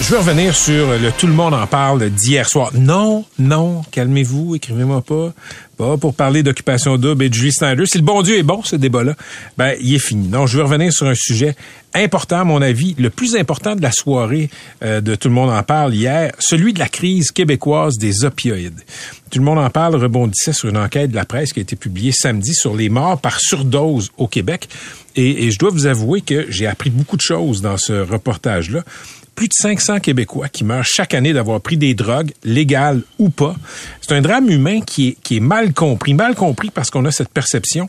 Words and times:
Je 0.00 0.12
veux 0.12 0.18
revenir 0.18 0.54
sur 0.54 0.96
le 0.96 1.10
tout 1.10 1.26
le 1.26 1.32
monde 1.32 1.54
en 1.54 1.66
parle 1.66 2.08
d'hier 2.08 2.48
soir. 2.48 2.70
Non, 2.72 3.24
non, 3.38 3.82
calmez-vous, 3.90 4.54
écrivez-moi 4.54 5.02
pas. 5.02 5.34
Pas 5.76 5.96
pour 5.96 6.14
parler 6.14 6.44
d'occupation 6.44 6.96
double 6.96 7.24
et 7.24 7.28
de 7.28 7.34
Julie 7.34 7.52
Snyder. 7.52 7.84
Si 7.84 7.98
le 7.98 8.04
bon 8.04 8.22
Dieu 8.22 8.38
est 8.38 8.44
bon, 8.44 8.62
ce 8.62 8.76
débat-là, 8.76 9.14
ben, 9.56 9.74
il 9.80 9.94
est 9.94 9.98
fini. 9.98 10.28
Non, 10.28 10.46
je 10.46 10.56
veux 10.56 10.62
revenir 10.62 10.92
sur 10.92 11.06
un 11.06 11.14
sujet 11.14 11.56
important, 11.94 12.40
à 12.40 12.44
mon 12.44 12.62
avis, 12.62 12.94
le 12.98 13.10
plus 13.10 13.36
important 13.36 13.74
de 13.74 13.82
la 13.82 13.90
soirée 13.90 14.50
euh, 14.84 15.00
de 15.00 15.14
Tout 15.16 15.28
le 15.28 15.34
monde 15.34 15.50
en 15.50 15.62
parle 15.64 15.94
hier, 15.94 16.32
celui 16.38 16.72
de 16.72 16.78
la 16.78 16.88
crise 16.88 17.32
québécoise 17.32 17.96
des 17.98 18.24
opioïdes. 18.24 18.80
Tout 19.30 19.40
le 19.40 19.44
monde 19.44 19.58
en 19.58 19.70
parle 19.70 19.96
rebondissait 19.96 20.52
sur 20.52 20.68
une 20.68 20.78
enquête 20.78 21.10
de 21.10 21.16
la 21.16 21.24
presse 21.24 21.52
qui 21.52 21.58
a 21.58 21.62
été 21.62 21.76
publiée 21.76 22.12
samedi 22.12 22.54
sur 22.54 22.74
les 22.74 22.88
morts 22.88 23.20
par 23.20 23.40
surdose 23.40 24.10
au 24.16 24.26
Québec. 24.28 24.68
Et, 25.16 25.46
et 25.46 25.50
je 25.50 25.58
dois 25.58 25.70
vous 25.70 25.86
avouer 25.86 26.20
que 26.20 26.46
j'ai 26.48 26.66
appris 26.66 26.90
beaucoup 26.90 27.16
de 27.16 27.22
choses 27.22 27.60
dans 27.62 27.76
ce 27.76 27.92
reportage-là 27.92 28.84
plus 29.38 29.46
de 29.46 29.52
500 29.56 30.00
Québécois 30.00 30.48
qui 30.48 30.64
meurent 30.64 30.84
chaque 30.84 31.14
année 31.14 31.32
d'avoir 31.32 31.60
pris 31.60 31.76
des 31.76 31.94
drogues, 31.94 32.32
légales 32.42 33.02
ou 33.20 33.28
pas. 33.28 33.54
C'est 34.00 34.12
un 34.12 34.20
drame 34.20 34.50
humain 34.50 34.80
qui 34.80 35.16
est, 35.30 35.38
mal 35.38 35.72
compris. 35.72 36.12
Mal 36.12 36.34
compris 36.34 36.70
parce 36.70 36.90
qu'on 36.90 37.04
a 37.04 37.12
cette 37.12 37.28
perception 37.28 37.88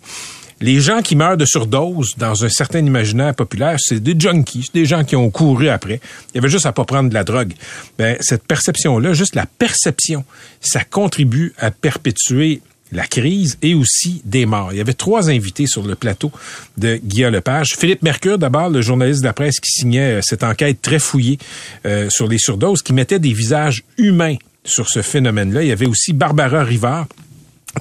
les 0.61 0.79
gens 0.79 1.01
qui 1.01 1.15
meurent 1.15 1.37
de 1.37 1.45
surdose 1.45 2.15
dans 2.17 2.43
un 2.43 2.49
certain 2.49 2.79
imaginaire 2.79 3.33
populaire, 3.33 3.77
c'est 3.79 4.01
des 4.01 4.13
junkies, 4.19 4.69
des 4.73 4.85
gens 4.85 5.05
qui 5.05 5.15
ont 5.15 5.31
couru 5.31 5.69
après. 5.69 6.01
Il 6.29 6.35
y 6.35 6.37
avait 6.37 6.49
juste 6.49 6.65
à 6.65 6.73
pas 6.73 6.83
prendre 6.83 7.07
de 7.07 7.13
la 7.13 7.23
drogue. 7.23 7.53
Ben, 7.97 8.17
cette 8.19 8.43
perception-là, 8.43 9.13
juste 9.13 9.35
la 9.35 9.45
perception, 9.45 10.25
ça 10.59 10.83
contribue 10.83 11.53
à 11.57 11.71
perpétuer 11.71 12.61
la 12.91 13.05
crise 13.05 13.57
et 13.61 13.75
aussi 13.75 14.21
des 14.25 14.45
morts. 14.45 14.73
Il 14.73 14.77
y 14.77 14.81
avait 14.81 14.93
trois 14.93 15.29
invités 15.29 15.67
sur 15.67 15.83
le 15.83 15.95
plateau 15.95 16.31
de 16.77 16.99
Guillaume 17.03 17.33
Lepage. 17.33 17.75
Philippe 17.77 18.01
Mercure, 18.01 18.37
d'abord, 18.37 18.69
le 18.69 18.81
journaliste 18.81 19.21
de 19.21 19.25
la 19.25 19.33
presse 19.33 19.59
qui 19.59 19.71
signait 19.71 20.17
euh, 20.17 20.21
cette 20.23 20.43
enquête 20.43 20.81
très 20.81 20.99
fouillée 20.99 21.37
euh, 21.85 22.09
sur 22.09 22.27
les 22.27 22.37
surdoses, 22.37 22.81
qui 22.81 22.93
mettait 22.93 23.19
des 23.19 23.33
visages 23.33 23.83
humains 23.97 24.35
sur 24.63 24.89
ce 24.89 25.01
phénomène-là. 25.01 25.63
Il 25.63 25.67
y 25.67 25.71
avait 25.71 25.87
aussi 25.87 26.13
Barbara 26.13 26.63
Rivard, 26.63 27.07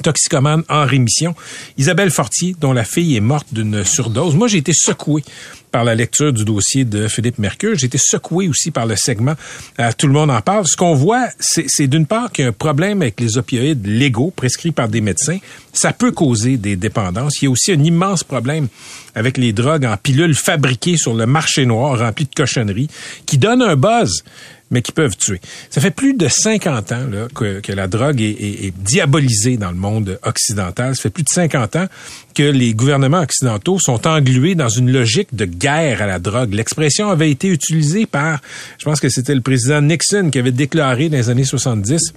toxicomane 0.03 0.63
en 0.69 0.85
rémission. 0.85 1.35
Isabelle 1.77 2.11
Fortier, 2.11 2.55
dont 2.61 2.73
la 2.73 2.85
fille 2.85 3.17
est 3.17 3.21
morte 3.21 3.49
d'une 3.53 3.85
surdose. 3.85 4.35
Moi, 4.35 4.49
j'ai 4.49 4.59
été 4.59 4.73
secoué 4.75 5.25
par 5.71 5.85
la 5.85 5.95
lecture 5.95 6.33
du 6.33 6.45
dossier 6.45 6.85
de 6.85 7.09
Philippe 7.09 7.39
Mercure. 7.39 7.77
J'ai 7.77 7.87
été 7.87 7.99
secoué 7.99 8.49
aussi 8.49 8.71
par 8.71 8.87
le 8.87 8.97
segment 8.97 9.35
euh, 9.79 9.91
Tout 9.97 10.07
le 10.07 10.13
monde 10.13 10.31
en 10.31 10.41
parle. 10.41 10.67
Ce 10.67 10.77
qu'on 10.77 10.95
voit, 10.95 11.29
c'est 11.39 11.87
d'une 11.87 12.07
part 12.07 12.33
qu'il 12.33 12.45
y 12.45 12.47
a 12.47 12.51
un 12.51 12.53
problème 12.53 13.03
avec 13.03 13.21
les 13.21 13.39
opioïdes 13.39 13.87
légaux 13.87 14.33
prescrits 14.35 14.73
par 14.73 14.89
des 14.89 15.01
médecins. 15.01 15.39
Ça 15.73 15.93
peut 15.93 16.13
causer 16.13 16.57
des 16.57 16.77
dépendances. 16.77 17.41
Il 17.41 17.47
y 17.47 17.49
a 17.49 17.51
aussi 17.51 17.73
un 17.73 17.83
immense 17.83 18.25
problème 18.25 18.69
avec 19.15 19.37
les 19.37 19.53
drogues 19.53 19.85
en 19.85 19.97
pilules 19.97 20.35
fabriquées 20.35 20.97
sur 20.97 21.15
le 21.15 21.27
marché 21.27 21.67
noir 21.67 21.99
remplies 21.99 22.27
de 22.27 22.35
cochonneries 22.35 22.89
qui 23.27 23.39
donnent 23.39 23.63
un 23.63 23.77
buzz 23.77 24.25
mais 24.71 24.83
qui 24.83 24.93
peuvent 24.93 25.17
tuer. 25.17 25.41
Ça 25.71 25.81
fait 25.81 25.91
plus 25.91 26.15
de 26.15 26.29
50 26.29 26.93
ans 26.93 27.07
que, 27.35 27.73
la 27.73 27.87
drogue 27.87 28.21
est, 28.21 28.73
diabolisée 28.77 29.57
dans 29.57 29.71
le 29.71 29.77
monde 29.77 30.19
occidental. 30.23 30.95
Ça 30.97 31.03
fait 31.03 31.11
plus 31.11 31.23
de 31.23 31.29
50 31.29 31.77
ans 31.77 31.87
que 32.35 32.43
les 32.43 32.75
gouvernements 32.75 33.21
occidentaux 33.21 33.79
sont 33.79 34.07
englués 34.07 34.55
dans 34.55 34.69
une 34.69 34.91
logique 34.91 35.35
de 35.35 35.45
guerre 35.45 36.03
à 36.03 36.07
la 36.07 36.19
drogue. 36.19 36.55
L'expression 36.55 37.11
avait 37.11 37.31
été 37.31 37.49
utilisée 37.49 38.07
par, 38.07 38.41
je 38.79 38.85
pense 38.85 39.01
que 39.01 39.09
c'était 39.09 39.35
le 39.35 39.41
président 39.41 39.81
Nixon 39.81 40.31
qui 40.31 40.39
avait 40.39 40.53
déclaré 40.53 41.09
dans 41.09 41.17
les 41.17 41.31
années 41.31 41.45
70 41.45 42.13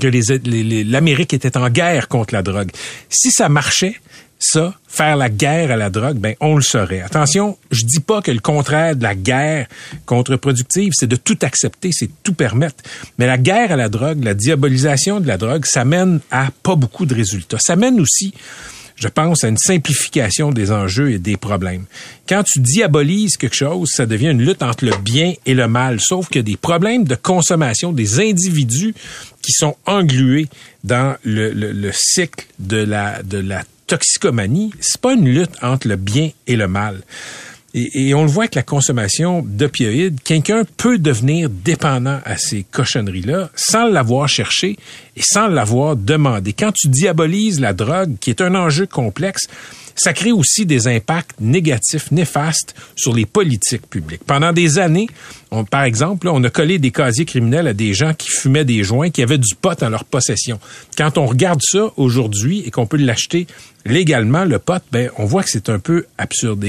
que 0.00 0.88
l'Amérique 0.90 1.34
était 1.34 1.56
en 1.56 1.68
guerre 1.70 2.08
contre 2.08 2.34
la 2.34 2.42
drogue. 2.42 2.70
Si 3.08 3.30
ça 3.30 3.48
marchait, 3.48 4.00
ça, 4.44 4.74
faire 4.86 5.16
la 5.16 5.28
guerre 5.28 5.70
à 5.70 5.76
la 5.76 5.90
drogue, 5.90 6.18
ben 6.18 6.34
on 6.40 6.56
le 6.56 6.62
saurait. 6.62 7.00
Attention, 7.00 7.56
je 7.70 7.84
dis 7.84 8.00
pas 8.00 8.22
que 8.22 8.30
le 8.30 8.40
contraire 8.40 8.96
de 8.96 9.02
la 9.02 9.14
guerre 9.14 9.66
contre-productive, 10.06 10.92
c'est 10.94 11.06
de 11.06 11.16
tout 11.16 11.38
accepter, 11.42 11.90
c'est 11.92 12.10
tout 12.22 12.34
permettre. 12.34 12.82
Mais 13.18 13.26
la 13.26 13.38
guerre 13.38 13.72
à 13.72 13.76
la 13.76 13.88
drogue, 13.88 14.22
la 14.22 14.34
diabolisation 14.34 15.20
de 15.20 15.26
la 15.26 15.38
drogue, 15.38 15.64
ça 15.66 15.84
mène 15.84 16.20
à 16.30 16.48
pas 16.62 16.76
beaucoup 16.76 17.06
de 17.06 17.14
résultats. 17.14 17.58
Ça 17.60 17.76
mène 17.76 18.00
aussi 18.00 18.34
je 18.96 19.08
pense 19.08 19.44
à 19.44 19.48
une 19.48 19.58
simplification 19.58 20.50
des 20.50 20.70
enjeux 20.70 21.10
et 21.10 21.18
des 21.18 21.36
problèmes. 21.36 21.84
Quand 22.28 22.42
tu 22.44 22.60
diabolises 22.60 23.36
quelque 23.36 23.56
chose, 23.56 23.90
ça 23.92 24.06
devient 24.06 24.30
une 24.30 24.42
lutte 24.42 24.62
entre 24.62 24.84
le 24.84 24.96
bien 24.96 25.34
et 25.46 25.54
le 25.54 25.68
mal, 25.68 26.00
sauf 26.00 26.28
que 26.28 26.38
des 26.38 26.56
problèmes 26.56 27.04
de 27.04 27.14
consommation, 27.14 27.92
des 27.92 28.20
individus 28.20 28.94
qui 29.42 29.52
sont 29.52 29.76
englués 29.86 30.46
dans 30.84 31.16
le, 31.24 31.52
le, 31.52 31.72
le 31.72 31.90
cycle 31.92 32.46
de 32.58 32.78
la, 32.78 33.22
de 33.22 33.38
la 33.38 33.64
toxicomanie, 33.86 34.72
c'est 34.80 35.00
pas 35.00 35.14
une 35.14 35.28
lutte 35.28 35.56
entre 35.62 35.88
le 35.88 35.96
bien 35.96 36.30
et 36.46 36.56
le 36.56 36.68
mal. 36.68 37.02
Et, 37.76 38.14
on 38.14 38.22
le 38.22 38.28
voit 38.28 38.44
avec 38.44 38.54
la 38.54 38.62
consommation 38.62 39.42
d'opioïdes, 39.44 40.20
quelqu'un 40.22 40.62
peut 40.76 40.96
devenir 40.96 41.50
dépendant 41.50 42.20
à 42.24 42.36
ces 42.36 42.62
cochonneries-là 42.62 43.50
sans 43.56 43.88
l'avoir 43.88 44.28
cherché 44.28 44.76
et 45.16 45.22
sans 45.22 45.48
l'avoir 45.48 45.96
demandé. 45.96 46.52
Quand 46.52 46.70
tu 46.72 46.86
diabolises 46.86 47.58
la 47.58 47.72
drogue, 47.72 48.14
qui 48.20 48.30
est 48.30 48.40
un 48.40 48.54
enjeu 48.54 48.86
complexe, 48.86 49.48
ça 49.94 50.12
crée 50.12 50.32
aussi 50.32 50.66
des 50.66 50.88
impacts 50.88 51.38
négatifs, 51.40 52.10
néfastes 52.10 52.74
sur 52.96 53.14
les 53.14 53.26
politiques 53.26 53.88
publiques. 53.88 54.24
Pendant 54.26 54.52
des 54.52 54.78
années, 54.78 55.08
on, 55.50 55.64
par 55.64 55.84
exemple, 55.84 56.28
on 56.28 56.42
a 56.44 56.50
collé 56.50 56.78
des 56.78 56.90
casiers 56.90 57.24
criminels 57.24 57.68
à 57.68 57.74
des 57.74 57.94
gens 57.94 58.12
qui 58.14 58.28
fumaient 58.28 58.64
des 58.64 58.82
joints, 58.82 59.10
qui 59.10 59.22
avaient 59.22 59.38
du 59.38 59.54
pot 59.54 59.80
en 59.82 59.88
leur 59.88 60.04
possession. 60.04 60.58
Quand 60.96 61.18
on 61.18 61.26
regarde 61.26 61.60
ça 61.62 61.92
aujourd'hui 61.96 62.62
et 62.66 62.70
qu'on 62.70 62.86
peut 62.86 62.96
l'acheter 62.96 63.46
légalement, 63.84 64.44
le 64.44 64.58
pot, 64.58 64.82
ben, 64.90 65.10
on 65.16 65.26
voit 65.26 65.42
que 65.42 65.50
c'est 65.50 65.68
un 65.68 65.78
peu 65.78 66.06
absurde. 66.18 66.64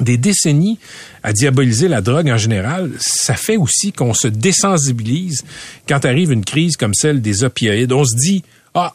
Des 0.00 0.16
décennies 0.16 0.78
à 1.24 1.32
diaboliser 1.32 1.88
la 1.88 2.00
drogue 2.00 2.30
en 2.30 2.38
général, 2.38 2.92
ça 3.00 3.34
fait 3.34 3.56
aussi 3.56 3.90
qu'on 3.90 4.14
se 4.14 4.28
désensibilise 4.28 5.44
quand 5.88 6.04
arrive 6.04 6.30
une 6.30 6.44
crise 6.44 6.76
comme 6.76 6.94
celle 6.94 7.20
des 7.20 7.42
opioïdes. 7.42 7.92
On 7.92 8.04
se 8.04 8.14
dit, 8.14 8.44
ah, 8.74 8.94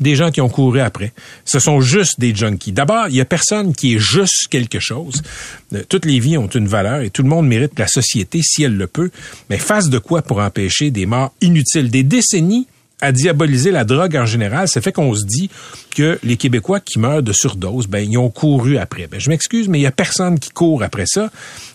des 0.00 0.14
gens 0.14 0.30
qui 0.30 0.40
ont 0.40 0.48
couru 0.48 0.80
après. 0.80 1.12
Ce 1.44 1.58
sont 1.58 1.80
juste 1.80 2.18
des 2.18 2.34
junkies. 2.34 2.72
D'abord, 2.72 3.08
il 3.08 3.14
y 3.14 3.20
a 3.20 3.24
personne 3.24 3.74
qui 3.74 3.94
est 3.94 3.98
juste 3.98 4.48
quelque 4.50 4.80
chose. 4.80 5.22
Euh, 5.72 5.82
toutes 5.88 6.04
les 6.04 6.18
vies 6.18 6.38
ont 6.38 6.48
une 6.48 6.68
valeur 6.68 7.00
et 7.00 7.10
tout 7.10 7.22
le 7.22 7.28
monde 7.28 7.46
mérite 7.46 7.78
la 7.78 7.86
société 7.86 8.40
si 8.42 8.62
elle 8.62 8.76
le 8.76 8.86
peut. 8.86 9.10
Mais 9.50 9.58
face 9.58 9.88
de 9.88 9.98
quoi 9.98 10.22
pour 10.22 10.38
empêcher 10.38 10.90
des 10.90 11.06
morts 11.06 11.32
inutiles? 11.40 11.90
Des 11.90 12.02
décennies 12.02 12.66
à 13.02 13.12
diaboliser 13.12 13.72
la 13.72 13.84
drogue 13.84 14.16
en 14.16 14.24
général, 14.24 14.68
ça 14.68 14.80
fait 14.80 14.92
qu'on 14.92 15.14
se 15.14 15.26
dit 15.26 15.50
que 15.94 16.18
les 16.22 16.36
Québécois 16.36 16.80
qui 16.80 16.98
meurent 16.98 17.22
de 17.22 17.32
surdose, 17.32 17.88
ben 17.88 17.98
ils 17.98 18.16
ont 18.16 18.30
couru 18.30 18.78
après. 18.78 19.08
Ben 19.08 19.20
je 19.20 19.28
m'excuse, 19.28 19.68
mais 19.68 19.80
il 19.80 19.82
y 19.82 19.86
a 19.86 19.90
personne 19.90 20.38
qui 20.38 20.50
court 20.50 20.82
après 20.82 21.04
ça. 21.06 21.30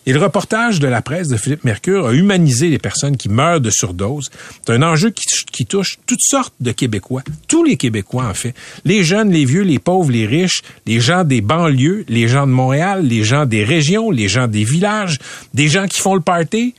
Et 0.05 0.13
le 0.13 0.19
reportage 0.19 0.79
de 0.79 0.87
la 0.87 1.01
presse 1.01 1.27
de 1.27 1.35
Philippe 1.35 1.65
Mercure 1.65 2.07
a 2.07 2.13
humanisé 2.13 2.69
les 2.69 2.79
personnes 2.79 3.17
qui 3.17 3.27
meurent 3.27 3.59
de 3.59 3.69
surdose. 3.69 4.29
C'est 4.65 4.73
un 4.73 4.81
enjeu 4.81 5.09
qui, 5.09 5.25
qui 5.51 5.65
touche 5.65 5.99
toutes 6.07 6.21
sortes 6.21 6.53
de 6.61 6.71
Québécois, 6.71 7.23
tous 7.49 7.63
les 7.63 7.75
Québécois 7.75 8.25
en 8.25 8.33
fait, 8.33 8.55
les 8.85 9.03
jeunes, 9.03 9.29
les 9.29 9.43
vieux, 9.43 9.63
les 9.63 9.79
pauvres, 9.79 10.11
les 10.11 10.25
riches, 10.25 10.61
les 10.85 11.01
gens 11.01 11.25
des 11.25 11.41
banlieues, 11.41 12.05
les 12.07 12.29
gens 12.29 12.47
de 12.47 12.53
Montréal, 12.53 13.05
les 13.05 13.25
gens 13.25 13.45
des 13.45 13.65
régions, 13.65 14.11
les 14.11 14.29
gens 14.29 14.47
des 14.47 14.63
villages, 14.63 15.19
des 15.53 15.67
gens 15.67 15.87
qui 15.87 15.99
font 15.99 16.15
le 16.15 16.21
party 16.21 16.73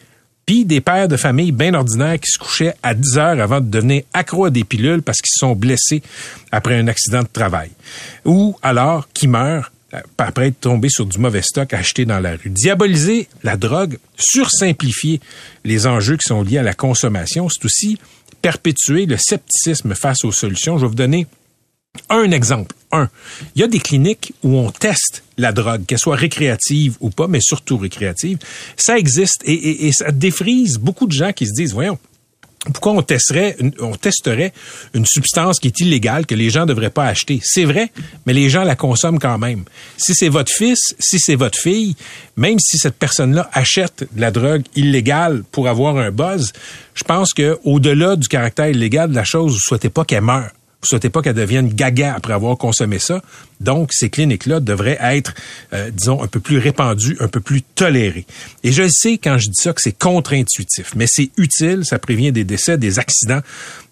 puis 0.48 0.64
des 0.64 0.80
pères 0.80 1.08
de 1.08 1.18
famille 1.18 1.52
bien 1.52 1.74
ordinaires 1.74 2.18
qui 2.18 2.30
se 2.30 2.38
couchaient 2.38 2.72
à 2.82 2.94
10 2.94 3.18
heures 3.18 3.38
avant 3.38 3.60
de 3.60 3.66
devenir 3.66 4.04
accro 4.14 4.46
à 4.46 4.50
des 4.50 4.64
pilules 4.64 5.02
parce 5.02 5.18
qu'ils 5.20 5.38
sont 5.38 5.54
blessés 5.54 6.02
après 6.50 6.78
un 6.78 6.88
accident 6.88 7.22
de 7.22 7.28
travail. 7.30 7.70
Ou 8.24 8.56
alors 8.62 9.08
qui 9.12 9.28
meurent 9.28 9.70
euh, 9.92 10.00
après 10.16 10.48
être 10.48 10.60
tombés 10.60 10.88
sur 10.88 11.04
du 11.04 11.18
mauvais 11.18 11.42
stock 11.42 11.74
acheté 11.74 12.06
dans 12.06 12.18
la 12.18 12.30
rue. 12.30 12.48
Diaboliser 12.48 13.28
la 13.42 13.58
drogue, 13.58 13.98
sursimplifier 14.16 15.20
les 15.64 15.86
enjeux 15.86 16.16
qui 16.16 16.26
sont 16.26 16.40
liés 16.40 16.56
à 16.56 16.62
la 16.62 16.72
consommation, 16.72 17.50
c'est 17.50 17.66
aussi 17.66 17.98
perpétuer 18.40 19.04
le 19.04 19.18
scepticisme 19.18 19.94
face 19.94 20.24
aux 20.24 20.32
solutions. 20.32 20.78
Je 20.78 20.84
vais 20.84 20.88
vous 20.88 20.94
donner 20.94 21.26
un 22.10 22.30
exemple. 22.30 22.74
Un, 22.90 23.08
il 23.54 23.60
y 23.60 23.64
a 23.64 23.68
des 23.68 23.80
cliniques 23.80 24.32
où 24.42 24.56
on 24.56 24.70
teste 24.70 25.22
la 25.36 25.52
drogue, 25.52 25.84
qu'elle 25.86 25.98
soit 25.98 26.16
récréative 26.16 26.96
ou 27.00 27.10
pas, 27.10 27.28
mais 27.28 27.40
surtout 27.40 27.76
récréative. 27.76 28.38
Ça 28.76 28.98
existe 28.98 29.42
et, 29.44 29.90
ça 29.92 30.10
défrise 30.10 30.78
beaucoup 30.78 31.06
de 31.06 31.12
gens 31.12 31.32
qui 31.32 31.46
se 31.46 31.52
disent, 31.52 31.74
voyons, 31.74 31.98
pourquoi 32.72 32.92
on 32.92 33.02
testerait, 33.02 33.56
on 33.78 33.92
une 34.94 35.06
substance 35.06 35.60
qui 35.60 35.68
est 35.68 35.80
illégale 35.80 36.26
que 36.26 36.34
les 36.34 36.50
gens 36.50 36.62
ne 36.62 36.66
devraient 36.66 36.90
pas 36.90 37.06
acheter? 37.06 37.40
C'est 37.44 37.64
vrai, 37.64 37.92
mais 38.26 38.32
les 38.32 38.50
gens 38.50 38.64
la 38.64 38.74
consomment 38.74 39.20
quand 39.20 39.38
même. 39.38 39.64
Si 39.96 40.14
c'est 40.14 40.28
votre 40.28 40.52
fils, 40.52 40.96
si 40.98 41.18
c'est 41.20 41.36
votre 41.36 41.58
fille, 41.58 41.94
même 42.36 42.58
si 42.58 42.78
cette 42.78 42.96
personne-là 42.96 43.48
achète 43.52 44.06
la 44.16 44.30
drogue 44.30 44.64
illégale 44.74 45.44
pour 45.52 45.68
avoir 45.68 45.98
un 45.98 46.10
buzz, 46.10 46.52
je 46.94 47.04
pense 47.04 47.32
que 47.32 47.58
au-delà 47.64 48.16
du 48.16 48.28
caractère 48.28 48.68
illégal 48.68 49.10
de 49.10 49.14
la 49.14 49.24
chose, 49.24 49.52
vous 49.52 49.60
souhaitez 49.60 49.90
pas 49.90 50.04
qu'elle 50.04 50.22
meure. 50.22 50.50
Vous 50.80 50.86
souhaitez 50.86 51.10
pas 51.10 51.22
qu'elle 51.22 51.34
devienne 51.34 51.68
gaga 51.68 52.14
après 52.14 52.32
avoir 52.32 52.56
consommé 52.56 53.00
ça. 53.00 53.20
Donc, 53.60 53.92
ces 53.92 54.10
cliniques-là 54.10 54.60
devraient 54.60 54.98
être, 55.00 55.34
euh, 55.72 55.90
disons, 55.90 56.22
un 56.22 56.28
peu 56.28 56.38
plus 56.38 56.58
répandues, 56.58 57.16
un 57.18 57.26
peu 57.26 57.40
plus 57.40 57.62
tolérées. 57.62 58.26
Et 58.62 58.70
je 58.70 58.88
sais 58.88 59.18
quand 59.18 59.38
je 59.38 59.48
dis 59.48 59.60
ça 59.60 59.72
que 59.72 59.82
c'est 59.82 59.98
contre-intuitif, 59.98 60.92
mais 60.94 61.06
c'est 61.08 61.30
utile. 61.36 61.84
Ça 61.84 61.98
prévient 61.98 62.30
des 62.30 62.44
décès, 62.44 62.78
des 62.78 63.00
accidents, 63.00 63.40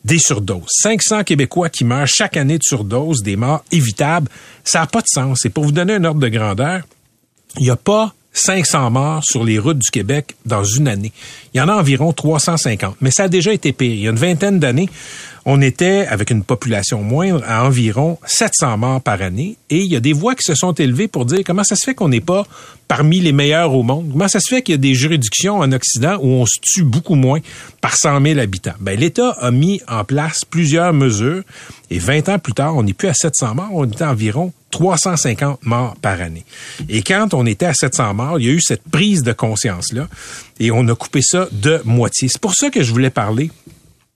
des 0.05 0.21
surdoses. 0.21 0.69
500 0.69 1.25
Québécois 1.25 1.71
qui 1.71 1.85
meurent 1.85 2.07
chaque 2.07 2.37
année 2.37 2.59
de 2.59 2.63
surdose, 2.63 3.23
des 3.25 3.35
morts 3.35 3.65
évitables. 3.73 4.31
Ça 4.63 4.79
n'a 4.79 4.87
pas 4.87 5.01
de 5.01 5.09
sens. 5.09 5.45
Et 5.45 5.51
pour 5.51 5.65
vous 5.65 5.73
donner 5.73 5.95
un 5.95 6.05
ordre 6.05 6.21
de 6.21 6.29
grandeur, 6.29 6.83
il 7.57 7.65
n'y 7.65 7.71
a 7.71 7.77
pas 7.77 8.15
500 8.37 8.91
morts 8.91 9.23
sur 9.25 9.45
les 9.45 9.59
routes 9.59 9.79
du 9.79 9.91
Québec 9.91 10.37
dans 10.45 10.65
une 10.65 10.89
année. 10.89 11.13
Il 11.55 11.59
y 11.59 11.61
en 11.61 11.69
a 11.69 11.75
environ 11.75 12.13
350, 12.13 12.97
mais 13.01 13.11
ça 13.11 13.25
a 13.25 13.29
déjà 13.29 13.53
été 13.53 13.73
pire. 13.73 13.93
Il 13.93 14.01
y 14.01 14.07
a 14.07 14.11
une 14.11 14.17
vingtaine 14.17 14.59
d'années, 14.59 14.89
on 15.47 15.63
était, 15.63 16.07
avec 16.09 16.31
une 16.31 16.43
population 16.43 17.03
moindre, 17.03 17.43
à 17.47 17.65
environ 17.65 18.19
700 18.27 18.79
morts 18.79 19.01
par 19.01 19.23
année. 19.23 19.57
Et 19.71 19.79
il 19.79 19.87
y 19.87 19.97
a 19.97 20.01
des 20.01 20.13
voix 20.13 20.35
qui 20.35 20.43
se 20.43 20.55
sont 20.55 20.73
élevées 20.73 21.09
pour 21.09 21.25
dire 21.25 21.41
comment 21.47 21.63
ça 21.63 21.77
se 21.77 21.85
fait 21.85 21.95
qu'on 21.95 22.09
n'est 22.09 22.21
pas 22.21 22.45
parmi 22.89 23.21
les 23.21 23.33
meilleurs 23.33 23.73
au 23.73 23.85
monde. 23.85 24.09
Comment 24.11 24.29
ça 24.29 24.41
se 24.41 24.49
fait 24.49 24.63
qu'il 24.63 24.75
y 24.75 24.75
a 24.75 24.79
des 24.79 24.95
juridictions 24.95 25.59
en 25.59 25.71
Occident 25.71 26.19
où 26.21 26.29
on 26.29 26.47
se 26.47 26.59
tue 26.61 26.83
beaucoup 26.83 27.15
moins 27.15 27.39
par 27.81 27.97
100 27.97 28.23
000 28.23 28.41
habitants? 28.41 28.75
Ben, 28.81 28.99
L'État 28.99 29.31
a 29.41 29.53
mis 29.53 29.81
en 29.89 30.05
place 30.05 30.45
plusieurs 30.45 30.93
mesures 30.93 31.43
et 31.91 32.01
20 32.01 32.29
ans 32.29 32.39
plus 32.41 32.53
tard, 32.53 32.77
on 32.77 32.83
n'est 32.83 32.93
plus 32.93 33.09
à 33.09 33.15
700 33.15 33.55
morts, 33.55 33.71
on 33.73 33.85
était 33.85 34.03
à 34.03 34.11
environ 34.11 34.53
350 34.71 35.65
morts 35.65 35.97
par 36.03 36.21
année. 36.21 36.45
Et 36.89 37.03
quand 37.03 37.35
on 37.35 37.47
était 37.47 37.67
à 37.67 37.75
700 37.75 38.15
morts, 38.15 38.39
il 38.39 38.47
y 38.47 38.49
a 38.51 38.53
eu 38.53 38.61
cette 38.61 38.83
prise 38.83 39.23
de 39.23 39.33
conscience-là 39.33 40.09
et 40.61 40.71
on 40.71 40.87
a 40.89 40.95
coupé 40.95 41.21
ça 41.23 41.49
de 41.53 41.81
moitié. 41.85 42.29
C'est 42.29 42.41
pour 42.41 42.55
ça 42.55 42.71
que 42.71 42.83
je 42.83 42.93
voulais 42.93 43.11
parler 43.11 43.51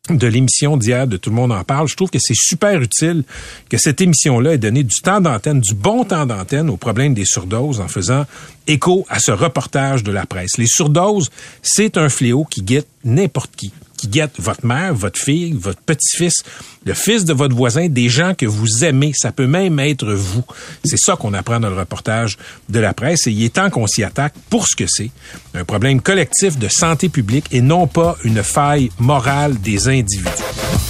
de 0.08 0.26
l'émission 0.26 0.76
d'hier 0.76 1.06
de 1.06 1.17
Tout 1.17 1.31
le 1.31 1.37
monde 1.37 1.52
en 1.52 1.62
parle. 1.62 1.88
Je 1.88 1.94
trouve 1.94 2.11
que 2.11 2.19
c'est 2.20 2.37
super 2.37 2.81
utile 2.81 3.23
que 3.69 3.79
cette 3.79 4.00
émission-là 4.00 4.55
ait 4.55 4.58
donné 4.58 4.82
du 4.82 5.00
temps 5.02 5.20
d'antenne, 5.20 5.61
du 5.61 5.75
bon 5.75 6.05
temps 6.05 6.26
d'antenne 6.26 6.70
au 6.70 6.76
problème 6.76 7.14
des 7.14 7.25
surdoses 7.25 7.81
en 7.81 7.88
faisant 7.88 8.26
écho 8.67 9.06
à 9.08 9.20
ce 9.20 9.31
reportage 9.31 10.02
de 10.02 10.11
la 10.11 10.26
presse. 10.26 10.58
Les 10.58 10.67
surdoses, 10.67 11.31
c'est 11.62 11.97
un 11.97 12.08
fléau 12.08 12.44
qui 12.44 12.62
guette 12.62 12.88
n'importe 13.05 13.55
qui 13.56 13.73
qui 14.00 14.08
guette 14.08 14.32
votre 14.38 14.64
mère, 14.64 14.94
votre 14.94 15.20
fille, 15.20 15.52
votre 15.52 15.81
petit-fils, 15.81 16.43
le 16.87 16.94
fils 16.94 17.25
de 17.25 17.35
votre 17.35 17.55
voisin, 17.55 17.88
des 17.88 18.08
gens 18.08 18.35
que 18.35 18.47
vous 18.47 18.85
aimez. 18.85 19.12
Ça 19.14 19.31
peut 19.31 19.47
même 19.47 19.79
être 19.79 20.06
vous. 20.06 20.44
C'est 20.85 20.99
ça 20.99 21.17
qu'on 21.17 21.35
apprend 21.35 21.61
dans 21.61 21.69
le 21.69 21.79
reportage 21.79 22.38
de 22.69 22.81
la 22.81 22.94
presse 22.94 23.26
et 23.26 23.31
il 23.31 23.44
est 23.44 23.55
temps 23.55 23.69
qu'on 23.69 23.87
s'y 23.87 24.02
attaque 24.02 24.35
pour 24.49 24.67
ce 24.67 24.75
que 24.75 24.85
c'est. 24.88 25.11
Un 25.55 25.64
problème 25.64 26.00
collectif 26.00 26.58
de 26.58 26.69
santé 26.69 27.08
publique 27.08 27.47
et 27.52 27.61
non 27.61 27.87
pas 27.87 28.17
une 28.25 28.43
faille 28.43 28.91
morale 28.99 29.61
des 29.61 29.88
individus. 29.88 30.89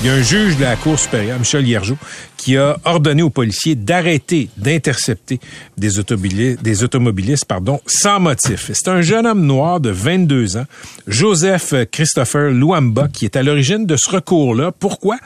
Il 0.00 0.08
y 0.08 0.10
a 0.10 0.14
un 0.14 0.22
juge 0.22 0.56
de 0.56 0.62
la 0.62 0.76
Cour 0.76 0.98
supérieure, 0.98 1.38
Michel 1.38 1.66
Hiergeau, 1.66 1.96
qui 2.36 2.56
a 2.56 2.76
ordonné 2.84 3.22
aux 3.22 3.30
policiers 3.30 3.74
d'arrêter 3.74 4.50
d'intercepter 4.56 5.40
des 5.78 5.98
automobilistes, 5.98 7.46
pardon, 7.46 7.80
sans 7.86 8.20
motif. 8.20 8.70
C'est 8.74 8.88
un 8.88 9.00
jeune 9.00 9.26
homme 9.26 9.46
noir 9.46 9.80
de 9.80 9.90
22 9.90 10.58
ans, 10.58 10.66
Joseph 11.06 11.74
Christopher 11.90 12.50
Luamba, 12.50 13.08
qui 13.08 13.24
est 13.24 13.36
à 13.36 13.42
l'origine 13.42 13.86
de 13.86 13.96
ce 13.96 14.10
recours-là. 14.10 14.72
Pourquoi? 14.72 15.16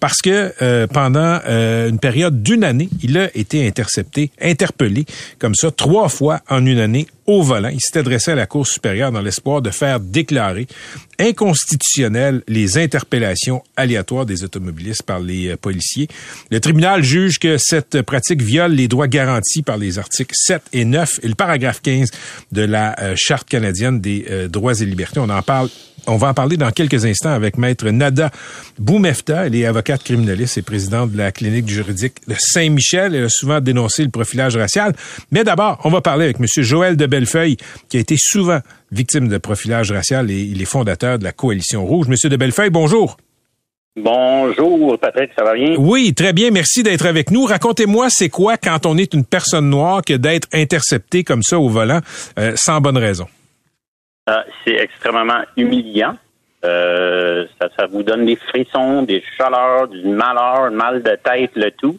Parce 0.00 0.18
que 0.18 0.52
euh, 0.60 0.86
pendant 0.86 1.38
euh, 1.46 1.88
une 1.88 1.98
période 1.98 2.42
d'une 2.42 2.64
année, 2.64 2.90
il 3.02 3.16
a 3.16 3.34
été 3.34 3.66
intercepté, 3.66 4.32
interpellé, 4.40 5.06
comme 5.38 5.54
ça, 5.54 5.70
trois 5.70 6.08
fois 6.08 6.40
en 6.50 6.66
une 6.66 6.80
année 6.80 7.06
au 7.26 7.42
volant. 7.42 7.68
Il 7.68 7.80
s'est 7.80 7.98
adressé 7.98 8.32
à 8.32 8.34
la 8.34 8.46
Cour 8.46 8.66
supérieure 8.66 9.12
dans 9.12 9.20
l'espoir 9.20 9.62
de 9.62 9.70
faire 9.70 10.00
déclarer 10.00 10.66
inconstitutionnelles 11.18 12.42
les 12.46 12.78
interpellations 12.78 13.62
aléatoires 13.76 14.26
des 14.26 14.44
automobilistes 14.44 15.02
par 15.02 15.20
les 15.20 15.48
euh, 15.48 15.56
policiers. 15.56 16.08
Le 16.50 16.60
tribunal 16.60 17.02
juge 17.02 17.38
que 17.38 17.56
cette 17.58 18.02
pratique 18.02 18.42
viole 18.42 18.72
les 18.72 18.88
droits 18.88 19.08
garantis 19.08 19.62
par 19.62 19.78
les 19.78 19.98
articles 19.98 20.34
7 20.34 20.62
et 20.72 20.84
9 20.84 21.20
et 21.22 21.28
le 21.28 21.34
paragraphe 21.34 21.80
15 21.82 22.10
de 22.52 22.62
la 22.62 22.98
euh, 23.00 23.14
Charte 23.16 23.48
canadienne 23.48 24.00
des 24.00 24.26
euh, 24.30 24.48
droits 24.48 24.80
et 24.80 24.84
libertés. 24.84 25.20
On 25.20 25.30
en 25.30 25.42
parle 25.42 25.68
on 26.06 26.16
va 26.16 26.28
en 26.28 26.34
parler 26.34 26.56
dans 26.56 26.70
quelques 26.70 27.04
instants 27.04 27.32
avec 27.32 27.58
maître 27.58 27.88
Nada 27.88 28.30
Boumefta. 28.78 29.46
Elle 29.46 29.56
est 29.56 29.66
avocate 29.66 30.02
criminaliste 30.02 30.58
et 30.58 30.62
présidente 30.62 31.12
de 31.12 31.18
la 31.18 31.32
clinique 31.32 31.68
juridique 31.68 32.14
de 32.28 32.34
Saint-Michel. 32.38 33.14
Elle 33.14 33.24
a 33.24 33.28
souvent 33.28 33.60
dénoncé 33.60 34.04
le 34.04 34.10
profilage 34.10 34.56
racial. 34.56 34.94
Mais 35.30 35.44
d'abord, 35.44 35.80
on 35.84 35.90
va 35.90 36.00
parler 36.00 36.24
avec 36.24 36.40
monsieur 36.40 36.62
Joël 36.62 36.96
de 36.96 37.06
Bellefeuille, 37.06 37.56
qui 37.88 37.96
a 37.96 38.00
été 38.00 38.16
souvent 38.18 38.60
victime 38.92 39.28
de 39.28 39.38
profilage 39.38 39.92
racial 39.92 40.30
et 40.30 40.40
il 40.40 40.62
est 40.62 40.66
fondateur 40.66 41.18
de 41.18 41.24
la 41.24 41.32
Coalition 41.32 41.84
Rouge. 41.84 42.08
Monsieur 42.08 42.28
de 42.28 42.36
Bellefeuille, 42.36 42.70
bonjour. 42.70 43.16
Bonjour, 43.98 44.98
Patrick, 44.98 45.30
ça 45.36 45.42
va 45.42 45.54
bien? 45.54 45.74
Oui, 45.78 46.12
très 46.14 46.34
bien. 46.34 46.50
Merci 46.50 46.82
d'être 46.82 47.06
avec 47.06 47.30
nous. 47.30 47.46
Racontez-moi, 47.46 48.08
c'est 48.10 48.28
quoi 48.28 48.58
quand 48.58 48.84
on 48.84 48.98
est 48.98 49.14
une 49.14 49.24
personne 49.24 49.70
noire 49.70 50.02
que 50.02 50.12
d'être 50.12 50.48
intercepté 50.52 51.24
comme 51.24 51.42
ça 51.42 51.58
au 51.58 51.70
volant 51.70 52.00
euh, 52.38 52.52
sans 52.56 52.82
bonne 52.82 52.98
raison? 52.98 53.26
Euh, 54.28 54.42
c'est 54.64 54.74
extrêmement 54.74 55.42
humiliant. 55.56 56.16
Euh, 56.64 57.46
ça, 57.60 57.68
ça 57.78 57.86
vous 57.86 58.02
donne 58.02 58.26
des 58.26 58.36
frissons, 58.36 59.02
des 59.02 59.22
chaleurs, 59.36 59.88
du 59.88 60.02
malheur, 60.08 60.70
mal 60.70 61.02
de 61.02 61.16
tête, 61.22 61.52
le 61.54 61.70
tout. 61.70 61.98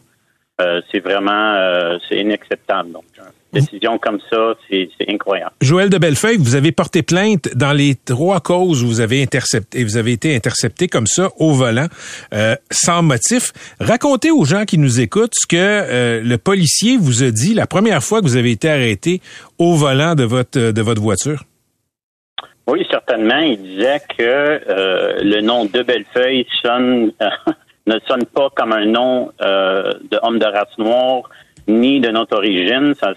c'est 0.90 1.00
vraiment, 1.00 1.98
c'est 2.08 2.18
inacceptable. 2.18 2.92
Donc, 2.92 3.04
décision 3.52 3.98
comme 3.98 4.18
ça, 4.30 4.54
c'est 4.68 4.88
incroyable. 5.08 5.52
Joël 5.60 5.90
de 5.90 5.98
Bellefeuille, 5.98 6.36
vous 6.38 6.54
avez 6.54 6.72
porté 6.72 7.02
plainte 7.02 7.48
dans 7.54 7.72
les 7.72 7.94
trois 7.94 8.40
causes 8.40 8.82
où 8.82 8.86
vous 8.86 9.00
avez 9.00 9.22
intercepté, 9.22 9.84
vous 9.84 9.96
avez 9.96 10.12
été 10.12 10.34
intercepté 10.34 10.88
comme 10.88 11.06
ça 11.06 11.30
au 11.38 11.52
volant, 11.52 11.86
euh, 12.34 12.56
sans 12.70 13.02
motif. 13.02 13.52
Racontez 13.80 14.30
aux 14.30 14.44
gens 14.44 14.64
qui 14.64 14.78
nous 14.78 15.00
écoutent 15.00 15.34
ce 15.34 15.46
que 15.46 15.56
euh, 15.56 16.20
le 16.22 16.38
policier 16.38 16.96
vous 16.96 17.22
a 17.22 17.30
dit 17.30 17.54
la 17.54 17.66
première 17.66 18.02
fois 18.02 18.20
que 18.20 18.26
vous 18.26 18.36
avez 18.36 18.50
été 18.50 18.68
arrêté 18.68 19.20
au 19.58 19.74
volant 19.74 20.14
de 20.14 20.24
votre 20.24 20.58
de 20.58 20.82
votre 20.82 21.00
voiture. 21.00 21.44
Oui, 22.68 22.86
certainement. 22.90 23.38
Il 23.38 23.62
disait 23.62 24.00
que 24.16 24.22
euh, 24.22 25.18
le 25.22 25.40
nom 25.40 25.64
de 25.64 25.82
Bellefeuille 25.82 26.46
sonne 26.62 27.12
ne 27.86 27.98
sonne 28.06 28.26
pas 28.26 28.50
comme 28.54 28.72
un 28.72 28.84
nom 28.84 29.32
de 29.40 30.18
homme 30.22 30.38
de 30.38 30.46
race 30.46 30.76
noire 30.78 31.28
ni 31.68 32.00
de 32.00 32.08
notre 32.10 32.36
origine. 32.36 32.94
Ça, 32.98 33.14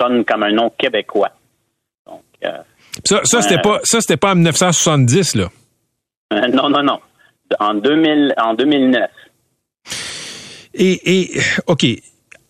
sonne 0.00 0.24
comme 0.24 0.42
un 0.42 0.52
nom 0.52 0.70
québécois. 0.76 1.32
Donc, 2.06 2.22
euh, 2.44 2.58
ça, 3.04 3.20
ça 3.24 3.42
c'était 3.42 3.60
pas, 3.60 3.80
ça 3.84 4.00
c'était 4.00 4.16
pas 4.16 4.32
en 4.32 4.36
1970 4.36 5.34
là. 5.36 5.48
Euh, 6.32 6.48
non, 6.48 6.68
non, 6.68 6.82
non. 6.82 7.00
En 7.58 7.74
2000, 7.74 8.34
en 8.36 8.54
2009. 8.54 9.10
Et, 10.74 11.20
et 11.20 11.40
ok, 11.66 11.86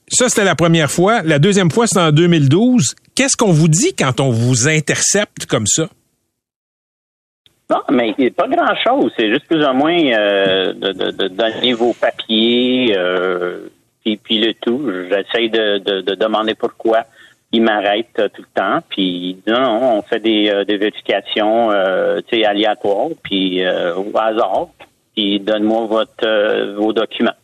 ça 0.08 0.28
c'était 0.28 0.44
la 0.44 0.56
première 0.56 0.90
fois. 0.90 1.22
La 1.22 1.38
deuxième 1.38 1.70
fois 1.70 1.86
c'est 1.86 2.00
en 2.00 2.12
2012. 2.12 2.94
Qu'est-ce 3.14 3.36
qu'on 3.36 3.52
vous 3.52 3.68
dit 3.68 3.94
quand 3.94 4.20
on 4.20 4.30
vous 4.30 4.68
intercepte 4.68 5.46
comme 5.46 5.66
ça? 5.66 5.88
Non, 7.70 7.82
mais 7.90 8.14
pas 8.30 8.48
grand-chose. 8.48 9.12
C'est 9.16 9.28
juste 9.28 9.46
plus 9.46 9.62
ou 9.62 9.72
moins 9.74 9.94
euh, 9.94 10.72
de, 10.72 10.92
de, 10.92 11.10
de, 11.10 11.28
donner 11.28 11.74
vos 11.74 11.92
papiers, 11.92 12.94
euh, 12.96 13.68
puis, 14.02 14.38
le 14.38 14.54
tout. 14.54 14.90
J'essaie 15.10 15.48
de, 15.48 15.76
de, 15.78 16.00
de, 16.00 16.14
demander 16.14 16.54
pourquoi 16.54 17.04
il 17.52 17.62
m'arrête 17.62 18.14
tout 18.34 18.42
le 18.42 18.60
temps. 18.60 18.78
Puis 18.88 19.36
non, 19.46 19.60
non 19.60 19.98
on 19.98 20.02
fait 20.02 20.20
des, 20.20 20.48
euh, 20.48 20.64
des 20.64 20.78
vérifications 20.78 21.70
euh, 21.70 22.20
aléatoires, 22.46 23.08
puis 23.22 23.62
euh, 23.62 23.94
au 23.96 24.16
hasard. 24.16 24.68
Puis 25.14 25.38
donne-moi 25.38 25.86
votre 25.86 26.74
vos 26.74 26.94
documents. 26.94 27.36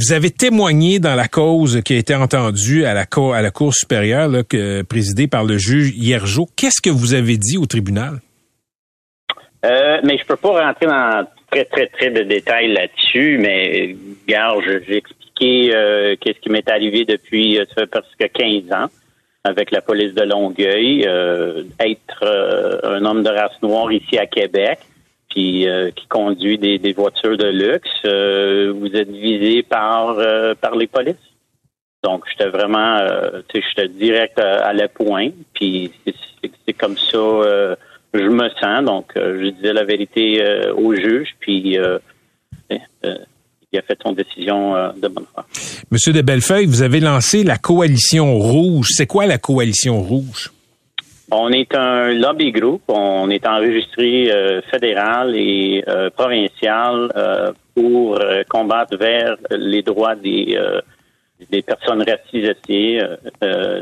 Vous 0.00 0.14
avez 0.14 0.30
témoigné 0.30 0.98
dans 0.98 1.14
la 1.14 1.28
cause 1.28 1.82
qui 1.82 1.92
a 1.92 1.98
été 1.98 2.14
entendue 2.14 2.86
à 2.86 2.94
la 2.94 3.04
cour, 3.04 3.34
à 3.34 3.42
la 3.42 3.50
cour 3.50 3.74
supérieure, 3.74 4.30
présidée 4.88 5.28
par 5.28 5.44
le 5.44 5.58
juge 5.58 5.92
Hiergeau. 5.94 6.48
Qu'est-ce 6.56 6.80
que 6.80 6.88
vous 6.88 7.12
avez 7.12 7.36
dit 7.36 7.58
au 7.58 7.66
tribunal? 7.66 8.20
Euh, 9.66 9.98
mais 10.02 10.16
je 10.16 10.24
peux 10.24 10.36
pas 10.36 10.64
rentrer 10.64 10.86
dans 10.86 11.26
très, 11.50 11.66
très, 11.66 11.86
très 11.88 12.08
de 12.08 12.22
détails 12.22 12.72
là-dessus, 12.72 13.36
mais 13.42 13.94
regarde, 14.26 14.62
j'ai 14.88 14.96
expliqué 14.96 15.74
euh, 15.74 16.16
qu'est-ce 16.18 16.40
qui 16.40 16.48
m'est 16.48 16.70
arrivé 16.70 17.04
depuis 17.04 17.58
euh, 17.58 17.66
ça 17.68 17.82
fait 17.82 17.86
presque 17.86 18.32
15 18.32 18.72
ans 18.72 18.86
avec 19.44 19.70
la 19.70 19.82
police 19.82 20.14
de 20.14 20.22
Longueuil, 20.22 21.02
être 21.02 22.80
un 22.84 23.04
homme 23.04 23.22
de 23.22 23.28
race 23.28 23.60
noire 23.62 23.90
ici 23.92 24.18
à 24.18 24.26
Québec, 24.26 24.78
puis 25.30 25.68
euh, 25.68 25.90
qui 25.92 26.06
conduit 26.06 26.58
des, 26.58 26.78
des, 26.78 26.92
voitures 26.92 27.38
de 27.38 27.46
luxe, 27.46 27.88
euh, 28.04 28.74
vous 28.76 28.94
êtes 28.94 29.10
visé 29.10 29.62
par 29.62 30.18
euh, 30.18 30.54
par 30.60 30.76
les 30.76 30.86
polices. 30.86 31.14
Donc 32.02 32.24
j'étais 32.30 32.48
vraiment, 32.48 32.98
tu 33.48 33.60
sais, 33.60 33.66
j'étais 33.68 33.88
direct 33.88 34.38
à, 34.38 34.66
à 34.66 34.72
la 34.72 34.88
pointe, 34.88 35.34
puis 35.52 35.92
c'est 36.66 36.72
comme 36.72 36.96
ça 36.96 37.76
je 38.12 38.28
me 38.28 38.48
sens. 38.60 38.84
Donc 38.84 39.12
je 39.16 39.50
disais 39.50 39.72
la 39.74 39.84
vérité 39.84 40.42
au 40.74 40.94
juge, 40.94 41.36
puis 41.38 41.76
il 42.70 43.78
a 43.78 43.82
fait 43.82 43.98
son 44.02 44.12
décision 44.12 44.92
de 44.96 45.08
bonne 45.08 45.26
foi. 45.30 45.44
Monsieur 45.90 46.14
de 46.14 46.22
Bellefeuille, 46.22 46.64
vous 46.64 46.80
avez 46.80 47.00
lancé 47.00 47.44
la 47.44 47.58
coalition 47.58 48.38
rouge. 48.38 48.86
C'est 48.92 49.06
quoi 49.06 49.26
la 49.26 49.36
coalition 49.36 50.00
rouge? 50.00 50.50
On 51.32 51.52
est 51.52 51.74
un 51.76 52.12
lobby 52.12 52.50
group. 52.50 52.82
On 52.88 53.30
est 53.30 53.46
enregistré 53.46 54.32
euh, 54.32 54.60
fédéral 54.62 55.36
et 55.36 55.84
euh, 55.86 56.10
provincial 56.10 57.10
euh, 57.14 57.52
pour 57.74 58.18
combattre 58.48 58.96
vers 58.96 59.36
les 59.50 59.82
droits 59.82 60.16
des 60.16 60.58
des 61.50 61.62
personnes 61.62 62.02
racisées, 62.02 63.00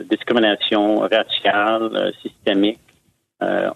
discrimination 0.08 1.00
raciale 1.00 2.12
systémique. 2.22 2.78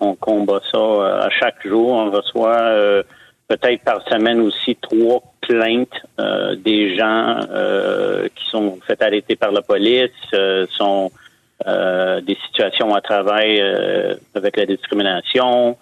on 0.00 0.14
combat 0.14 0.60
ça 0.70 1.24
à 1.26 1.30
chaque 1.30 1.66
jour. 1.66 1.90
On 1.90 2.10
reçoit 2.12 3.02
peut-être 3.48 3.82
par 3.82 4.06
semaine 4.08 4.40
aussi 4.40 4.76
trois 4.76 5.20
plaintes 5.40 6.00
des 6.58 6.94
gens 6.96 7.40
qui 8.36 8.44
sont 8.50 8.78
fait 8.86 9.02
arrêter 9.02 9.34
par 9.34 9.50
la 9.50 9.62
police, 9.62 10.10
sont 10.70 11.10
euh, 11.66 12.20
des 12.20 12.36
situations 12.46 12.94
à 12.94 13.00
travail 13.00 13.60
euh, 13.60 14.14
avec 14.34 14.56
la 14.56 14.66
discrimination. 14.66 15.76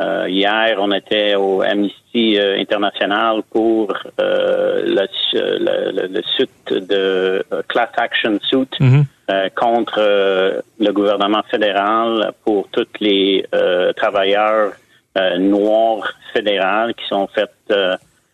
Euh, 0.00 0.26
hier, 0.28 0.76
on 0.78 0.92
était 0.92 1.34
au 1.34 1.62
Amnesty 1.62 2.38
International 2.38 3.42
pour 3.50 3.94
le, 4.18 5.06
le, 5.32 6.06
le, 6.08 6.22
suit 6.22 6.48
de 6.70 7.44
class 7.68 7.88
action 7.96 8.38
suit 8.42 8.68
mm-hmm. 8.78 9.50
contre 9.54 10.62
le 10.78 10.92
gouvernement 10.92 11.42
fédéral 11.50 12.32
pour 12.44 12.68
tous 12.72 12.86
les 13.00 13.44
travailleurs 13.96 14.72
noirs 15.38 16.12
fédéraux 16.34 16.92
qui 16.94 17.06
sont 17.08 17.26
faits 17.28 17.52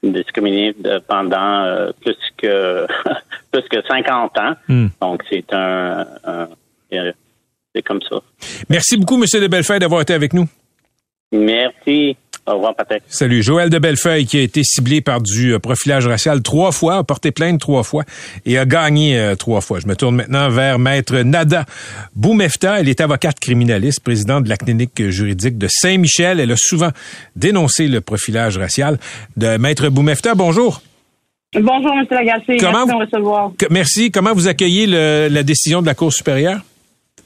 discriminés 0.03 0.75
pendant 1.07 1.93
plus 2.01 2.19
que 2.37 2.87
plus 3.53 3.63
que 3.69 3.83
50 3.87 4.39
ans. 4.39 4.55
Mm. 4.67 4.87
Donc 5.01 5.23
c'est 5.31 5.53
un, 5.53 6.07
un 6.25 6.49
c'est 7.75 7.83
comme 7.83 8.01
ça. 8.09 8.17
Merci 8.69 8.97
beaucoup, 8.97 9.17
M. 9.17 9.25
de 9.41 9.47
Bellefeuille, 9.47 9.81
d'avoir 9.81 10.03
été 10.03 10.15
avec 10.15 10.33
nous. 10.33 10.49
Merci. 11.33 12.17
Au 12.45 12.55
revoir, 12.55 12.75
Patrick. 12.75 13.03
Salut. 13.07 13.41
Joël 13.41 13.71
de 13.71 13.79
Bellefeuille, 13.79 14.27
qui 14.27 14.37
a 14.37 14.41
été 14.41 14.65
ciblé 14.65 15.01
par 15.01 15.21
du 15.21 15.55
euh, 15.55 15.61
profilage 15.61 16.09
racial 16.09 16.43
trois 16.43 16.73
fois, 16.73 16.97
a 16.97 17.05
porté 17.05 17.31
plainte 17.31 17.61
trois 17.61 17.85
fois 17.85 18.03
et 18.45 18.59
a 18.59 18.67
gagné 18.67 19.17
euh, 19.17 19.37
trois 19.37 19.61
fois. 19.61 19.79
Je 19.79 19.87
me 19.87 19.95
tourne 19.95 20.17
maintenant 20.17 20.49
vers 20.49 20.81
Maître 20.81 21.19
Nada 21.19 21.65
Boumefta. 22.17 22.81
Elle 22.81 22.89
est 22.89 23.01
avocate 23.01 23.39
criminaliste, 23.39 24.01
présidente 24.01 24.45
de 24.45 24.49
la 24.49 24.57
clinique 24.57 25.09
juridique 25.11 25.57
de 25.57 25.69
Saint-Michel. 25.71 26.41
Elle 26.41 26.51
a 26.51 26.57
souvent 26.57 26.91
dénoncé 27.37 27.87
le 27.87 28.01
profilage 28.01 28.59
racial. 28.59 28.99
De 29.37 29.57
Maître 29.57 29.89
Boumefta, 29.89 30.35
bonjour. 30.35 30.83
Bonjour, 31.55 31.93
M. 31.93 32.07
Lagacé. 32.11 32.57
Comment 32.59 32.87
Merci 32.87 32.99
de 32.99 33.05
recevoir. 33.05 33.53
Merci. 33.71 34.11
Comment 34.11 34.33
vous 34.35 34.49
accueillez 34.49 34.89
le, 34.89 35.29
la 35.31 35.43
décision 35.45 35.81
de 35.81 35.87
la 35.87 35.95
Cour 35.95 36.13
supérieure? 36.13 36.61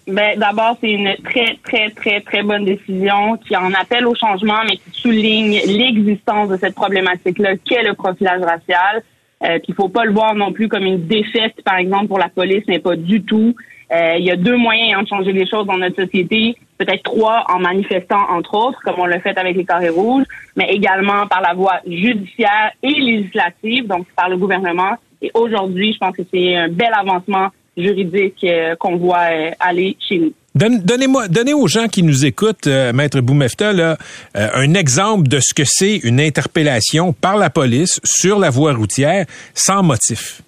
Ben, 0.06 0.38
d'abord, 0.38 0.76
c'est 0.80 0.92
une 0.92 1.16
très, 1.25 1.58
très, 1.64 1.90
très, 1.90 2.20
très 2.20 2.42
bonne 2.42 2.64
décision 2.64 3.36
qui 3.38 3.56
en 3.56 3.72
appelle 3.75 4.06
au 4.06 4.14
changement, 4.14 4.62
mais 4.64 4.76
qui 4.76 5.00
souligne 5.00 5.60
l'existence 5.66 6.48
de 6.48 6.56
cette 6.56 6.76
problématique-là 6.76 7.56
qu'est 7.56 7.82
le 7.82 7.94
profilage 7.94 8.40
racial. 8.40 9.02
Euh, 9.42 9.58
puis 9.58 9.68
il 9.68 9.75
faut 9.75 9.88
pas 9.88 10.04
le 10.04 10.12
voir 10.12 10.34
non 10.36 10.52
plus 10.52 10.68
comme 10.68 10.84
une 10.84 11.06
défaite, 11.06 11.60
par 11.64 11.76
exemple, 11.76 12.06
pour 12.06 12.18
la 12.18 12.28
police, 12.28 12.62
mais 12.68 12.78
pas 12.78 12.94
du 12.94 13.22
tout. 13.22 13.56
Euh, 13.92 14.14
il 14.18 14.25
y 14.25 14.30
a 14.30 14.36
deux 14.36 14.56
moyens 14.56 15.02
de 15.02 15.08
changer 15.08 15.32
les 15.32 15.46
choses 15.46 15.66
dans 15.66 15.76
notre 15.76 15.96
société, 15.96 16.56
peut-être 16.78 17.02
trois 17.02 17.44
en 17.48 17.58
manifestant, 17.58 18.30
entre 18.30 18.54
autres, 18.54 18.78
comme 18.84 18.98
on 18.98 19.06
l'a 19.06 19.20
fait 19.20 19.36
avec 19.36 19.56
les 19.56 19.64
carrés 19.64 19.88
rouges, 19.88 20.25
mais 20.54 20.72
également 20.72 21.26
par 21.26 21.40
la 21.40 21.54
voie 21.54 21.80
judiciaire 21.86 22.72
et 22.82 22.94
législative, 22.94 23.86
donc 23.88 24.06
par 24.16 24.28
le 24.28 24.36
gouvernement. 24.36 24.96
Et 25.20 25.30
aujourd'hui, 25.34 25.92
je 25.92 25.98
pense 25.98 26.16
que 26.16 26.22
c'est 26.32 26.56
un 26.56 26.68
bel 26.68 26.90
avancement 26.92 27.48
juridique 27.76 28.42
euh, 28.45 28.75
qu'on 28.76 28.97
voit 28.97 29.28
euh, 29.30 29.50
aller 29.61 29.97
chez 30.09 30.18
nous. 30.18 30.33
Donnez-moi, 30.54 31.28
donnez 31.28 31.52
aux 31.52 31.66
gens 31.66 31.87
qui 31.87 32.02
nous 32.02 32.25
écoutent, 32.25 32.66
euh, 32.66 32.90
Maître 32.95 33.21
Boumefta, 33.21 33.75
là, 33.75 33.99
un 34.35 34.73
exemple 34.73 35.28
de 35.28 35.38
ce 35.38 35.52
que 35.52 35.64
c'est 35.66 35.99
une 35.99 36.18
interpellation 36.18 37.12
par 37.12 37.37
la 37.37 37.50
police 37.50 38.00
sur 38.04 38.38
la 38.38 38.49
voie 38.49 38.73
routière 38.73 39.26
sans 39.52 39.83
motif. 39.83 40.40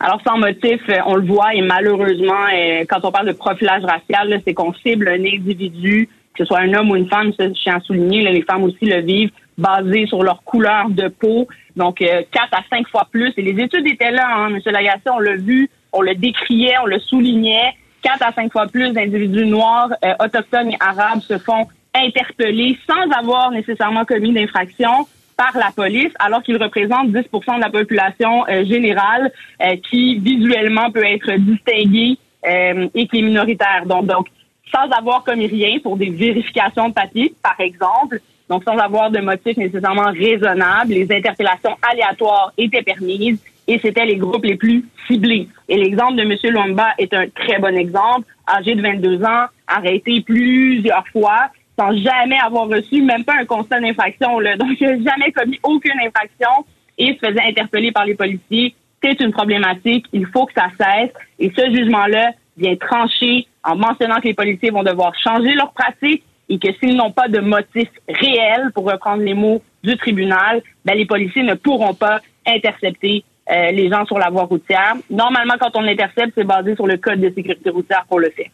Alors, 0.00 0.20
sans 0.26 0.36
motif, 0.36 0.80
on 1.06 1.14
le 1.14 1.26
voit, 1.26 1.54
et 1.54 1.62
malheureusement, 1.62 2.46
quand 2.88 3.04
on 3.04 3.12
parle 3.12 3.28
de 3.28 3.32
profilage 3.32 3.84
racial, 3.84 4.40
c'est 4.44 4.52
qu'on 4.52 4.74
cible 4.74 5.08
un 5.08 5.20
individu, 5.20 6.08
que 6.34 6.42
ce 6.42 6.44
soit 6.46 6.60
un 6.60 6.74
homme 6.74 6.90
ou 6.90 6.96
une 6.96 7.08
femme, 7.08 7.32
je 7.38 7.44
tiens 7.62 7.76
à 7.76 7.80
souligner, 7.80 8.22
les 8.22 8.42
femmes 8.42 8.64
aussi 8.64 8.86
le 8.86 9.00
vivent, 9.00 9.30
basé 9.58 10.06
sur 10.06 10.24
leur 10.24 10.42
couleur 10.42 10.88
de 10.90 11.06
peau, 11.06 11.46
donc 11.76 11.98
quatre 11.98 12.54
à 12.54 12.64
cinq 12.68 12.88
fois 12.88 13.06
plus. 13.12 13.32
Et 13.36 13.42
les 13.42 13.62
études 13.62 13.86
étaient 13.86 14.10
là, 14.10 14.26
hein, 14.28 14.48
M. 14.48 14.60
Lagacé, 14.64 15.10
on 15.14 15.20
l'a 15.20 15.36
vu, 15.36 15.68
on 15.92 16.02
le 16.02 16.14
décriait, 16.14 16.74
on 16.82 16.86
le 16.86 16.98
soulignait. 16.98 17.74
Quatre 18.02 18.22
à 18.22 18.32
cinq 18.32 18.52
fois 18.52 18.66
plus 18.66 18.92
d'individus 18.92 19.46
noirs, 19.46 19.90
euh, 20.04 20.14
autochtones 20.20 20.70
et 20.70 20.76
arabes 20.80 21.20
se 21.20 21.38
font 21.38 21.66
interpeller 21.94 22.78
sans 22.88 23.10
avoir 23.18 23.50
nécessairement 23.50 24.04
commis 24.04 24.32
d'infraction 24.32 25.06
par 25.36 25.56
la 25.56 25.70
police, 25.74 26.12
alors 26.18 26.42
qu'ils 26.42 26.62
représentent 26.62 27.10
10% 27.10 27.56
de 27.56 27.60
la 27.60 27.70
population 27.70 28.44
euh, 28.48 28.64
générale 28.64 29.32
euh, 29.62 29.76
qui 29.90 30.18
visuellement 30.18 30.90
peut 30.90 31.04
être 31.04 31.32
distinguée 31.32 32.18
et 32.42 33.06
qui 33.06 33.18
est 33.18 33.22
minoritaire. 33.22 33.84
Donc, 33.84 34.06
donc, 34.06 34.28
sans 34.74 34.90
avoir 34.96 35.24
commis 35.24 35.46
rien 35.46 35.78
pour 35.80 35.98
des 35.98 36.08
vérifications 36.08 36.88
de 36.88 36.94
papier, 36.94 37.34
par 37.42 37.60
exemple, 37.60 38.18
donc 38.48 38.64
sans 38.64 38.76
avoir 38.78 39.10
de 39.10 39.20
motif 39.20 39.56
nécessairement 39.56 40.10
raisonnable, 40.10 40.92
les 40.92 41.12
interpellations 41.12 41.76
aléatoires 41.82 42.52
étaient 42.56 42.82
permises 42.82 43.38
et 43.70 43.78
c'était 43.78 44.04
les 44.04 44.16
groupes 44.16 44.44
les 44.44 44.56
plus 44.56 44.84
ciblés. 45.06 45.46
Et 45.68 45.76
l'exemple 45.76 46.16
de 46.16 46.22
M. 46.22 46.36
Lomba 46.52 46.88
est 46.98 47.14
un 47.14 47.28
très 47.28 47.60
bon 47.60 47.76
exemple. 47.76 48.26
Âgé 48.48 48.74
de 48.74 48.82
22 48.82 49.22
ans, 49.22 49.46
arrêté 49.68 50.22
plusieurs 50.22 51.06
fois, 51.12 51.50
sans 51.78 51.96
jamais 51.96 52.38
avoir 52.44 52.66
reçu 52.66 53.00
même 53.00 53.22
pas 53.22 53.34
un 53.40 53.44
constat 53.44 53.78
d'infraction. 53.78 54.40
Donc, 54.58 54.72
il 54.80 54.88
n'a 54.88 55.12
jamais 55.12 55.30
commis 55.30 55.60
aucune 55.62 56.00
infraction 56.04 56.66
et 56.98 57.14
se 57.14 57.24
faisait 57.24 57.42
interpeller 57.42 57.92
par 57.92 58.06
les 58.06 58.16
policiers. 58.16 58.74
C'est 59.00 59.20
une 59.20 59.30
problématique. 59.30 60.06
Il 60.12 60.26
faut 60.26 60.46
que 60.46 60.52
ça 60.54 60.66
cesse. 60.76 61.12
Et 61.38 61.52
ce 61.56 61.72
jugement-là 61.72 62.32
vient 62.56 62.74
trancher 62.74 63.46
en 63.62 63.76
mentionnant 63.76 64.16
que 64.16 64.26
les 64.26 64.34
policiers 64.34 64.70
vont 64.70 64.82
devoir 64.82 65.12
changer 65.22 65.54
leur 65.54 65.72
pratique 65.74 66.24
et 66.48 66.58
que 66.58 66.72
s'ils 66.80 66.96
n'ont 66.96 67.12
pas 67.12 67.28
de 67.28 67.38
motif 67.38 67.88
réel, 68.08 68.72
pour 68.74 68.90
reprendre 68.90 69.22
les 69.22 69.34
mots 69.34 69.62
du 69.84 69.96
tribunal, 69.96 70.60
ben, 70.84 70.94
les 70.94 71.06
policiers 71.06 71.44
ne 71.44 71.54
pourront 71.54 71.94
pas 71.94 72.18
intercepter 72.44 73.22
euh, 73.50 73.70
les 73.72 73.88
gens 73.88 74.04
sur 74.06 74.18
la 74.18 74.30
voie 74.30 74.44
routière. 74.44 74.94
Normalement, 75.10 75.54
quand 75.60 75.70
on 75.74 75.80
l'intercepte, 75.80 76.32
c'est 76.34 76.44
basé 76.44 76.74
sur 76.74 76.86
le 76.86 76.96
code 76.96 77.20
de 77.20 77.32
sécurité 77.34 77.70
routière 77.70 78.04
pour 78.08 78.20
le 78.20 78.30
faire. 78.30 78.50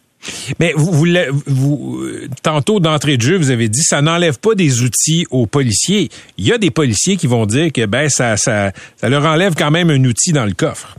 Mais 0.59 0.73
vous, 0.75 0.93
vous, 0.93 1.07
vous 1.47 2.00
tantôt 2.43 2.81
d'entrée 2.81 3.17
de 3.17 3.23
jeu, 3.23 3.37
vous 3.37 3.50
avez 3.50 3.69
dit 3.69 3.83
ça 3.83 4.03
n'enlève 4.03 4.38
pas 4.41 4.55
des 4.55 4.83
outils 4.83 5.26
aux 5.31 5.47
policiers. 5.47 6.09
Il 6.38 6.47
y 6.47 6.53
a 6.53 6.59
des 6.59 6.71
policiers 6.71 7.17
qui 7.17 7.26
vont 7.26 7.47
dire 7.47 7.73
que 7.73 7.87
ben 7.87 8.09
ça, 8.09 8.37
ça, 8.37 8.73
ça 8.97 9.09
leur 9.09 9.25
enlève 9.25 9.55
quand 9.55 9.71
même 9.71 9.91
un 9.91 10.03
outil 10.05 10.33
dans 10.33 10.45
le 10.45 10.53
coffre. 10.53 10.97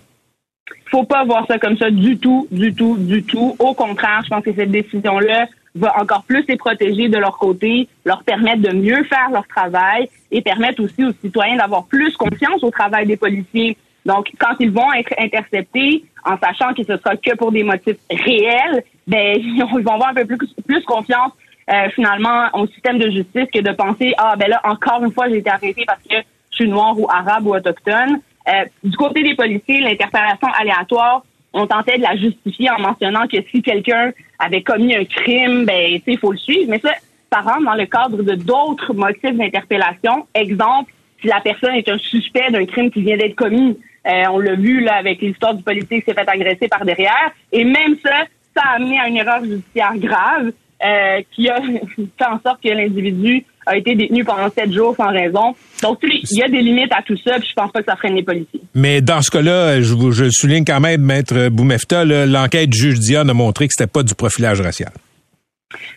Faut 0.89 1.03
pas 1.03 1.25
voir 1.25 1.45
ça 1.47 1.57
comme 1.59 1.77
ça 1.77 1.89
du 1.91 2.17
tout, 2.17 2.47
du 2.51 2.73
tout, 2.73 2.95
du 2.97 3.23
tout. 3.23 3.55
Au 3.59 3.73
contraire, 3.73 4.21
je 4.23 4.29
pense 4.29 4.43
que 4.43 4.53
cette 4.53 4.71
décision-là 4.71 5.47
va 5.75 5.93
encore 6.01 6.23
plus 6.23 6.43
les 6.47 6.57
protéger 6.57 7.09
de 7.09 7.17
leur 7.17 7.37
côté, 7.37 7.87
leur 8.05 8.23
permettre 8.23 8.61
de 8.61 8.73
mieux 8.73 9.03
faire 9.03 9.29
leur 9.31 9.47
travail 9.47 10.09
et 10.31 10.41
permettre 10.41 10.81
aussi 10.81 11.03
aux 11.03 11.11
citoyens 11.21 11.57
d'avoir 11.57 11.85
plus 11.85 12.15
confiance 12.15 12.63
au 12.63 12.71
travail 12.71 13.05
des 13.05 13.17
policiers. 13.17 13.77
Donc, 14.07 14.31
quand 14.39 14.55
ils 14.59 14.71
vont 14.71 14.91
être 14.93 15.13
interceptés, 15.19 16.03
en 16.25 16.37
sachant 16.37 16.73
que 16.73 16.83
ce 16.83 16.97
sera 16.97 17.15
que 17.17 17.35
pour 17.35 17.51
des 17.51 17.63
motifs 17.63 17.97
réels, 18.09 18.83
ben, 19.05 19.37
ils 19.39 19.61
vont 19.61 19.93
avoir 19.93 20.09
un 20.09 20.13
peu 20.15 20.25
plus, 20.25 20.37
plus 20.65 20.83
confiance 20.83 21.33
euh, 21.69 21.89
finalement 21.93 22.45
au 22.53 22.65
système 22.67 22.97
de 22.97 23.09
justice 23.09 23.47
que 23.53 23.59
de 23.59 23.71
penser 23.73 24.13
ah 24.17 24.35
ben 24.37 24.49
là 24.49 24.61
encore 24.63 25.03
une 25.03 25.11
fois 25.11 25.27
j'ai 25.27 25.39
été 25.39 25.49
arrêté 25.49 25.83
parce 25.85 25.99
que 26.01 26.15
je 26.51 26.55
suis 26.55 26.69
noir 26.69 26.97
ou 26.97 27.05
arabe 27.09 27.45
ou 27.45 27.53
autochtone. 27.53 28.21
Euh, 28.47 28.63
du 28.85 28.95
côté 28.95 29.21
des 29.21 29.35
policiers, 29.35 29.81
l'interpellation 29.81 30.47
aléatoire, 30.57 31.25
on 31.51 31.67
tentait 31.67 31.97
de 31.97 32.03
la 32.03 32.15
justifier 32.15 32.69
en 32.69 32.79
mentionnant 32.79 33.27
que 33.27 33.37
si 33.51 33.61
quelqu'un 33.61 34.13
avait 34.39 34.61
commis 34.63 34.95
un 34.95 35.03
crime, 35.03 35.65
ben 35.65 35.99
il 36.07 36.17
faut 36.17 36.31
le 36.31 36.37
suivre. 36.37 36.69
Mais 36.69 36.79
ça, 36.79 36.91
ça 37.31 37.41
rentre 37.41 37.65
dans 37.65 37.75
le 37.75 37.85
cadre 37.85 38.23
de 38.23 38.35
d'autres 38.35 38.93
motifs 38.93 39.35
d'interpellation. 39.35 40.25
Exemple, 40.33 40.93
si 41.19 41.27
la 41.27 41.41
personne 41.41 41.75
est 41.75 41.89
un 41.89 41.97
suspect 41.97 42.49
d'un 42.49 42.65
crime 42.65 42.89
qui 42.91 43.01
vient 43.01 43.17
d'être 43.17 43.35
commis. 43.35 43.77
Euh, 44.07 44.23
on 44.31 44.39
l'a 44.39 44.55
vu 44.55 44.81
là 44.81 44.95
avec 44.95 45.21
l'histoire 45.21 45.53
du 45.53 45.63
policier 45.63 45.99
qui 45.99 46.05
s'est 46.05 46.13
fait 46.13 46.29
agresser 46.29 46.67
par 46.67 46.85
derrière. 46.85 47.31
Et 47.51 47.63
même 47.63 47.95
ça, 48.03 48.23
ça 48.55 48.63
a 48.63 48.75
amené 48.75 48.99
à 48.99 49.07
une 49.07 49.17
erreur 49.17 49.43
judiciaire 49.43 49.97
grave 49.97 50.51
euh, 50.83 51.21
qui 51.31 51.49
a 51.49 51.59
fait 51.61 52.25
en 52.25 52.39
sorte 52.39 52.63
que 52.63 52.69
l'individu 52.69 53.43
a 53.65 53.75
été 53.75 53.95
détenu 53.95 54.23
pendant 54.23 54.49
sept 54.49 54.71
jours 54.71 54.95
sans 54.95 55.09
raison. 55.09 55.53
Donc, 55.83 55.99
il 56.03 56.37
y 56.37 56.41
a 56.41 56.47
des 56.47 56.61
limites 56.61 56.93
à 56.93 57.01
tout 57.01 57.17
ça, 57.17 57.37
puis 57.37 57.49
je 57.49 57.53
pense 57.53 57.71
pas 57.71 57.79
que 57.79 57.85
ça 57.85 57.97
freine 57.97 58.15
les 58.15 58.23
policiers. 58.23 58.61
Mais 58.73 59.01
dans 59.01 59.21
ce 59.21 59.29
cas-là, 59.29 59.81
je, 59.81 59.93
je 60.11 60.29
souligne 60.31 60.63
quand 60.63 60.79
même, 60.79 61.01
Maître 61.01 61.49
Boumefta, 61.49 62.05
l'enquête 62.05 62.69
du 62.69 62.77
juge 62.77 62.99
Dion 62.99 63.27
a 63.27 63.33
montré 63.33 63.67
que 63.67 63.73
c'était 63.77 63.91
pas 63.91 64.03
du 64.03 64.15
profilage 64.15 64.61
racial. 64.61 64.91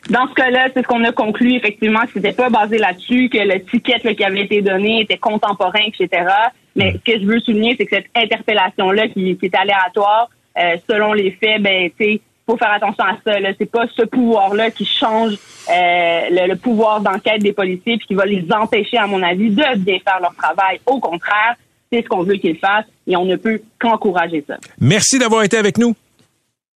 Dans 0.08 0.26
ce 0.28 0.34
cas-là, 0.34 0.68
c'est 0.74 0.82
ce 0.82 0.86
qu'on 0.86 1.04
a 1.04 1.12
conclu, 1.12 1.54
effectivement, 1.54 2.00
que 2.00 2.12
c'était 2.14 2.32
pas 2.32 2.50
basé 2.50 2.78
là-dessus, 2.78 3.28
que 3.28 3.38
le 3.38 3.62
ticket 3.64 4.00
qui 4.14 4.24
avait 4.24 4.42
été 4.42 4.62
donné 4.62 5.02
était 5.02 5.18
contemporain, 5.18 5.82
etc. 5.86 6.26
Mais 6.74 6.94
ce 6.94 7.12
que 7.12 7.20
je 7.20 7.26
veux 7.26 7.40
souligner, 7.40 7.76
c'est 7.78 7.86
que 7.86 7.96
cette 7.96 8.10
interpellation-là, 8.14 9.08
qui, 9.08 9.38
est 9.40 9.54
aléatoire, 9.54 10.28
euh, 10.58 10.76
selon 10.88 11.12
les 11.12 11.30
faits, 11.32 11.62
ben, 11.62 11.90
tu 11.98 12.20
faut 12.46 12.56
faire 12.56 12.72
attention 12.72 13.04
à 13.04 13.16
ça. 13.24 13.38
Là. 13.38 13.50
C'est 13.58 13.70
pas 13.70 13.86
ce 13.94 14.02
pouvoir-là 14.02 14.72
qui 14.72 14.84
change 14.84 15.34
euh, 15.34 16.20
le, 16.30 16.48
le 16.48 16.56
pouvoir 16.56 17.00
d'enquête 17.00 17.40
des 17.40 17.52
policiers 17.52 17.96
puis 17.96 18.08
qui 18.08 18.14
va 18.14 18.24
les 18.26 18.44
empêcher, 18.50 18.96
à 18.96 19.06
mon 19.06 19.22
avis, 19.22 19.50
de 19.50 19.78
bien 19.78 19.98
faire 20.00 20.18
leur 20.20 20.34
travail. 20.34 20.80
Au 20.86 20.98
contraire, 20.98 21.54
c'est 21.92 22.02
ce 22.02 22.08
qu'on 22.08 22.24
veut 22.24 22.36
qu'ils 22.36 22.58
fassent 22.58 22.86
et 23.06 23.16
on 23.16 23.24
ne 23.24 23.36
peut 23.36 23.60
qu'encourager 23.78 24.44
ça. 24.48 24.56
Merci 24.80 25.18
d'avoir 25.18 25.44
été 25.44 25.56
avec 25.56 25.78
nous. 25.78 25.94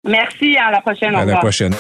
Merci, 0.05 0.57
à 0.57 0.72
la 0.72 0.81
prochaine. 0.81 1.15
À 1.15 1.25
la 1.25 1.38
prochaine. 1.38 1.74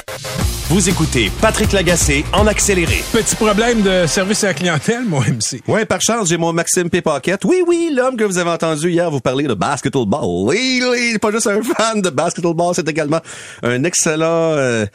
Vous 0.69 0.89
écoutez 0.89 1.29
Patrick 1.41 1.73
Lagacé 1.73 2.23
en 2.31 2.47
accéléré. 2.47 3.03
Petit 3.11 3.35
problème 3.35 3.81
de 3.81 4.07
service 4.07 4.45
à 4.45 4.47
la 4.47 4.53
clientèle, 4.53 5.03
mon 5.05 5.19
MC. 5.19 5.61
Ouais, 5.67 5.85
par 5.85 6.01
chance, 6.01 6.29
j'ai 6.29 6.37
mon 6.37 6.53
Maxime 6.53 6.89
Pipaquette. 6.89 7.43
Oui, 7.43 7.61
oui, 7.67 7.91
l'homme 7.93 8.15
que 8.15 8.23
vous 8.23 8.37
avez 8.37 8.49
entendu 8.49 8.89
hier 8.89 9.11
vous 9.11 9.19
parler 9.19 9.45
de 9.45 9.53
basketball. 9.53 10.21
Oui, 10.23 10.81
il 10.81 11.13
n'est 11.13 11.19
pas 11.19 11.31
juste 11.31 11.47
un 11.47 11.61
fan 11.61 12.01
de 12.01 12.09
basketball, 12.09 12.73
c'est 12.73 12.87
également 12.87 13.19
un 13.61 13.83
excellent, 13.83 14.53
euh, 14.53 14.85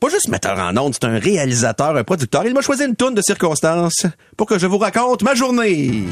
pas 0.00 0.08
juste 0.08 0.28
metteur 0.28 0.58
en 0.58 0.76
ondes, 0.78 0.94
c'est 0.94 1.06
un 1.06 1.18
réalisateur, 1.18 1.94
un 1.94 2.04
producteur. 2.04 2.46
Il 2.46 2.54
m'a 2.54 2.62
choisi 2.62 2.84
une 2.84 2.96
tourne 2.96 3.14
de 3.14 3.22
circonstances 3.22 4.06
pour 4.36 4.46
que 4.46 4.58
je 4.58 4.66
vous 4.66 4.78
raconte 4.78 5.22
ma 5.22 5.34
journée. 5.34 6.04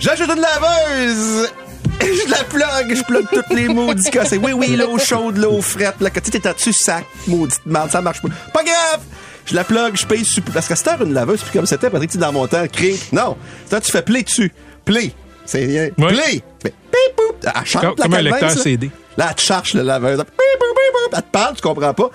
J'ajoute 0.00 0.30
une 0.30 0.40
laveuse! 0.40 1.52
Je 2.00 2.30
la 2.30 2.44
plug, 2.44 2.94
je 2.96 3.02
plug 3.04 3.26
toutes 3.32 3.50
les 3.50 3.68
maudits 3.68 4.10
cassés. 4.10 4.38
Oui, 4.38 4.52
oui, 4.52 4.76
l'eau 4.76 4.98
chaude, 4.98 5.36
l'eau 5.36 5.60
frette, 5.60 5.96
la 6.00 6.10
petite 6.10 6.34
est 6.34 6.54
dessus 6.54 6.72
sac, 6.72 7.04
maudite 7.26 7.60
merde, 7.66 7.90
ça 7.90 8.00
marche 8.00 8.20
pas. 8.22 8.28
Pas 8.52 8.62
grave! 8.64 9.00
Je 9.46 9.54
la 9.54 9.64
plug, 9.64 9.96
je 9.96 10.06
paye 10.06 10.24
super. 10.24 10.52
Parce 10.54 10.68
qu'à 10.68 10.76
cette 10.76 10.88
heure, 10.88 11.02
une 11.02 11.12
laveuse, 11.14 11.40
c'est 11.40 11.46
plus 11.50 11.58
comme 11.58 11.66
c'était, 11.66 11.90
Patrick, 11.90 12.10
tu 12.10 12.18
dans 12.18 12.32
mon 12.32 12.46
temps, 12.46 12.64
crie. 12.72 12.98
Non. 13.12 13.36
C'est 13.68 13.80
tu 13.80 13.90
fais 13.90 14.02
play 14.02 14.22
dessus. 14.22 14.52
Play. 14.84 15.12
C'est 15.44 15.64
rien. 15.64 15.88
Ouais. 15.98 16.12
Play. 16.12 16.42
Mais. 16.64 16.72
Elle 17.42 17.66
chante, 17.66 17.82
Comme- 17.82 17.94
la 17.98 18.04
comme 18.04 18.14
un 18.14 18.22
lecteur 18.22 18.48
là. 18.50 18.56
CD. 18.56 18.90
Là, 19.16 19.26
elle 19.30 19.34
te 19.34 19.40
cherche, 19.40 19.74
la 19.74 19.82
laveuse. 19.82 20.24
Elle 21.12 21.22
te 21.22 21.26
parle, 21.30 21.56
tu 21.56 21.62
comprends 21.62 21.92
pas. 21.94 22.10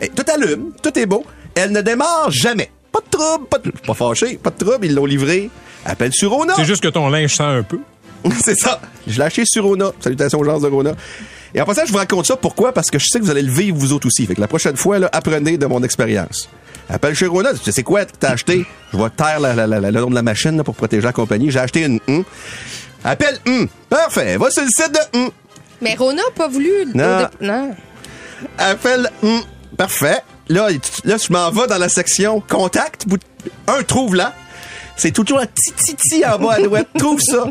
Et 0.00 0.08
tout 0.08 0.24
allume, 0.32 0.72
tout 0.82 0.96
est 0.98 1.06
beau. 1.06 1.24
Elle 1.54 1.70
ne 1.72 1.80
démarre 1.80 2.30
jamais. 2.30 2.70
Pas 2.92 3.00
de 3.00 3.10
trouble, 3.16 3.46
pas 3.46 3.58
de... 3.58 3.70
Pas 3.70 3.94
fâché, 3.94 4.36
pas 4.42 4.50
de 4.50 4.64
trouble, 4.64 4.86
ils 4.86 4.94
l'ont 4.94 5.04
livré. 5.06 5.50
Appelle 5.84 6.12
sur 6.12 6.30
Rona. 6.32 6.54
C'est 6.56 6.64
juste 6.64 6.82
que 6.82 6.88
ton 6.88 7.08
linge 7.08 7.34
sent 7.36 7.42
un 7.44 7.62
peu. 7.62 7.78
c'est 8.44 8.58
ça. 8.58 8.80
Je 9.06 9.18
l'ai 9.18 9.24
acheté 9.24 9.44
sur 9.46 9.64
Rona. 9.64 9.92
Salutations 10.00 10.38
aux 10.40 10.44
gens 10.44 10.58
de 10.60 10.66
Rona. 10.68 10.92
Et 11.54 11.60
en 11.60 11.64
passant, 11.64 11.82
je 11.86 11.92
vous 11.92 11.98
raconte 11.98 12.26
ça. 12.26 12.36
Pourquoi? 12.36 12.72
Parce 12.72 12.90
que 12.90 12.98
je 12.98 13.06
sais 13.08 13.18
que 13.18 13.24
vous 13.24 13.30
allez 13.30 13.42
le 13.42 13.50
vivre 13.52 13.76
vous 13.76 13.92
autres 13.92 14.06
aussi. 14.06 14.26
Fait 14.26 14.34
que 14.34 14.40
la 14.40 14.48
prochaine 14.48 14.76
fois, 14.76 14.98
là, 14.98 15.08
apprenez 15.12 15.56
de 15.56 15.66
mon 15.66 15.82
expérience. 15.82 16.48
Appelle 16.90 17.14
chez 17.14 17.26
Rona. 17.26 17.52
Tu 17.54 17.58
sais 17.64 17.72
c'est 17.72 17.82
quoi? 17.82 18.04
Que 18.04 18.12
t'as 18.18 18.30
acheté? 18.30 18.64
Je 18.92 18.98
vais 18.98 19.10
taire 19.10 19.40
la- 19.40 19.54
la- 19.54 19.66
la- 19.66 19.80
la- 19.80 19.90
le 19.90 20.00
nom 20.00 20.10
de 20.10 20.14
la 20.14 20.22
machine 20.22 20.56
là, 20.56 20.64
pour 20.64 20.74
protéger 20.74 21.02
la 21.02 21.12
compagnie. 21.12 21.50
J'ai 21.50 21.58
acheté 21.58 21.84
une 21.84 22.00
hum. 22.08 22.24
Appelle 23.04 23.38
hum. 23.46 23.68
Parfait. 23.88 24.36
Va 24.36 24.50
sur 24.50 24.62
le 24.62 24.68
site 24.68 24.92
de 24.92 25.18
hum. 25.18 25.30
Mais 25.80 25.94
Rona 25.94 26.16
n'a 26.22 26.30
pas 26.34 26.48
voulu. 26.48 26.70
Non. 26.94 27.18
dé- 27.20 27.46
non. 27.46 27.74
Appelle 28.58 29.10
hum. 29.22 29.40
Parfait. 29.76 30.18
Là, 30.48 30.68
tu- 30.72 31.06
là, 31.06 31.16
je 31.18 31.32
m'en 31.32 31.50
vais 31.50 31.66
dans 31.66 31.78
la 31.78 31.88
section 31.88 32.40
contact. 32.40 33.04
Un, 33.66 33.82
trouve 33.82 34.14
là. 34.16 34.34
C'est 34.98 35.12
toujours 35.12 35.38
un 35.38 35.46
petit 35.46 35.72
titi 35.72 36.26
en 36.26 36.38
bas 36.38 36.54
à 36.54 36.60
droite. 36.60 36.88
Trouve 36.98 37.20
ça. 37.20 37.44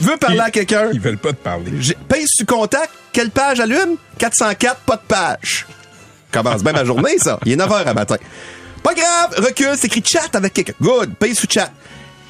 Veux 0.00 0.16
parler 0.16 0.40
à 0.40 0.50
quelqu'un. 0.50 0.90
Ils 0.92 1.00
veulent 1.00 1.16
pas 1.16 1.30
te 1.30 1.36
parler. 1.36 1.70
Pèse 2.08 2.26
sur 2.28 2.44
contact. 2.44 2.90
Quelle 3.12 3.30
page 3.30 3.60
allume? 3.60 3.96
404, 4.18 4.80
pas 4.80 4.96
de 4.96 5.02
page. 5.06 5.66
Commence 6.32 6.64
bien 6.64 6.72
ma 6.72 6.84
journée, 6.84 7.18
ça. 7.18 7.38
Il 7.46 7.52
est 7.52 7.56
9 7.56 7.70
h 7.70 7.84
à 7.84 7.94
matin. 7.94 8.16
Pas 8.82 8.94
grave, 8.94 9.34
recule, 9.38 9.74
c'est 9.76 9.86
écrit 9.86 10.02
chat 10.04 10.34
avec 10.34 10.52
quelqu'un. 10.52 10.74
Good, 10.80 11.14
pèse 11.14 11.38
sur 11.38 11.48
chat. 11.48 11.70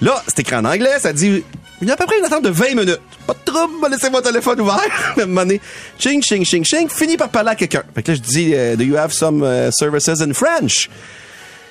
Là, 0.03 0.22
c'est 0.27 0.40
écrit 0.40 0.57
en 0.57 0.64
anglais, 0.66 0.99
ça 1.01 1.14
dit, 1.14 1.42
il 1.81 1.88
y 1.88 1.90
a 1.90 1.94
à 1.94 1.96
peu 1.96 2.05
près 2.05 2.18
une 2.18 2.25
attente 2.25 2.44
de 2.44 2.51
20 2.51 2.75
minutes. 2.75 3.01
Pas 3.27 3.33
de 3.33 3.51
trouble, 3.51 3.75
laissez 3.90 4.11
mon 4.11 4.20
téléphone 4.20 4.61
ouvert. 4.61 4.79
Moment 5.16 5.42
donné, 5.42 5.61
ching, 5.99 6.22
ching, 6.22 6.44
ching, 6.44 6.64
ching, 6.64 6.88
fini 6.88 7.16
par 7.16 7.31
parler 7.31 7.51
à 7.51 7.55
quelqu'un. 7.55 7.83
Fait 7.94 8.03
que 8.03 8.12
là, 8.12 8.18
je 8.18 8.22
dis, 8.22 8.55
euh, 8.55 8.77
do 8.77 8.85
you 8.85 8.96
have 8.96 9.12
some 9.12 9.42
uh, 9.42 9.70
services 9.72 10.20
in 10.20 10.35
French? 10.35 10.90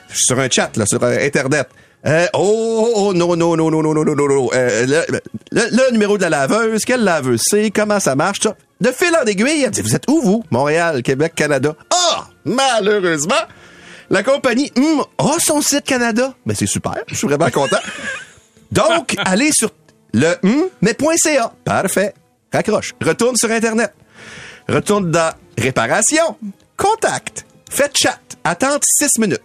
Je 0.09 0.15
suis 0.15 0.25
sur 0.25 0.39
un 0.39 0.49
chat, 0.49 0.75
là, 0.77 0.85
sur 0.85 1.03
euh, 1.03 1.17
Internet. 1.19 1.67
Euh, 2.07 2.27
oh, 2.33 2.91
oh, 2.95 3.13
non, 3.13 3.35
non, 3.35 3.55
non, 3.55 3.71
non, 3.71 3.81
non, 3.81 3.93
non, 3.93 4.03
non, 4.05 4.15
non, 4.15 4.27
non. 4.27 4.49
Euh, 4.53 4.85
le, 4.85 5.19
le- 5.51 5.69
le 5.71 5.91
numéro 5.91 6.17
de 6.17 6.21
la 6.23 6.29
laveuse, 6.29 6.85
quelle 6.85 7.03
laveuse 7.03 7.41
c'est, 7.43 7.71
comment 7.71 7.99
ça 7.99 8.15
marche, 8.15 8.41
ça? 8.41 8.55
De 8.79 8.91
fil 8.91 9.15
en 9.15 9.25
aiguille, 9.25 9.63
elle 9.63 9.71
dit, 9.71 9.81
vous 9.81 9.95
êtes 9.95 10.03
où, 10.09 10.21
vous? 10.21 10.43
Montréal, 10.51 11.01
Québec, 11.01 11.33
Canada. 11.35 11.75
Ah! 11.91 12.27
malheureusement, 12.45 13.33
la 14.11 14.21
compagnie 14.21 14.71
hum, 14.77 15.03
a 15.17 15.39
son 15.39 15.61
site 15.61 15.83
Canada. 15.83 16.35
Ben, 16.45 16.55
c'est 16.55 16.67
super. 16.67 16.93
Je 17.07 17.15
suis 17.15 17.27
vraiment 17.27 17.49
content. 17.49 17.79
Donc, 18.71 19.15
allez 19.25 19.51
sur 19.51 19.71
le 20.13 20.35
hum, 20.43 20.65
mais.ca. 20.81 21.53
Parfait. 21.63 22.13
Raccroche. 22.53 22.93
Retourne 23.03 23.35
sur 23.35 23.49
Internet. 23.49 23.93
Retourne 24.69 25.09
dans 25.09 25.33
Réparation. 25.57 26.37
Contact. 26.77 27.45
Faites 27.69 27.97
chat. 27.97 28.19
Attente 28.43 28.83
6 28.85 29.17
minutes. 29.19 29.41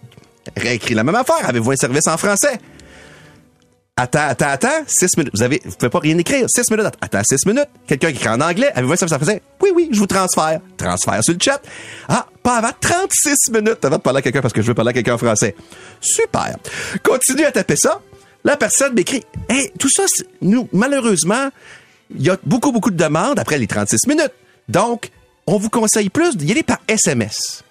Réécrit 0.55 0.93
la 0.93 1.03
même 1.03 1.15
affaire. 1.15 1.47
Avez-vous 1.47 1.71
un 1.71 1.75
service 1.75 2.07
en 2.07 2.17
français? 2.17 2.59
Attends, 3.97 4.27
attends, 4.29 4.49
attends. 4.49 4.83
6 4.87 5.17
minutes. 5.17 5.33
Vous 5.33 5.43
avez, 5.43 5.61
vous 5.63 5.75
pouvez 5.75 5.89
pas 5.89 5.99
rien 5.99 6.17
écrire. 6.17 6.45
6 6.49 6.71
minutes. 6.71 6.87
Attends 7.01 7.21
6 7.23 7.45
minutes. 7.45 7.67
Quelqu'un 7.85 8.11
qui 8.11 8.17
écrit 8.17 8.29
en 8.29 8.41
anglais. 8.41 8.71
Avez-vous 8.73 8.93
un 8.93 8.95
service 8.95 9.13
en 9.13 9.19
français? 9.19 9.41
Oui, 9.61 9.69
oui, 9.75 9.89
je 9.91 9.99
vous 9.99 10.07
transfère. 10.07 10.59
Transfert 10.77 11.23
sur 11.23 11.33
le 11.33 11.39
chat. 11.39 11.61
Ah, 12.07 12.25
pas 12.41 12.57
avant 12.57 12.71
36 12.79 13.51
minutes 13.51 13.83
avant 13.83 13.97
de 13.97 14.01
parler 14.01 14.19
à 14.19 14.21
quelqu'un 14.21 14.41
parce 14.41 14.53
que 14.53 14.61
je 14.61 14.67
veux 14.67 14.73
parler 14.73 14.89
à 14.89 14.93
quelqu'un 14.93 15.15
en 15.15 15.17
français. 15.17 15.55
Super. 15.99 16.55
Continue 17.03 17.45
à 17.45 17.51
taper 17.51 17.75
ça. 17.75 18.01
La 18.43 18.57
personne 18.57 18.95
m'écrit, 18.95 19.23
hey, 19.49 19.71
tout 19.77 19.89
ça, 19.89 20.03
nous, 20.41 20.67
malheureusement, 20.73 21.49
il 22.15 22.23
y 22.23 22.29
a 22.29 22.37
beaucoup, 22.43 22.71
beaucoup 22.71 22.89
de 22.89 22.97
demandes 22.97 23.37
après 23.37 23.59
les 23.59 23.67
36 23.67 24.07
minutes. 24.07 24.33
Donc, 24.67 25.09
on 25.45 25.57
vous 25.57 25.69
conseille 25.69 26.09
plus 26.09 26.35
d'y 26.35 26.51
aller 26.51 26.63
par 26.63 26.79
SMS. 26.87 27.63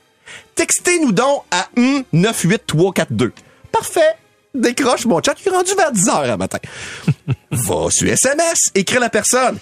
Textez-nous 0.55 1.13
donc 1.13 1.45
à 1.51 1.69
98342. 2.13 3.33
Parfait. 3.73 4.15
Décroche 4.55 5.07
mon 5.07 5.23
chat. 5.23 5.35
Il 5.45 5.53
est 5.53 5.57
rendu 5.57 5.73
vers 5.77 5.93
10 5.93 6.09
heures 6.09 6.31
à 6.31 6.37
matin. 6.37 6.59
Va 7.51 7.91
sur 7.91 8.09
SMS. 8.09 8.71
Écris 8.75 8.99
la 8.99 9.09
personne. 9.09 9.59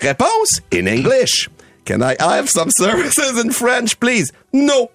Réponse 0.00 0.60
in 0.72 0.86
English. 0.86 1.48
Can 1.86 2.00
I 2.00 2.14
have 2.18 2.48
some 2.48 2.70
services 2.70 3.38
in 3.44 3.50
French, 3.50 3.96
please? 3.96 4.32
No. 4.52 4.90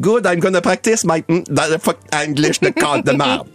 Good, 0.00 0.26
I'm 0.26 0.40
gonna 0.40 0.62
practice 0.62 1.04
my 1.04 1.22
mm, 1.28 1.44
the 1.44 1.78
fuck 1.78 1.98
English 2.10 2.58
de 2.60 2.70
code 2.70 3.04
de 3.04 3.12
merde. 3.12 3.46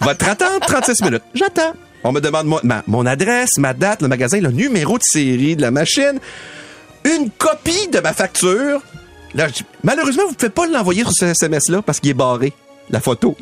Votre 0.00 0.28
attente, 0.30 0.62
36 0.66 1.02
minutes. 1.04 1.22
J'attends. 1.34 1.74
On 2.04 2.12
me 2.12 2.20
demande 2.20 2.46
ma- 2.64 2.82
mon 2.86 3.04
adresse, 3.04 3.58
ma 3.58 3.74
date, 3.74 4.00
le 4.00 4.08
magasin, 4.08 4.40
le 4.40 4.50
numéro 4.50 4.96
de 4.96 5.02
série 5.02 5.56
de 5.56 5.60
la 5.60 5.70
machine, 5.70 6.18
une 7.04 7.30
copie 7.30 7.88
de 7.88 8.00
ma 8.00 8.14
facture. 8.14 8.80
Malheureusement, 9.82 10.24
vous 10.24 10.30
ne 10.30 10.34
pouvez 10.34 10.50
pas 10.50 10.66
l'envoyer 10.66 11.02
sur 11.04 11.12
ce 11.12 11.24
SMS-là 11.26 11.82
parce 11.82 12.00
qu'il 12.00 12.10
est 12.10 12.14
barré, 12.14 12.52
la 12.90 13.00
photo. 13.00 13.36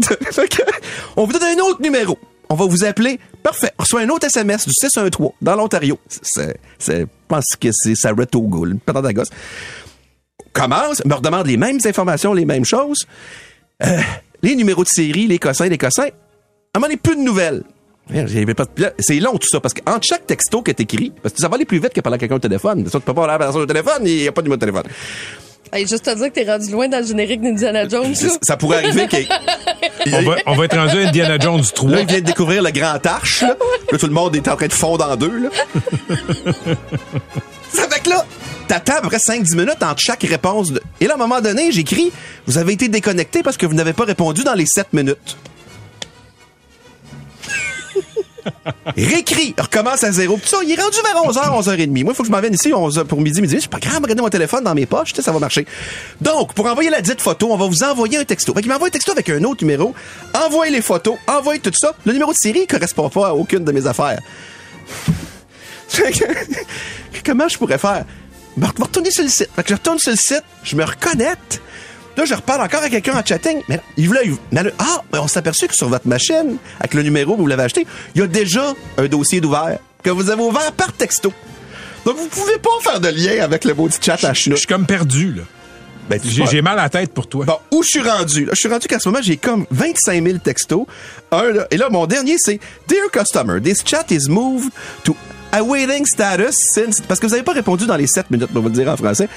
On 1.17 1.25
vous 1.25 1.33
donne 1.33 1.59
un 1.59 1.63
autre 1.63 1.81
numéro. 1.81 2.19
On 2.49 2.55
va 2.55 2.67
vous 2.67 2.85
appeler. 2.85 3.19
Parfait. 3.43 3.71
On 3.79 3.83
reçoit 3.83 4.01
un 4.03 4.09
autre 4.09 4.27
SMS 4.27 4.67
du 4.67 4.73
613 4.73 5.31
dans 5.43 5.57
l'Ontario. 5.57 5.99
Je 6.09 7.05
pense 7.29 7.57
que 7.61 7.69
c'est 7.73 7.95
Saratoga, 7.95 8.75
patente 8.85 9.07
à 9.07 9.13
gosse. 9.13 9.31
commence, 10.53 11.05
me 11.05 11.15
redemande 11.15 11.47
les 11.47 11.57
mêmes 11.57 11.79
informations, 11.85 12.33
les 12.33 12.45
mêmes 12.45 12.65
choses. 12.65 13.07
Euh, 13.85 14.01
les 14.43 14.55
numéros 14.55 14.85
de 14.85 14.89
série, 14.89 15.27
les 15.27 15.39
cossins, 15.39 15.69
les 15.69 15.79
cossins. 15.79 16.09
À 16.73 16.79
un 16.79 16.81
moment 16.81 16.95
plus 17.03 17.17
de 17.17 17.23
nouvelles. 17.23 17.65
C'est 19.01 19.19
long 19.19 19.37
tout 19.37 19.49
ça, 19.49 19.61
parce 19.61 19.75
qu'entre 19.75 20.07
chaque 20.07 20.27
texto 20.27 20.63
que 20.63 20.71
t'écris, 20.71 21.13
parce 21.23 21.35
que 21.35 21.41
ça 21.41 21.49
va 21.49 21.57
aller 21.57 21.65
plus 21.65 21.81
vite 21.81 21.93
que 21.93 22.01
parler 22.01 22.15
à 22.15 22.19
quelqu'un 22.19 22.37
au 22.37 22.41
téléphone. 22.41 22.89
Ça, 22.89 23.01
tu 23.01 23.05
peux 23.05 23.15
pas 23.15 23.27
la 23.27 23.39
personne 23.39 23.63
au 23.63 23.67
téléphone, 23.67 24.03
il 24.05 24.17
n'y 24.17 24.29
a 24.29 24.33
pas 24.33 24.43
de 24.43 24.47
numéro 24.47 24.57
de 24.57 24.61
téléphone. 24.61 24.85
Hey, 25.73 25.87
juste 25.87 26.05
te 26.05 26.15
dire 26.15 26.29
que 26.29 26.33
t'es 26.33 26.51
rendu 26.51 26.71
loin 26.71 26.89
dans 26.89 26.99
le 27.01 27.07
générique 27.07 27.41
d'Indiana 27.43 27.89
Jones, 27.89 28.13
là. 28.23 28.29
Ça 28.43 28.57
pourrait 28.57 28.79
arriver 28.85 29.07
qu'il 29.09 29.27
On 30.15 30.23
va, 30.23 30.37
on 30.47 30.55
va 30.55 30.65
être 30.65 30.77
rendu 30.79 30.97
à 31.05 31.09
Indiana 31.09 31.39
Jones 31.39 31.63
3. 31.75 31.91
Là, 31.91 32.01
il 32.01 32.07
vient 32.07 32.21
de 32.21 32.25
découvrir 32.25 32.63
le 32.63 32.71
grand 32.71 33.05
arche. 33.05 33.43
Là, 33.43 33.57
Là, 33.93 33.99
tout 33.99 34.07
le 34.07 34.13
monde 34.13 34.35
est 34.37 34.47
en 34.49 34.57
train 34.57 34.67
de 34.69 34.73
fondre 34.73 35.09
en 35.11 35.17
deux. 35.17 35.39
Là. 35.39 35.49
ça 37.73 37.89
fait 37.89 38.01
que 38.03 38.11
là, 38.11 38.25
t'attends 38.69 38.97
à 38.97 39.01
peu 39.01 39.09
près 39.09 39.19
5-10 39.19 39.55
minutes 39.57 39.83
entre 39.83 40.01
chaque 40.01 40.23
réponse. 40.23 40.73
de- 40.73 40.83
Et 41.01 41.07
là, 41.07 41.13
à 41.13 41.15
un 41.17 41.19
moment 41.19 41.41
donné, 41.41 41.71
j'écris 41.73 42.13
«Vous 42.47 42.59
avez 42.59 42.73
été 42.75 42.89
déconnecté 42.89 43.43
parce 43.43 43.57
que 43.57 43.67
vous 43.67 43.75
n'avez 43.75 43.93
pas 43.93 44.05
répondu 44.05 44.45
dans 44.45 44.55
les 44.55 44.67
7 44.67 44.93
minutes.» 44.93 45.37
Réécrit, 48.97 49.55
recommence 49.59 50.05
à 50.05 50.13
zéro. 50.13 50.37
Puis 50.37 50.49
ça, 50.49 50.59
il 50.63 50.71
est 50.71 50.81
rendu 50.81 50.97
vers 51.03 51.17
11h, 51.23 51.63
11h30. 51.63 52.05
Moi, 52.05 52.13
il 52.13 52.17
faut 52.17 52.23
que 52.23 52.29
je 52.29 52.33
m'en 52.33 52.41
vienne 52.41 52.55
ici 52.55 52.73
11 52.73 53.05
pour 53.09 53.21
midi, 53.21 53.41
midi. 53.41 53.59
C'est 53.61 53.71
pas 53.71 53.79
grave, 53.79 54.01
regardez 54.03 54.23
mon 54.23 54.29
téléphone 54.29 54.65
dans 54.65 54.75
mes 54.75 54.87
poches, 54.87 55.13
ça 55.15 55.33
va 55.33 55.39
marcher. 55.39 55.67
Donc, 56.21 56.55
pour 56.55 56.67
envoyer 56.67 56.91
la 56.91 57.01
dite 57.01 57.21
photo, 57.21 57.49
on 57.51 57.57
va 57.57 57.67
vous 57.67 57.83
envoyer 57.83 58.19
un 58.19 58.25
texto. 58.25 58.55
Fait 58.55 58.63
qu'il 58.63 58.71
m'envoie 58.71 58.89
un 58.89 58.91
texto 58.91 59.13
avec 59.13 59.29
un 59.29 59.43
autre 59.45 59.65
numéro. 59.65 59.95
Envoyez 60.35 60.73
les 60.73 60.83
photos, 60.83 61.17
envoyez 61.27 61.61
tout 61.61 61.73
ça. 61.75 61.95
Le 62.05 62.13
numéro 62.13 62.33
de 62.33 62.39
série 62.39 62.61
ne 62.61 62.67
correspond 62.67 63.09
pas 63.09 63.29
à 63.29 63.35
aucune 63.35 63.65
de 63.65 63.73
mes 63.73 63.87
affaires. 63.87 64.21
Comment 67.25 67.49
je 67.49 67.59
pourrais 67.59 67.79
faire? 67.79 68.05
Je 68.57 68.63
vais 68.63 68.69
retourner 68.79 69.11
sur 69.11 69.25
le 69.25 69.29
site. 69.29 69.51
Fait 69.55 69.63
que 69.63 69.69
je 69.69 69.75
retourne 69.75 69.99
sur 69.99 70.13
le 70.13 70.17
site, 70.17 70.45
je 70.63 70.77
me 70.77 70.85
reconnecte. 70.85 71.61
Là, 72.17 72.25
je 72.25 72.35
reparle 72.35 72.63
encore 72.63 72.83
à 72.83 72.89
quelqu'un 72.89 73.19
en 73.19 73.25
chatting. 73.25 73.63
Mais 73.69 73.77
là, 73.77 73.83
il 73.97 74.07
voulait. 74.09 74.31
mais 74.53 74.63
là, 74.63 74.71
ah, 74.79 75.03
mais 75.13 75.19
on 75.19 75.29
s'est 75.29 75.39
aperçu 75.39 75.69
que 75.69 75.75
sur 75.75 75.89
votre 75.89 76.09
machine, 76.09 76.57
avec 76.81 76.95
le 76.95 77.03
numéro 77.03 77.35
que 77.35 77.41
vous 77.41 77.47
l'avez 77.47 77.65
acheté, 77.65 77.87
il 78.15 78.21
y 78.21 78.25
a 78.25 78.27
déjà 78.27 78.75
un 78.97 79.07
dossier 79.07 79.41
d'ouvert 79.41 79.79
que 80.03 80.11
vous 80.11 80.31
avez 80.31 80.43
ouvert 80.43 80.73
par 80.73 80.93
texto. 80.93 81.33
Donc, 82.05 82.17
vous 82.17 82.29
pouvez 82.29 82.59
pas 82.59 82.71
faire 82.83 83.01
de 83.01 83.09
lien 83.09 83.43
avec 83.43 83.65
le 83.65 83.75
maudit 83.75 83.99
chat 84.01 84.23
à 84.25 84.33
Je 84.33 84.55
suis 84.55 84.67
comme 84.67 84.87
perdu, 84.87 85.33
là. 85.33 85.43
Ben, 86.09 86.21
J'ai 86.23 86.63
mal 86.63 86.79
à 86.79 86.85
la 86.85 86.89
tête 86.89 87.13
pour 87.13 87.27
toi. 87.27 87.45
Bon, 87.45 87.59
où 87.73 87.83
je 87.83 87.89
suis 87.89 88.01
rendu? 88.01 88.45
Là, 88.45 88.53
je 88.55 88.61
suis 88.61 88.69
rendu 88.69 88.87
qu'à 88.87 89.01
ce 89.01 89.09
moment, 89.09 89.21
j'ai 89.23 89.37
comme 89.37 89.67
25 89.73 90.25
000 90.25 90.39
textos. 90.39 90.87
Un, 91.33 91.51
là, 91.51 91.67
et 91.71 91.77
là, 91.77 91.89
mon 91.91 92.07
dernier, 92.07 92.37
c'est 92.39 92.61
Dear 92.87 93.11
customer, 93.13 93.61
this 93.61 93.83
chat 93.85 94.07
is 94.11 94.29
moved 94.29 94.71
to 95.03 95.17
awaiting 95.53 96.05
status 96.07 96.55
since... 96.73 97.01
Parce 97.01 97.21
que 97.21 97.27
vous 97.27 97.33
n'avez 97.33 97.45
pas 97.45 97.53
répondu 97.53 97.87
dans 97.87 97.97
les 97.97 98.07
7 98.07 98.31
minutes, 98.31 98.49
pour 98.49 98.63
vous 98.63 98.69
le 98.69 98.75
dire 98.75 98.89
en 98.89 98.97
français. 98.97 99.29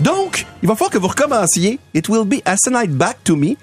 Donc, 0.00 0.46
il 0.62 0.68
va 0.68 0.74
falloir 0.74 0.90
que 0.90 0.98
vous 0.98 1.08
recommenciez. 1.08 1.78
It 1.94 2.08
will 2.08 2.24
be 2.24 2.42
assigned 2.44 2.94
back 2.94 3.18
to 3.24 3.36
me. 3.36 3.56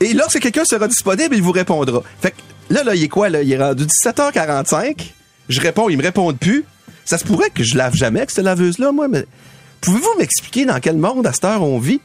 Et 0.00 0.12
lorsque 0.14 0.40
quelqu'un 0.40 0.64
sera 0.64 0.86
disponible, 0.88 1.34
il 1.34 1.42
vous 1.42 1.52
répondra. 1.52 2.02
Fait 2.20 2.30
que 2.30 2.36
là, 2.70 2.84
là, 2.84 2.94
il 2.94 3.04
est 3.04 3.08
quoi, 3.08 3.28
là? 3.28 3.42
Il 3.42 3.52
est 3.52 3.58
rendu 3.58 3.84
17h45. 3.84 5.12
Je 5.48 5.60
réponds, 5.60 5.88
il 5.88 5.96
me 5.96 6.02
répond 6.02 6.32
plus. 6.34 6.64
Ça 7.04 7.18
se 7.18 7.24
pourrait 7.24 7.50
que 7.50 7.64
je 7.64 7.76
lave 7.76 7.94
jamais 7.94 8.20
avec 8.20 8.30
cette 8.30 8.44
laveuse-là, 8.44 8.92
moi, 8.92 9.08
mais 9.08 9.24
pouvez-vous 9.80 10.18
m'expliquer 10.18 10.66
dans 10.66 10.78
quel 10.78 10.98
monde 10.98 11.26
à 11.26 11.32
cette 11.32 11.46
heure 11.46 11.62
on 11.62 11.78
vit? 11.78 12.00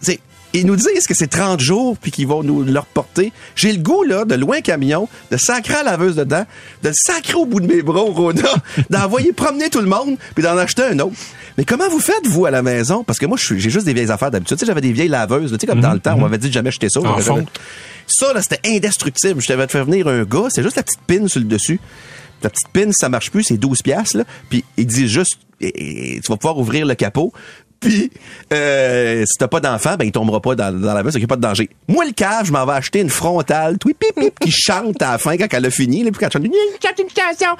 T'sais, 0.00 0.18
ils 0.60 0.66
nous 0.66 0.76
disent 0.76 1.06
que 1.06 1.14
c'est 1.14 1.26
30 1.26 1.60
jours 1.60 1.96
puis 1.98 2.10
qu'ils 2.10 2.26
vont 2.26 2.42
nous 2.42 2.62
le 2.62 2.78
reporter. 2.78 3.32
J'ai 3.56 3.72
le 3.72 3.78
goût, 3.82 4.02
là, 4.04 4.24
de 4.24 4.34
loin 4.34 4.60
camion, 4.60 5.08
de 5.30 5.36
sacrer 5.36 5.74
la 5.74 5.82
laveuse 5.82 6.16
dedans, 6.16 6.44
de 6.82 6.88
le 6.88 6.94
sacrer 6.96 7.34
au 7.34 7.44
bout 7.46 7.60
de 7.60 7.66
mes 7.66 7.82
bras 7.82 8.02
au 8.02 8.12
Rona, 8.12 8.42
d'envoyer 8.90 9.32
promener 9.32 9.68
tout 9.70 9.80
le 9.80 9.86
monde 9.88 10.16
puis 10.34 10.42
d'en 10.44 10.56
acheter 10.56 10.82
un 10.84 10.98
autre. 11.00 11.14
Mais 11.58 11.64
comment 11.64 11.88
vous 11.88 12.00
faites, 12.00 12.26
vous, 12.26 12.46
à 12.46 12.50
la 12.50 12.62
maison? 12.62 13.04
Parce 13.04 13.18
que 13.18 13.26
moi, 13.26 13.36
j'ai 13.38 13.58
juste 13.70 13.86
des 13.86 13.94
vieilles 13.94 14.10
affaires 14.10 14.30
d'habitude. 14.30 14.56
Tu 14.56 14.60
sais, 14.60 14.66
j'avais 14.66 14.80
des 14.80 14.92
vieilles 14.92 15.08
laveuses, 15.08 15.52
tu 15.52 15.58
sais, 15.58 15.66
comme 15.66 15.80
dans 15.80 15.92
le 15.92 16.00
temps, 16.00 16.14
on 16.16 16.20
m'avait 16.22 16.38
dit 16.38 16.48
de 16.48 16.52
jamais 16.52 16.70
jeter 16.70 16.88
ça. 16.88 17.00
Mhm, 17.00 17.06
En 17.06 17.20
jamais-. 17.20 17.46
Ça, 18.06 18.32
là, 18.32 18.42
c'était 18.42 18.60
indestructible. 18.76 19.40
Je 19.40 19.46
t'avais 19.46 19.66
fait 19.68 19.82
venir 19.82 20.08
un 20.08 20.24
gars, 20.24 20.46
c'est 20.50 20.62
juste 20.62 20.76
la 20.76 20.82
petite 20.82 21.00
pine 21.06 21.28
sur 21.28 21.40
le 21.40 21.46
dessus. 21.46 21.80
La 22.42 22.50
petite 22.50 22.68
pine, 22.72 22.92
ça 22.92 23.08
marche 23.08 23.30
plus, 23.30 23.44
c'est 23.44 23.56
12 23.56 23.82
piastres, 23.82 24.18
là. 24.18 24.24
Puis 24.50 24.64
il 24.76 24.86
dit 24.86 25.08
juste, 25.08 25.38
et- 25.60 26.16
et 26.16 26.20
tu 26.20 26.30
vas 26.30 26.36
pouvoir 26.36 26.58
ouvrir 26.58 26.84
le 26.84 26.94
capot. 26.94 27.32
Puis, 27.84 28.10
euh, 28.50 29.24
si 29.26 29.36
t'as 29.38 29.46
pas 29.46 29.60
d'enfant, 29.60 29.96
ben 29.98 30.06
il 30.06 30.12
tombera 30.12 30.40
pas 30.40 30.54
dans, 30.54 30.72
dans 30.72 30.94
la 30.94 31.02
veste, 31.02 31.16
il 31.16 31.18
n'y 31.18 31.24
a 31.24 31.28
pas 31.28 31.36
de 31.36 31.42
danger. 31.42 31.68
Moi, 31.86 32.06
le 32.06 32.12
cave, 32.12 32.46
je 32.46 32.52
m'en 32.52 32.64
vais 32.64 32.72
acheter 32.72 33.00
une 33.00 33.10
frontale, 33.10 33.76
qui 34.40 34.50
chante 34.50 35.02
à 35.02 35.12
la 35.12 35.18
fin 35.18 35.36
quand 35.36 35.46
elle 35.52 35.66
a 35.66 35.70
fini, 35.70 36.02
là, 36.02 36.10
puis 36.10 36.20
quand 36.20 36.34
elle 36.34 36.50
chante, 36.82 36.98
Une 36.98 37.08
chanson. 37.10 37.54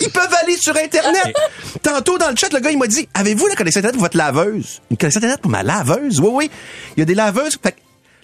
Ils 0.00 0.10
peuvent 0.10 0.34
aller 0.42 0.56
sur 0.58 0.76
Internet. 0.76 1.34
Tantôt, 1.82 2.18
dans 2.18 2.28
le 2.28 2.36
chat, 2.36 2.52
le 2.52 2.60
gars, 2.60 2.70
il 2.70 2.78
m'a 2.78 2.86
dit, 2.86 3.08
avez-vous 3.14 3.46
la 3.46 3.54
connexion 3.54 3.78
Internet 3.78 3.94
pour 3.94 4.04
votre 4.04 4.18
laveuse? 4.18 4.82
Une 4.90 4.98
connexion 4.98 5.20
Internet 5.20 5.40
pour 5.40 5.50
ma 5.50 5.62
laveuse? 5.62 6.20
Oui, 6.20 6.30
oui. 6.32 6.50
Il 6.96 7.00
y 7.00 7.02
a 7.02 7.06
des 7.06 7.14
laveuses. 7.14 7.58
Fait 7.62 7.76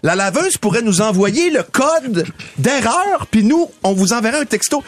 la 0.03 0.17
laveuse 0.17 0.59
pourrait 0.59 0.83
nous 0.83 1.01
envoyer 1.01 1.51
le 1.51 1.63
code 1.63 2.27
d'erreur, 2.59 3.27
puis 3.31 3.45
nous, 3.45 3.71
on 3.85 3.93
vous 3.93 4.13
enverra 4.13 4.39
un 4.39 4.45
texto. 4.45 4.83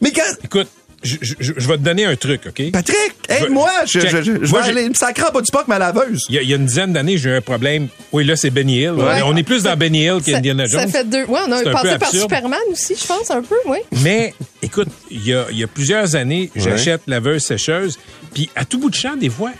Mais 0.00 0.10
quand... 0.10 0.22
Écoute, 0.42 0.68
je, 1.04 1.16
je- 1.20 1.34
je- 1.38 1.52
je 1.56 1.68
vais 1.68 1.76
te 1.76 1.82
donner 1.82 2.04
un 2.04 2.16
truc, 2.16 2.42
OK? 2.48 2.70
Patrick, 2.72 2.96
aide-moi. 3.28 3.70
Je, 3.86 4.00
je, 4.00 4.08
je, 4.08 4.22
je 4.42 4.50
Moi, 4.50 4.62
vais 4.62 4.68
aller 4.70 4.88
me 4.88 4.94
sacrer 4.94 5.24
en 5.28 5.30
bas 5.32 5.40
du 5.40 5.50
parc 5.52 5.68
ma 5.68 5.78
laveuse. 5.78 6.24
Il 6.28 6.34
y, 6.34 6.38
a, 6.38 6.42
il 6.42 6.48
y 6.48 6.52
a 6.52 6.56
une 6.56 6.66
dizaine 6.66 6.92
d'années, 6.92 7.16
j'ai 7.18 7.30
eu 7.30 7.34
un 7.36 7.40
problème. 7.40 7.88
Oui, 8.12 8.24
là, 8.24 8.34
c'est 8.36 8.50
Benny 8.50 8.80
Hill. 8.80 8.92
Ouais. 8.92 9.22
On 9.24 9.36
est 9.36 9.42
plus 9.42 9.62
dans 9.62 9.76
Benny 9.76 10.04
Hill 10.04 10.18
Ça, 10.24 10.32
qu'Indiana 10.32 10.66
Jones. 10.66 10.80
ça 10.80 10.86
fait 10.88 11.04
deux. 11.08 11.24
Ouais, 11.26 11.40
on 11.46 11.52
a 11.52 11.62
passé 11.70 11.98
par. 11.98 12.10
Superman 12.10 12.58
aussi, 12.72 12.94
je 13.00 13.06
pense, 13.06 13.30
un 13.30 13.42
peu, 13.42 13.56
oui. 13.66 13.78
Mais, 14.02 14.34
écoute, 14.62 14.88
il 15.10 15.24
y 15.26 15.34
a, 15.34 15.46
il 15.50 15.58
y 15.58 15.62
a 15.62 15.66
plusieurs 15.68 16.16
années, 16.16 16.50
j'achète 16.56 17.02
laveuse 17.06 17.42
sécheuse, 17.44 17.98
puis 18.32 18.48
à 18.56 18.64
tout 18.64 18.78
bout 18.78 18.90
de 18.90 18.94
champ, 18.96 19.16
des 19.16 19.30
fois, 19.30 19.52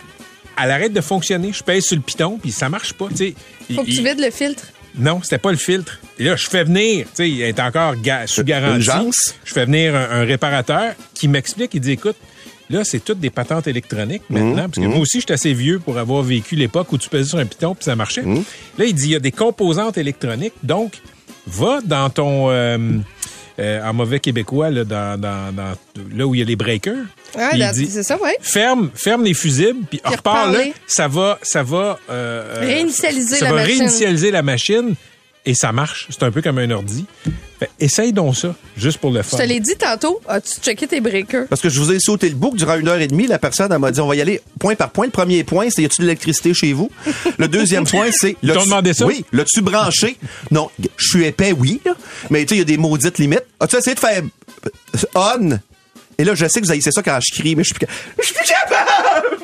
elle 0.61 0.71
arrête 0.71 0.93
de 0.93 1.01
fonctionner. 1.01 1.51
Je 1.53 1.63
pèse 1.63 1.83
sur 1.85 1.95
le 1.97 2.01
piton, 2.01 2.37
puis 2.41 2.51
ça 2.51 2.69
marche 2.69 2.93
pas. 2.93 3.07
tu 3.09 3.17
sais. 3.17 3.33
Faut 3.75 3.83
que 3.83 3.89
tu 3.89 4.03
vides 4.03 4.19
le 4.19 4.31
filtre. 4.31 4.63
Non, 4.97 5.19
c'était 5.23 5.37
pas 5.37 5.51
le 5.51 5.57
filtre. 5.57 5.99
Et 6.19 6.23
là, 6.23 6.35
je 6.35 6.47
fais 6.47 6.63
venir, 6.63 7.05
tu 7.07 7.11
sais, 7.15 7.29
il 7.29 7.41
est 7.41 7.59
encore 7.59 7.95
ga- 7.95 8.27
sous 8.27 8.43
garantie. 8.43 8.85
Je 9.43 9.53
fais 9.53 9.65
venir 9.65 9.95
un, 9.95 10.21
un 10.21 10.25
réparateur 10.25 10.93
qui 11.13 11.27
m'explique, 11.27 11.73
il 11.73 11.81
dit, 11.81 11.91
écoute, 11.91 12.15
là, 12.69 12.83
c'est 12.83 12.99
toutes 13.03 13.19
des 13.19 13.29
patentes 13.29 13.67
électroniques 13.67 14.23
maintenant, 14.29 14.63
parce 14.69 14.75
que 14.77 14.81
moi 14.89 14.99
aussi, 14.99 15.19
je 15.19 15.25
suis 15.25 15.33
assez 15.33 15.53
vieux 15.53 15.79
pour 15.79 15.97
avoir 15.97 16.23
vécu 16.23 16.55
l'époque 16.55 16.91
où 16.93 16.97
tu 16.97 17.09
pesais 17.09 17.29
sur 17.29 17.37
un 17.39 17.45
piton 17.45 17.75
puis 17.75 17.83
ça 17.83 17.95
marchait. 17.95 18.21
Là, 18.77 18.85
il 18.85 18.93
dit, 18.93 19.05
il 19.05 19.11
y 19.11 19.15
a 19.15 19.19
des 19.19 19.31
composantes 19.31 19.97
électroniques, 19.97 20.53
donc, 20.63 20.93
va 21.47 21.79
dans 21.83 22.09
ton... 22.09 22.49
euh, 22.49 22.77
euh, 23.59 23.81
en 23.83 23.93
mauvais 23.93 24.19
québécois, 24.19 24.69
là, 24.69 24.83
dans, 24.83 25.19
dans- 25.19 25.53
dans- 25.53 25.75
là 26.15 26.27
où 26.27 26.35
il 26.35 26.39
y 26.39 26.41
a 26.41 26.45
les 26.45 26.55
breakers. 26.55 27.05
Ouais, 27.37 27.57
là, 27.57 27.71
dit, 27.71 27.87
c'est 27.87 28.03
ça, 28.03 28.17
ouais. 28.21 28.35
ferme, 28.41 28.89
ferme 28.95 29.23
les 29.23 29.33
fusibles, 29.33 29.85
puis 29.89 30.01
repars 30.03 30.51
là, 30.51 30.59
ça 30.87 31.07
va, 31.07 31.39
ça 31.41 31.63
va 31.63 31.99
euh, 32.09 32.57
euh, 32.57 32.59
Réinitialiser 32.61 33.37
ça 33.37 33.45
la 33.45 33.51
va 33.53 33.61
machine. 33.61 33.77
réinitialiser 33.79 34.31
la 34.31 34.41
machine 34.41 34.95
et 35.45 35.53
ça 35.55 35.71
marche. 35.71 36.07
C'est 36.09 36.23
un 36.23 36.31
peu 36.31 36.41
comme 36.41 36.57
un 36.57 36.69
ordi. 36.71 37.05
Fait, 37.59 37.69
essaye 37.79 38.11
donc 38.11 38.35
ça, 38.35 38.53
juste 38.75 38.97
pour 38.97 39.11
le 39.11 39.21
Je 39.21 39.27
fun. 39.27 39.37
te 39.37 39.43
l'ai 39.43 39.59
dit 39.61 39.75
tantôt. 39.77 40.19
As-tu 40.27 40.59
checké 40.61 40.87
tes 40.87 40.99
breakers? 40.99 41.47
Parce 41.47 41.61
que 41.61 41.69
je 41.69 41.79
vous 41.79 41.91
ai 41.91 41.99
sauté 41.99 42.27
le 42.27 42.35
bouc 42.35 42.55
durant 42.57 42.75
une 42.75 42.87
heure 42.89 42.99
et 42.99 43.07
demie. 43.07 43.27
La 43.27 43.39
personne, 43.39 43.75
m'a 43.77 43.91
dit, 43.91 44.01
on 44.01 44.07
va 44.07 44.15
y 44.15 44.21
aller 44.21 44.41
point 44.59 44.75
par 44.75 44.89
point. 44.91 45.05
Le 45.05 45.11
premier 45.11 45.43
point, 45.45 45.67
c'est 45.69 45.81
y 45.81 45.85
a-tu 45.85 46.01
de 46.01 46.05
l'électricité 46.07 46.53
chez 46.53 46.73
vous? 46.73 46.91
Le 47.37 47.47
deuxième 47.47 47.85
point, 47.85 48.07
c'est... 48.11 48.35
Ils 48.43 48.49
t'ont 48.49 48.55
l'as-tu- 48.55 48.65
demandé 48.69 48.93
ça? 48.93 49.05
Oui. 49.05 49.23
L'as-tu 49.31 49.61
branché? 49.61 50.17
Non. 50.51 50.69
Je 50.97 51.07
suis 51.07 51.23
épais, 51.23 51.53
oui. 51.53 51.79
là. 51.85 51.93
Mais 52.29 52.41
tu 52.45 52.49
sais, 52.49 52.55
il 52.55 52.59
y 52.59 52.61
a 52.61 52.65
des 52.65 52.77
maudites 52.77 53.17
limites. 53.19 53.45
As-tu 53.59 53.77
essayé 53.77 53.95
de 53.95 53.99
faire 54.01 54.21
euh, 54.65 54.99
on? 55.15 55.59
Et 56.17 56.23
là, 56.23 56.33
je 56.35 56.45
sais 56.47 56.59
que 56.61 56.65
vous 56.65 56.71
haïssez 56.71 56.91
ça 56.91 57.03
quand 57.03 57.19
je 57.21 57.33
crie, 57.39 57.55
mais 57.55 57.63
je 57.63 57.73
suis 57.73 57.75
plus, 57.75 57.87
je 58.19 58.25
suis 58.25 58.33
plus 58.35 58.45
capable! 58.47 59.37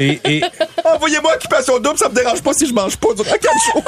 Et, 0.00 0.20
et 0.24 0.42
Envoyez-moi 0.84 1.34
occupation 1.34 1.78
double, 1.78 1.98
ça 1.98 2.08
me 2.08 2.14
dérange 2.14 2.42
pas 2.42 2.52
si 2.52 2.66
je 2.66 2.72
mange 2.74 2.96
pas 2.96 3.14
durant 3.14 3.30
quatre 3.30 3.64
jours. 3.72 3.84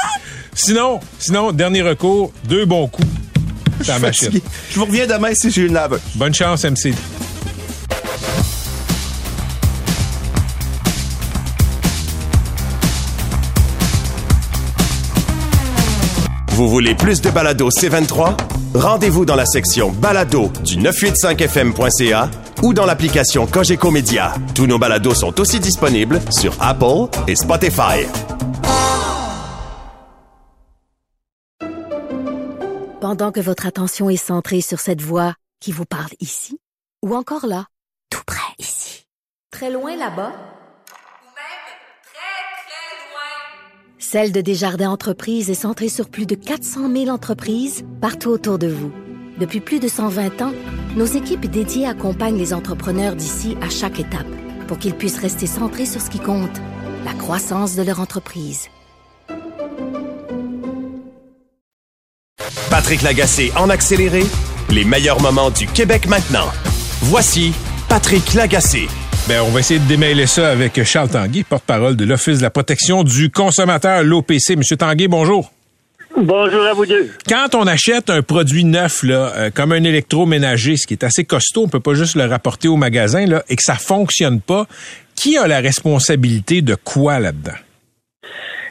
sinon, 0.54 1.00
sinon, 1.18 1.52
dernier 1.52 1.82
recours, 1.82 2.32
deux 2.44 2.64
bons 2.64 2.88
coups. 2.88 3.08
La 3.80 3.84
Je 3.84 3.92
suis 3.92 4.00
machine. 4.02 4.26
fatigué. 4.26 4.42
Je 4.70 4.78
vous 4.78 4.84
reviens 4.86 5.06
demain 5.06 5.34
si 5.34 5.50
j'ai 5.50 5.62
une 5.62 5.72
laveuse. 5.74 6.00
Bonne 6.16 6.34
chance, 6.34 6.64
MC. 6.64 6.92
Vous 16.52 16.68
voulez 16.68 16.94
plus 16.94 17.20
de 17.20 17.30
balado 17.30 17.68
C23? 17.70 18.34
Rendez-vous 18.74 19.24
dans 19.24 19.36
la 19.36 19.46
section 19.46 19.90
balado 19.90 20.50
du 20.64 20.76
985fm.ca 20.78 22.30
ou 22.62 22.74
dans 22.74 22.86
l'application 22.86 23.46
Cogeco 23.46 23.90
Média. 23.90 24.34
Tous 24.54 24.66
nos 24.66 24.78
balados 24.78 25.14
sont 25.14 25.40
aussi 25.40 25.60
disponibles 25.60 26.20
sur 26.30 26.54
Apple 26.60 27.08
et 27.26 27.36
Spotify. 27.36 28.06
Pendant 33.00 33.30
que 33.30 33.40
votre 33.40 33.64
attention 33.64 34.10
est 34.10 34.16
centrée 34.16 34.60
sur 34.60 34.80
cette 34.80 35.00
voix 35.00 35.34
qui 35.60 35.70
vous 35.70 35.84
parle 35.84 36.12
ici, 36.18 36.58
ou 37.00 37.14
encore 37.14 37.46
là, 37.46 37.66
tout 38.10 38.24
près 38.26 38.52
ici, 38.58 39.06
très 39.52 39.70
loin 39.70 39.92
là-bas, 39.92 40.04
Ou 40.04 41.30
même 41.30 41.68
très, 42.02 42.34
très 42.66 42.90
loin. 43.06 43.98
Celle 43.98 44.32
de 44.32 44.40
Desjardins 44.40 44.90
Entreprises 44.90 45.48
est 45.48 45.54
centrée 45.54 45.88
sur 45.88 46.08
plus 46.08 46.26
de 46.26 46.34
400 46.34 46.92
000 46.92 47.08
entreprises 47.08 47.84
partout 48.00 48.30
autour 48.30 48.58
de 48.58 48.66
vous. 48.66 48.92
Depuis 49.38 49.60
plus 49.60 49.78
de 49.78 49.86
120 49.86 50.42
ans, 50.42 50.52
nos 50.96 51.04
équipes 51.04 51.46
dédiées 51.46 51.86
accompagnent 51.86 52.38
les 52.38 52.52
entrepreneurs 52.52 53.14
d'ici 53.14 53.56
à 53.62 53.70
chaque 53.70 54.00
étape 54.00 54.26
pour 54.66 54.78
qu'ils 54.78 54.94
puissent 54.94 55.20
rester 55.20 55.46
centrés 55.46 55.86
sur 55.86 56.00
ce 56.00 56.10
qui 56.10 56.18
compte, 56.18 56.56
la 57.04 57.12
croissance 57.12 57.76
de 57.76 57.82
leur 57.82 58.00
entreprise. 58.00 58.68
Patrick 62.68 63.02
Lagacé 63.02 63.52
en 63.56 63.70
accéléré, 63.70 64.24
les 64.70 64.84
meilleurs 64.84 65.22
moments 65.22 65.50
du 65.50 65.66
Québec 65.66 66.06
maintenant. 66.08 66.48
Voici 67.02 67.52
Patrick 67.88 68.34
Lagacé. 68.34 68.88
Ben, 69.28 69.42
on 69.42 69.50
va 69.50 69.60
essayer 69.60 69.78
de 69.78 69.86
démêler 69.86 70.26
ça 70.26 70.50
avec 70.50 70.82
Charles 70.82 71.10
Tanguay, 71.10 71.44
porte-parole 71.44 71.96
de 71.96 72.04
l'Office 72.04 72.38
de 72.38 72.42
la 72.42 72.50
protection 72.50 73.04
du 73.04 73.30
consommateur, 73.30 74.02
l'OPC. 74.02 74.56
Monsieur 74.56 74.76
Tanguay, 74.76 75.06
bonjour. 75.06 75.52
Bonjour 76.20 76.62
à 76.66 76.72
vous 76.74 76.84
deux. 76.84 77.10
Quand 77.28 77.54
on 77.54 77.66
achète 77.66 78.10
un 78.10 78.22
produit 78.22 78.64
neuf, 78.64 79.02
là, 79.04 79.32
euh, 79.36 79.50
comme 79.54 79.72
un 79.72 79.84
électroménager, 79.84 80.76
ce 80.76 80.86
qui 80.86 80.94
est 80.94 81.04
assez 81.04 81.24
costaud, 81.24 81.62
on 81.64 81.68
peut 81.68 81.80
pas 81.80 81.94
juste 81.94 82.16
le 82.16 82.24
rapporter 82.24 82.66
au 82.66 82.76
magasin, 82.76 83.24
là, 83.26 83.44
et 83.48 83.54
que 83.54 83.62
ça 83.62 83.76
fonctionne 83.76 84.40
pas, 84.40 84.66
qui 85.14 85.38
a 85.38 85.46
la 85.46 85.60
responsabilité 85.60 86.60
de 86.60 86.74
quoi 86.74 87.20
là-dedans? 87.20 87.52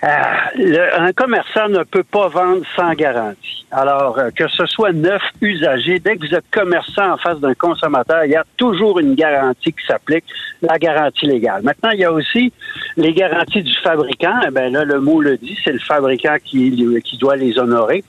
Euh, 0.04 0.08
le- 0.56 1.00
un 1.02 1.12
commerçant 1.12 1.70
ne 1.70 1.84
peut 1.84 2.04
pas 2.04 2.28
vendre 2.28 2.62
sans 2.76 2.94
garantie. 2.94 3.66
Alors, 3.72 4.18
euh, 4.20 4.30
que 4.30 4.48
ce 4.48 4.66
soit 4.66 4.92
neuf, 4.94 5.22
usagé, 5.42 6.00
dès 6.00 6.16
que 6.16 6.28
vous 6.28 6.36
êtes 6.36 6.50
commerçant 6.52 7.14
en 7.14 7.18
face 7.18 7.40
d'un 7.40 7.54
consommateur, 7.56 8.24
il 8.26 8.32
y 8.32 8.36
a 8.36 8.46
toujours 8.58 9.00
une 9.00 9.16
garantie 9.16 9.74
qui 9.74 9.86
s'applique, 9.86 10.24
la 10.62 10.78
garantie 10.78 11.26
légale. 11.26 11.64
Maintenant, 11.64 11.90
il 11.90 12.00
y 12.00 12.06
a 12.06 12.12
aussi 12.12 12.54
les 12.96 13.14
garanties 13.14 13.64
du 13.64 13.74
fabricant. 13.84 14.40
Eh 14.48 14.52
ben 14.52 14.72
là, 14.72 14.86
le 14.86 15.00
mot 15.00 15.20
le 15.22 15.36
dit, 15.38 15.58
c'est 15.64 15.74
le 15.74 15.80
fabricant 15.80 16.38
qui, 16.44 17.02
qui 17.04 17.18
doit 17.18 17.36
les 17.36 17.58
honorer. 17.58 18.04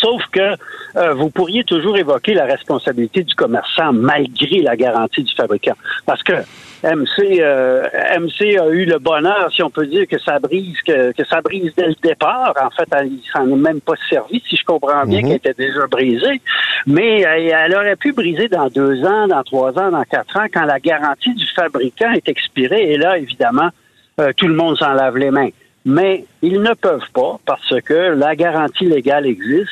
Sauf 0.00 0.22
que 0.32 0.56
euh, 0.96 1.12
vous 1.14 1.28
pourriez 1.28 1.64
toujours 1.64 1.96
évoquer 1.98 2.32
la 2.34 2.46
responsabilité 2.46 3.22
du 3.22 3.34
commerçant 3.34 3.92
malgré 3.92 4.62
la 4.62 4.74
garantie 4.76 5.22
du 5.22 5.34
fabricant. 5.34 5.74
Parce 6.06 6.22
que 6.22 6.32
MC, 6.82 7.40
euh, 7.40 7.82
MC 8.18 8.58
a 8.58 8.68
eu 8.68 8.84
le 8.84 8.98
bonheur, 8.98 9.50
si 9.54 9.62
on 9.62 9.70
peut 9.70 9.86
dire, 9.86 10.06
que 10.08 10.18
ça 10.18 10.38
brise, 10.40 10.76
que, 10.86 11.12
que 11.12 11.24
ça 11.24 11.40
brise 11.40 11.72
dès 11.76 11.86
le 11.86 11.94
départ. 12.02 12.54
En 12.60 12.70
fait, 12.70 12.88
elle, 12.92 13.06
il 13.06 13.22
s'en 13.32 13.48
est 13.48 13.56
même 13.56 13.80
pas 13.80 13.94
servi, 14.10 14.42
si 14.48 14.56
je 14.56 14.64
comprends 14.64 15.06
bien, 15.06 15.22
qu'elle 15.22 15.36
était 15.36 15.54
déjà 15.54 15.86
brisée. 15.86 16.40
Mais 16.86 17.24
euh, 17.24 17.56
elle 17.64 17.74
aurait 17.74 17.96
pu 17.96 18.12
briser 18.12 18.48
dans 18.48 18.68
deux 18.68 19.04
ans, 19.04 19.28
dans 19.28 19.44
trois 19.44 19.78
ans, 19.78 19.90
dans 19.90 20.02
quatre 20.04 20.36
ans, 20.36 20.46
quand 20.52 20.64
la 20.64 20.80
garantie 20.80 21.34
du 21.34 21.46
fabricant 21.54 22.12
est 22.12 22.28
expirée. 22.28 22.92
Et 22.92 22.96
là, 22.96 23.16
évidemment, 23.16 23.70
euh, 24.20 24.32
tout 24.36 24.48
le 24.48 24.54
monde 24.54 24.76
s'en 24.76 24.92
lave 24.92 25.16
les 25.16 25.30
mains. 25.30 25.50
Mais 25.84 26.24
ils 26.42 26.60
ne 26.60 26.74
peuvent 26.74 27.10
pas 27.12 27.38
parce 27.46 27.80
que 27.82 28.14
la 28.14 28.36
garantie 28.36 28.86
légale 28.86 29.26
existe 29.26 29.70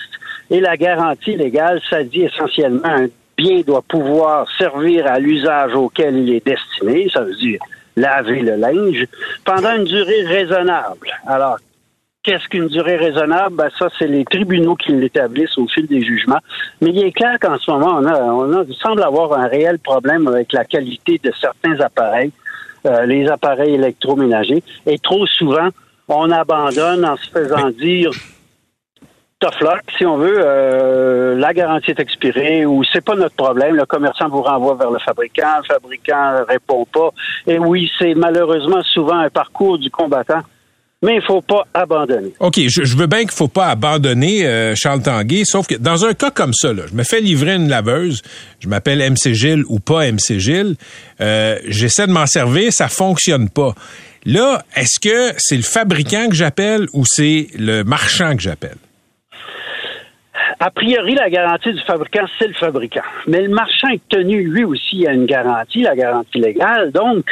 et 0.51 0.61
la 0.61 0.77
garantie 0.77 1.37
légale, 1.37 1.81
ça 1.88 2.03
dit 2.03 2.23
essentiellement 2.23 2.81
un 2.85 3.07
bien 3.40 3.61
doit 3.62 3.83
pouvoir 3.83 4.46
servir 4.59 5.07
à 5.07 5.18
l'usage 5.18 5.74
auquel 5.74 6.16
il 6.16 6.35
est 6.35 6.46
destiné, 6.46 7.09
ça 7.12 7.22
veut 7.22 7.37
dire 7.37 7.59
laver 7.96 8.42
le 8.42 8.57
linge, 8.57 9.07
pendant 9.44 9.74
une 9.76 9.85
durée 9.85 10.24
raisonnable. 10.24 11.09
Alors, 11.26 11.59
Qu'est-ce 12.22 12.46
qu'une 12.48 12.68
durée 12.68 12.96
raisonnable? 12.96 13.57
Ben, 13.57 13.70
ça, 13.79 13.88
c'est 13.98 14.07
les 14.07 14.26
tribunaux 14.26 14.76
qui 14.76 14.92
l'établissent 14.92 15.57
au 15.57 15.66
fil 15.66 15.87
des 15.87 16.03
jugements. 16.03 16.40
Mais 16.83 16.90
il 16.90 17.03
est 17.03 17.12
clair 17.12 17.38
qu'en 17.40 17.59
ce 17.59 17.70
moment, 17.70 17.96
on, 17.98 18.05
a, 18.05 18.20
on 18.20 18.53
a, 18.53 18.64
semble 18.79 19.03
avoir 19.03 19.33
un 19.33 19.46
réel 19.46 19.79
problème 19.79 20.29
avec 20.29 20.53
la 20.53 20.66
qualité 20.66 21.18
de 21.24 21.33
certains 21.40 21.81
appareils, 21.81 22.31
euh, 22.85 23.07
les 23.07 23.26
appareils 23.26 23.72
électroménagers. 23.72 24.62
Et 24.85 24.98
trop 24.98 25.26
souvent, 25.26 25.70
on 26.09 26.31
abandonne 26.31 27.07
en 27.07 27.16
se 27.16 27.31
faisant 27.31 27.70
dire 27.70 28.11
tough 29.40 29.61
luck, 29.61 29.83
si 29.96 30.05
on 30.05 30.18
veut, 30.18 30.38
euh, 30.38 31.35
la 31.35 31.53
garantie 31.53 31.90
est 31.90 32.00
expirée 32.00 32.66
ou 32.66 32.85
c'est 32.92 33.05
pas 33.05 33.16
notre 33.16 33.35
problème, 33.35 33.74
le 33.74 33.87
commerçant 33.87 34.29
vous 34.29 34.42
renvoie 34.42 34.76
vers 34.76 34.90
le 34.90 34.98
fabricant, 34.98 35.59
le 35.59 35.64
fabricant 35.64 36.44
répond 36.46 36.87
pas. 36.92 37.11
Et 37.46 37.59
oui, 37.59 37.90
c'est 37.98 38.14
malheureusement 38.14 38.83
souvent 38.83 39.18
un 39.18 39.31
parcours 39.31 39.79
du 39.79 39.90
combattant, 39.90 40.42
mais 41.03 41.16
il 41.16 41.22
faut 41.22 41.40
pas 41.40 41.66
abandonner. 41.72 42.35
OK, 42.38 42.61
je, 42.68 42.85
je 42.85 42.96
veux 42.96 43.07
bien 43.07 43.20
qu'il 43.20 43.31
faut 43.31 43.48
pas 43.48 43.68
abandonner 43.68 44.46
euh, 44.46 44.74
Charles 44.76 45.03
Tanguay, 45.03 45.44
sauf 45.46 45.66
que 45.66 45.74
dans 45.74 46.05
un 46.05 46.12
cas 46.12 46.31
comme 46.31 46.53
ça, 46.53 46.74
là, 46.74 46.83
je 46.87 46.94
me 46.94 47.03
fais 47.03 47.22
livrer 47.22 47.55
une 47.55 47.68
laveuse, 47.70 48.22
je 48.61 48.68
m'appelle 48.68 48.98
MC 48.98 49.33
Gilles 49.33 49.64
ou 49.68 49.81
pas 49.81 50.12
MC 50.12 50.38
Gilles, 50.38 50.76
euh, 51.22 51.59
j'essaie 51.66 52.07
de 52.07 52.12
m'en 52.12 52.26
servir, 52.26 52.72
ça 52.72 52.88
fonctionne 52.88 53.48
pas. 53.48 53.74
Là, 54.26 54.62
est-ce 54.76 55.00
que 55.00 55.33
c'est 55.38 55.57
le 55.57 55.62
fabricant 55.62 56.29
que 56.29 56.35
j'appelle 56.35 56.87
ou 56.92 57.05
c'est 57.07 57.48
le 57.59 57.85
marchand 57.85 58.37
que 58.37 58.42
j'appelle? 58.42 58.76
A 60.62 60.70
priori, 60.70 61.14
la 61.14 61.31
garantie 61.31 61.73
du 61.73 61.81
fabricant, 61.81 62.27
c'est 62.38 62.46
le 62.49 62.53
fabricant. 62.55 63.01
Mais 63.27 63.40
le 63.42 63.49
marchand 63.49 63.88
est 63.88 64.07
tenu, 64.11 64.42
lui 64.44 64.64
aussi, 64.64 65.07
à 65.07 65.12
une 65.12 65.25
garantie, 65.27 65.81
la 65.83 65.96
garantie 65.96 66.38
légale. 66.38 66.92
Donc, 66.92 67.25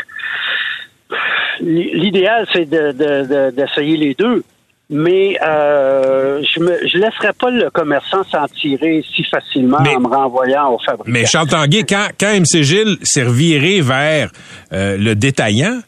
l'idéal, 1.61 2.47
c'est 2.53 2.69
de, 2.69 2.93
de, 2.93 3.27
de, 3.27 3.51
d'essayer 3.51 3.97
les 3.97 4.15
deux. 4.15 4.43
Mais 4.91 5.37
euh, 5.47 6.43
je 6.43 6.61
ne 6.61 6.89
je 6.89 6.97
laisserai 6.97 7.35
pas 7.39 7.51
le 7.51 7.69
commerçant 7.69 8.25
s'en 8.25 8.47
tirer 8.49 9.05
si 9.15 9.23
facilement 9.25 9.77
Mais- 9.83 9.95
en 9.97 10.01
me 10.01 10.07
renvoyant 10.09 10.73
au 10.73 10.79
fabricant. 10.79 11.11
Mais 11.13 11.27
Charles 11.27 11.49
Tanguay, 11.49 11.85
quand, 11.87 12.07
quand 12.19 12.33
MC 12.41 12.63
Gilles 12.63 12.97
s'est 13.03 13.25
reviré 13.25 13.83
vers 13.83 14.31
euh, 14.73 14.97
le 14.97 15.15
détaillant, 15.15 15.79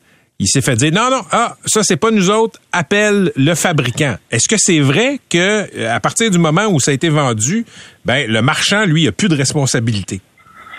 il 0.40 0.48
s'est 0.48 0.62
fait 0.62 0.74
dire 0.74 0.90
non, 0.90 1.10
non, 1.10 1.22
ah, 1.30 1.56
ça 1.66 1.82
c'est 1.84 1.98
pas 1.98 2.10
nous 2.10 2.30
autres, 2.30 2.58
appelle 2.72 3.30
le 3.36 3.54
fabricant. 3.54 4.16
Est-ce 4.30 4.48
que 4.48 4.56
c'est 4.58 4.80
vrai 4.80 5.20
que 5.28 5.68
euh, 5.76 5.94
à 5.94 6.00
partir 6.00 6.30
du 6.30 6.38
moment 6.38 6.66
où 6.66 6.80
ça 6.80 6.90
a 6.90 6.94
été 6.94 7.10
vendu, 7.10 7.66
ben 8.06 8.28
le 8.28 8.40
marchand, 8.40 8.86
lui, 8.86 9.06
a 9.06 9.12
plus 9.12 9.28
de 9.28 9.36
responsabilité? 9.36 10.22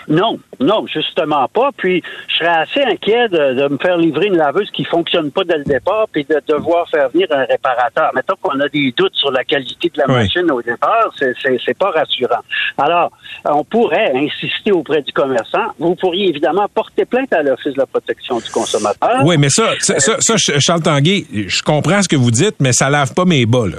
Non, 0.08 0.38
non, 0.60 0.86
justement 0.86 1.48
pas. 1.48 1.70
Puis, 1.76 2.02
je 2.28 2.34
serais 2.36 2.48
assez 2.62 2.82
inquiet 2.82 3.28
de, 3.28 3.54
de 3.54 3.68
me 3.68 3.78
faire 3.78 3.96
livrer 3.96 4.26
une 4.26 4.36
laveuse 4.36 4.70
qui 4.72 4.84
fonctionne 4.84 5.30
pas 5.30 5.44
dès 5.44 5.58
le 5.58 5.64
départ, 5.64 6.06
puis 6.10 6.24
de 6.24 6.40
devoir 6.48 6.88
faire 6.90 7.08
venir 7.10 7.28
un 7.30 7.44
réparateur. 7.44 8.10
Mettons 8.14 8.34
qu'on 8.40 8.58
a 8.60 8.68
des 8.68 8.92
doutes 8.96 9.14
sur 9.14 9.30
la 9.30 9.44
qualité 9.44 9.88
de 9.94 9.98
la 9.98 10.06
Oui. 10.08 10.14
machine 10.22 10.50
au 10.50 10.60
départ, 10.62 11.10
c'est, 11.18 11.32
c'est, 11.42 11.58
c'est 11.64 11.76
pas 11.78 11.90
rassurant. 11.90 12.40
Alors, 12.78 13.10
on 13.44 13.64
pourrait 13.64 14.12
insister 14.14 14.72
auprès 14.72 15.02
du 15.02 15.12
commerçant. 15.12 15.66
Vous 15.78 15.94
pourriez 15.94 16.28
évidemment 16.28 16.66
porter 16.74 17.04
plainte 17.04 17.32
à 17.32 17.42
l'Office 17.42 17.74
de 17.74 17.78
la 17.78 17.86
protection 17.86 18.38
du 18.38 18.50
consommateur. 18.50 19.20
Oui, 19.24 19.36
mais 19.38 19.48
ça, 19.48 19.70
ça, 19.78 19.98
ça, 20.00 20.16
ça, 20.18 20.34
Charles 20.58 20.82
Tanguay, 20.82 21.24
je 21.32 21.62
comprends 21.62 22.02
ce 22.02 22.08
que 22.08 22.16
vous 22.16 22.30
dites, 22.30 22.56
mais 22.60 22.72
ça 22.72 22.90
lave 22.90 23.14
pas 23.14 23.24
mes 23.24 23.46
bas, 23.46 23.66
là. 23.66 23.78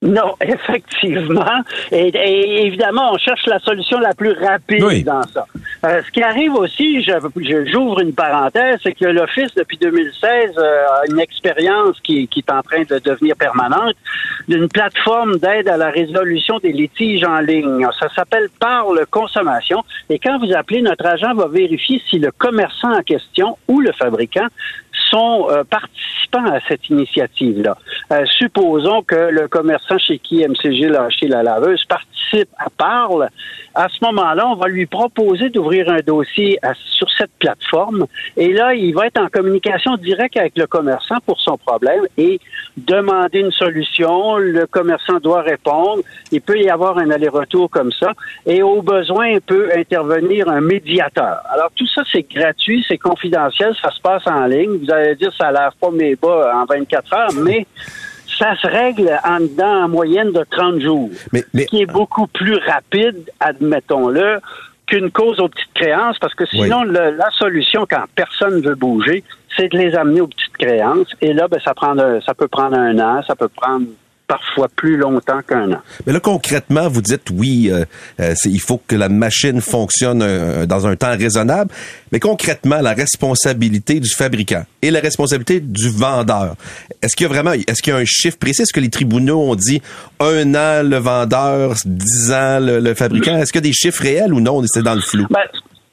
Non, 0.00 0.36
effectivement. 0.40 1.44
Et, 1.90 2.08
et 2.08 2.66
évidemment, 2.66 3.12
on 3.12 3.18
cherche 3.18 3.44
la 3.46 3.58
solution 3.58 3.98
la 3.98 4.14
plus 4.14 4.32
rapide 4.32 4.84
Oui. 4.84 5.02
dans 5.02 5.22
ça. 5.24 5.44
Euh, 5.84 6.00
ce 6.06 6.10
qui 6.12 6.22
arrive 6.22 6.54
aussi, 6.54 7.02
je- 7.02 7.12
je- 7.36 7.64
j'ouvre 7.66 8.00
une 8.00 8.12
parenthèse, 8.14 8.78
c'est 8.82 8.92
que 8.92 9.06
l'Office, 9.06 9.52
depuis 9.56 9.76
2016, 9.76 10.52
euh, 10.56 10.84
a 10.86 11.02
une 11.10 11.18
expérience 11.18 11.98
qui, 12.00 12.28
qui 12.28 12.40
est 12.46 12.52
en 12.52 12.62
train 12.62 12.82
de 12.82 12.98
devenir 13.00 13.34
permanente 13.36 13.94
d'une 14.46 14.68
plateforme 14.68 15.36
d'aide 15.38 15.68
à 15.68 15.76
la 15.76 15.90
résolution 15.90 16.58
des 16.58 16.72
litiges 16.72 17.24
en 17.24 17.38
ligne. 17.40 17.86
Ça 17.98 18.08
s'appelle 18.14 18.48
Parle 18.60 19.04
Consommation. 19.10 19.82
Et 20.10 20.18
quand 20.20 20.38
vous 20.38 20.52
appelez, 20.54 20.80
notre 20.82 21.06
agent 21.06 21.34
va 21.34 21.48
vérifier 21.48 22.00
si 22.08 22.18
le 22.20 22.30
commerçant 22.30 22.92
en 22.96 23.02
question 23.02 23.56
ou 23.66 23.80
le 23.80 23.92
fabricant 23.92 24.46
sont 25.10 25.48
euh, 25.50 25.64
participants 25.64 26.44
à 26.46 26.60
cette 26.68 26.88
initiative-là. 26.88 27.76
Euh, 28.12 28.24
supposons 28.26 29.02
que 29.02 29.14
le 29.14 29.48
commerçant 29.48 29.98
chez 29.98 30.18
qui 30.18 30.46
MCG 30.46 30.94
a 30.94 31.04
acheté 31.04 31.28
la 31.28 31.42
laveuse 31.42 31.84
participe 31.84 32.48
à 32.58 32.70
Parle. 32.70 33.28
À 33.78 33.86
ce 33.88 34.04
moment-là, 34.06 34.44
on 34.48 34.56
va 34.56 34.66
lui 34.66 34.86
proposer 34.86 35.50
d'ouvrir 35.50 35.88
un 35.88 36.00
dossier 36.04 36.58
sur 36.74 37.08
cette 37.16 37.30
plateforme 37.38 38.06
et 38.36 38.52
là, 38.52 38.74
il 38.74 38.92
va 38.92 39.06
être 39.06 39.20
en 39.20 39.28
communication 39.28 39.96
directe 39.96 40.36
avec 40.36 40.58
le 40.58 40.66
commerçant 40.66 41.14
pour 41.24 41.40
son 41.40 41.56
problème 41.56 42.02
et 42.16 42.40
demander 42.76 43.38
une 43.38 43.52
solution. 43.52 44.36
Le 44.36 44.66
commerçant 44.66 45.20
doit 45.20 45.42
répondre. 45.42 46.02
Il 46.32 46.40
peut 46.40 46.58
y 46.58 46.68
avoir 46.68 46.98
un 46.98 47.08
aller-retour 47.12 47.70
comme 47.70 47.92
ça 47.92 48.14
et 48.44 48.64
au 48.64 48.82
besoin 48.82 49.38
peut 49.46 49.70
intervenir 49.72 50.48
un 50.48 50.60
médiateur. 50.60 51.38
Alors 51.48 51.70
tout 51.76 51.86
ça, 51.86 52.02
c'est 52.10 52.28
gratuit, 52.28 52.84
c'est 52.88 52.98
confidentiel, 52.98 53.76
ça 53.80 53.92
se 53.92 54.00
passe 54.00 54.26
en 54.26 54.44
ligne. 54.46 54.78
Vous 54.82 54.90
allez 54.90 55.14
dire, 55.14 55.32
ça 55.38 55.52
lave 55.52 55.74
pas 55.80 55.92
mes 55.92 56.16
bas 56.16 56.50
en 56.52 56.64
24 56.64 57.14
heures, 57.14 57.32
mais 57.44 57.64
ça 58.38 58.54
se 58.56 58.66
règle 58.66 59.10
en 59.24 59.40
dedans 59.40 59.84
en 59.84 59.88
moyenne 59.88 60.32
de 60.32 60.44
30 60.50 60.80
jours, 60.80 61.10
Mais, 61.32 61.44
mais 61.54 61.66
qui 61.66 61.82
est 61.82 61.86
beaucoup 61.86 62.26
plus 62.28 62.56
rapide, 62.58 63.28
admettons-le, 63.40 64.38
qu'une 64.86 65.10
cause 65.10 65.38
aux 65.40 65.48
petites 65.48 65.72
créances, 65.74 66.18
parce 66.18 66.34
que 66.34 66.46
sinon, 66.46 66.82
le- 66.84 67.10
la 67.16 67.30
solution, 67.32 67.86
quand 67.88 68.04
personne 68.14 68.60
veut 68.62 68.74
bouger, 68.74 69.22
c'est 69.56 69.70
de 69.72 69.76
les 69.76 69.94
amener 69.94 70.20
aux 70.22 70.28
petites 70.28 70.56
créances. 70.56 71.08
Et 71.20 71.32
là, 71.34 71.46
ben, 71.48 71.60
ça, 71.62 71.74
prend 71.74 71.98
un- 71.98 72.20
ça 72.22 72.32
peut 72.34 72.48
prendre 72.48 72.76
un 72.78 72.98
an, 72.98 73.20
ça 73.26 73.34
peut 73.36 73.48
prendre 73.48 73.84
parfois 74.28 74.68
plus 74.68 74.96
longtemps 74.96 75.40
qu'un 75.42 75.72
an. 75.72 75.80
Mais 76.06 76.12
là, 76.12 76.20
concrètement, 76.20 76.88
vous 76.88 77.02
dites 77.02 77.30
oui, 77.32 77.70
euh, 77.72 77.84
euh, 78.20 78.34
il 78.44 78.60
faut 78.60 78.80
que 78.86 78.94
la 78.94 79.08
machine 79.08 79.60
fonctionne 79.60 80.22
euh, 80.22 80.66
dans 80.66 80.86
un 80.86 80.94
temps 80.94 81.16
raisonnable. 81.16 81.72
Mais 82.12 82.20
concrètement, 82.20 82.80
la 82.80 82.92
responsabilité 82.92 83.98
du 84.00 84.10
fabricant 84.10 84.64
et 84.82 84.90
la 84.90 85.00
responsabilité 85.00 85.60
du 85.60 85.88
vendeur. 85.88 86.54
Est-ce 87.02 87.16
qu'il 87.16 87.26
y 87.26 87.30
a 87.30 87.32
vraiment, 87.32 87.52
est-ce 87.52 87.82
qu'il 87.82 87.92
y 87.92 87.96
a 87.96 87.98
un 87.98 88.04
chiffre 88.04 88.38
précis? 88.38 88.62
Est-ce 88.62 88.72
que 88.72 88.80
les 88.80 88.90
tribunaux 88.90 89.40
ont 89.40 89.54
dit 89.54 89.80
un 90.20 90.54
an 90.54 90.82
le 90.82 90.98
vendeur, 90.98 91.74
dix 91.86 92.30
ans 92.30 92.60
le, 92.60 92.80
le 92.80 92.94
fabricant? 92.94 93.36
Est-ce 93.38 93.50
qu'il 93.50 93.62
y 93.62 93.66
a 93.66 93.68
des 93.68 93.72
chiffres 93.72 94.02
réels 94.02 94.34
ou 94.34 94.40
non? 94.40 94.62
C'est 94.66 94.82
dans 94.82 94.94
le 94.94 95.00
flou. 95.00 95.26
Ben, 95.30 95.40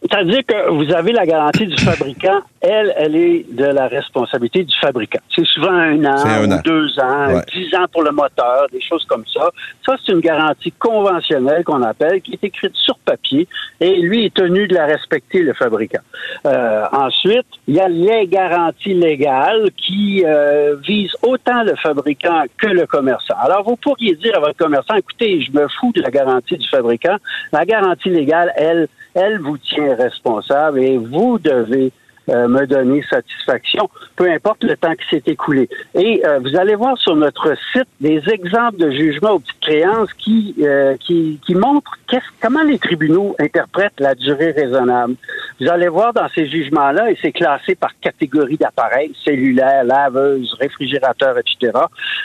C'est-à-dire 0.09 0.41
que 0.47 0.69
vous 0.69 0.93
avez 0.93 1.11
la 1.13 1.25
garantie 1.25 1.65
du 1.65 1.77
fabricant. 1.77 2.39
Elle, 2.61 2.93
elle 2.97 3.15
est 3.15 3.45
de 3.51 3.65
la 3.65 3.87
responsabilité 3.87 4.63
du 4.63 4.75
fabricant. 4.79 5.19
C'est 5.35 5.45
souvent 5.45 5.71
un 5.71 6.03
an, 6.05 6.17
C'est 6.17 6.29
un 6.29 6.49
ou 6.49 6.53
an. 6.53 6.61
deux 6.63 6.99
ans, 6.99 7.27
Ouais. 7.35 7.41
dix 7.53 7.75
ans 7.75 7.85
pour 7.91 8.03
le 8.03 8.11
moteur, 8.11 8.67
des 8.71 8.81
choses 8.81 9.03
comme 9.05 9.23
ça. 9.31 9.49
Ça, 9.85 9.95
c'est 10.03 10.11
une 10.11 10.19
garantie 10.19 10.71
conventionnelle 10.71 11.63
qu'on 11.63 11.81
appelle, 11.83 12.21
qui 12.21 12.33
est 12.33 12.43
écrite 12.43 12.75
sur 12.75 12.97
papier, 12.99 13.47
et 13.79 13.95
lui 13.97 14.25
est 14.25 14.33
tenu 14.33 14.67
de 14.67 14.75
la 14.75 14.85
respecter, 14.85 15.41
le 15.41 15.53
fabricant. 15.53 16.01
Euh, 16.45 16.85
ensuite, 16.91 17.45
il 17.67 17.75
y 17.75 17.79
a 17.79 17.87
les 17.87 18.25
garanties 18.27 18.93
légales 18.95 19.69
qui 19.77 20.23
euh, 20.25 20.75
visent 20.77 21.15
autant 21.23 21.63
le 21.63 21.75
fabricant 21.75 22.43
que 22.57 22.67
le 22.67 22.85
commerçant. 22.87 23.35
Alors, 23.39 23.63
vous 23.63 23.75
pourriez 23.75 24.15
dire 24.15 24.35
à 24.37 24.39
votre 24.39 24.57
commerçant, 24.57 24.95
écoutez, 24.95 25.41
je 25.41 25.51
me 25.51 25.67
fous 25.67 25.91
de 25.93 26.01
la 26.01 26.09
garantie 26.09 26.57
du 26.57 26.67
fabricant. 26.67 27.17
La 27.51 27.65
garantie 27.65 28.09
légale, 28.09 28.51
elle, 28.55 28.87
elle 29.15 29.39
vous 29.39 29.57
tient 29.57 29.95
responsable 29.95 30.79
et 30.79 30.97
vous 30.97 31.39
devez 31.39 31.91
euh, 32.29 32.47
me 32.47 32.65
donner 32.65 33.03
satisfaction, 33.03 33.89
peu 34.15 34.29
importe 34.31 34.63
le 34.63 34.75
temps 34.75 34.93
qui 34.93 35.07
s'est 35.09 35.23
écoulé. 35.27 35.69
Et 35.93 36.25
euh, 36.25 36.39
vous 36.39 36.55
allez 36.55 36.75
voir 36.75 36.97
sur 36.97 37.15
notre 37.15 37.55
site 37.71 37.87
des 38.01 38.21
exemples 38.29 38.77
de 38.77 38.91
jugements 38.91 39.31
aux 39.31 39.39
petites 39.39 39.59
créances 39.61 40.13
qui, 40.13 40.55
euh, 40.61 40.95
qui, 40.97 41.39
qui 41.45 41.55
montrent 41.55 41.97
comment 42.41 42.63
les 42.63 42.79
tribunaux 42.79 43.35
interprètent 43.39 43.99
la 43.99 44.15
durée 44.15 44.51
raisonnable. 44.51 45.15
Vous 45.59 45.67
allez 45.69 45.87
voir 45.87 46.13
dans 46.13 46.27
ces 46.33 46.47
jugements-là, 46.47 47.11
et 47.11 47.17
c'est 47.21 47.31
classé 47.31 47.75
par 47.75 47.91
catégorie 47.99 48.57
d'appareils, 48.57 49.13
cellulaire, 49.23 49.83
laveuse, 49.83 50.53
réfrigérateur, 50.59 51.37
etc. 51.37 51.71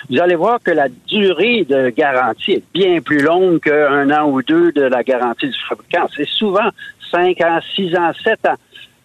Vous 0.08 0.18
allez 0.20 0.34
voir 0.34 0.60
que 0.62 0.70
la 0.70 0.88
durée 1.08 1.64
de 1.68 1.90
garantie 1.90 2.52
est 2.52 2.64
bien 2.72 3.00
plus 3.00 3.20
longue 3.20 3.60
qu'un 3.60 4.10
an 4.10 4.30
ou 4.30 4.42
deux 4.42 4.72
de 4.72 4.82
la 4.82 5.02
garantie 5.02 5.48
du 5.48 5.58
fabricant. 5.68 6.06
C'est 6.16 6.28
souvent 6.28 6.70
5 7.10 7.40
ans, 7.42 7.58
6 7.74 7.96
ans, 7.96 8.12
7 8.24 8.46
ans 8.46 8.56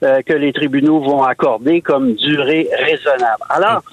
euh, 0.06 0.22
que 0.22 0.34
les 0.34 0.54
tribunaux 0.54 1.00
vont 1.00 1.24
accorder 1.24 1.82
comme 1.82 2.14
durée 2.14 2.70
raisonnable. 2.78 3.44
Alors, 3.50 3.84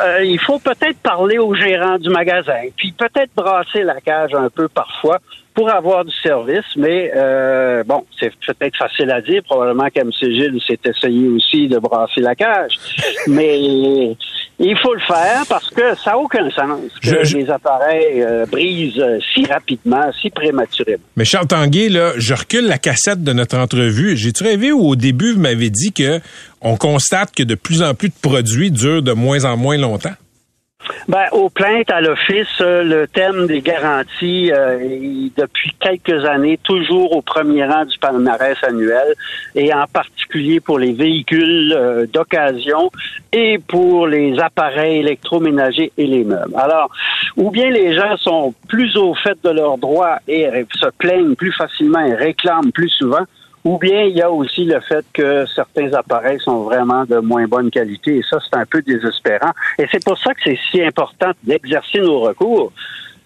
euh, 0.00 0.22
il 0.22 0.38
faut 0.38 0.58
peut-être 0.58 0.98
parler 1.02 1.38
au 1.38 1.54
gérant 1.54 1.98
du 1.98 2.10
magasin, 2.10 2.68
puis 2.76 2.92
peut-être 2.92 3.30
brasser 3.34 3.82
la 3.82 4.00
cage 4.00 4.34
un 4.34 4.50
peu 4.50 4.68
parfois 4.68 5.18
pour 5.54 5.70
avoir 5.70 6.04
du 6.04 6.14
service, 6.22 6.64
mais 6.76 7.12
euh, 7.14 7.84
bon, 7.84 8.04
c'est 8.18 8.32
peut-être 8.46 8.76
facile 8.76 9.10
à 9.10 9.20
dire. 9.20 9.42
Probablement 9.42 9.88
qu'M. 9.88 10.10
Gilles 10.12 10.60
s'est 10.66 10.78
essayé 10.84 11.28
aussi 11.28 11.68
de 11.68 11.78
brasser 11.78 12.20
la 12.20 12.34
cage, 12.34 12.78
mais 13.26 14.16
il 14.70 14.78
faut 14.78 14.94
le 14.94 15.00
faire 15.00 15.42
parce 15.48 15.68
que 15.70 15.94
ça 16.02 16.10
n'a 16.12 16.18
aucun 16.18 16.48
sens 16.50 16.80
que 17.02 17.08
Je- 17.08 17.24
je- 17.24 17.36
les 17.36 17.50
appareils 17.50 18.22
euh, 18.22 18.46
brisent 18.46 18.98
euh, 18.98 19.18
si 19.34 19.44
rapidement, 19.46 20.10
si 20.20 20.30
prématurément. 20.30 21.02
Mais 21.16 21.24
Charles 21.24 21.46
Tanguay, 21.48 21.88
là, 21.88 22.12
je 22.16 22.34
recule 22.34 22.66
la 22.66 22.78
cassette 22.78 23.22
de 23.24 23.32
notre 23.32 23.56
entrevue. 23.58 24.16
J'ai-tu 24.16 24.42
rêvé 24.44 24.72
où 24.72 24.80
au 24.88 24.96
début, 24.96 25.32
vous 25.32 25.40
m'avez 25.40 25.70
dit 25.70 25.92
que 25.92 26.20
on 26.60 26.76
constate 26.76 27.34
que 27.34 27.42
de 27.42 27.54
plus 27.56 27.82
en 27.82 27.94
plus 27.94 28.08
de 28.08 28.14
produits 28.22 28.70
durent 28.70 29.02
de 29.02 29.12
moins 29.12 29.44
en 29.44 29.56
moins 29.56 29.76
longtemps? 29.76 30.14
Ben, 31.08 31.26
aux 31.32 31.48
plaintes 31.48 31.90
à 31.90 32.00
l'office, 32.00 32.60
euh, 32.60 32.82
le 32.82 33.06
thème 33.06 33.46
des 33.46 33.60
garanties 33.60 34.52
euh, 34.52 34.78
est 34.78 35.36
depuis 35.36 35.72
quelques 35.80 36.24
années 36.24 36.58
toujours 36.62 37.16
au 37.16 37.22
premier 37.22 37.64
rang 37.64 37.84
du 37.84 37.98
palmarès 37.98 38.56
annuel 38.62 39.14
et 39.54 39.72
en 39.72 39.86
particulier 39.86 40.60
pour 40.60 40.78
les 40.78 40.92
véhicules 40.92 41.72
euh, 41.76 42.06
d'occasion 42.06 42.90
et 43.32 43.58
pour 43.58 44.06
les 44.06 44.38
appareils 44.38 44.98
électroménagers 44.98 45.92
et 45.96 46.06
les 46.06 46.24
meubles. 46.24 46.54
Alors, 46.56 46.90
ou 47.36 47.50
bien 47.50 47.70
les 47.70 47.94
gens 47.94 48.16
sont 48.18 48.54
plus 48.68 48.96
au 48.96 49.14
fait 49.14 49.38
de 49.42 49.50
leurs 49.50 49.78
droits 49.78 50.18
et 50.28 50.48
se 50.74 50.86
plaignent 50.98 51.34
plus 51.34 51.52
facilement 51.52 52.00
et 52.00 52.14
réclament 52.14 52.72
plus 52.72 52.90
souvent, 52.90 53.24
ou 53.64 53.78
bien 53.78 54.02
il 54.02 54.16
y 54.16 54.22
a 54.22 54.30
aussi 54.30 54.64
le 54.64 54.80
fait 54.80 55.04
que 55.12 55.46
certains 55.46 55.92
appareils 55.92 56.40
sont 56.40 56.64
vraiment 56.64 57.04
de 57.04 57.18
moins 57.18 57.46
bonne 57.46 57.70
qualité 57.70 58.18
et 58.18 58.22
ça, 58.28 58.38
c'est 58.40 58.58
un 58.58 58.66
peu 58.66 58.82
désespérant. 58.82 59.52
Et 59.78 59.86
c'est 59.90 60.04
pour 60.04 60.18
ça 60.18 60.34
que 60.34 60.40
c'est 60.44 60.58
si 60.70 60.82
important 60.82 61.30
d'exercer 61.44 62.00
nos 62.00 62.20
recours. 62.20 62.72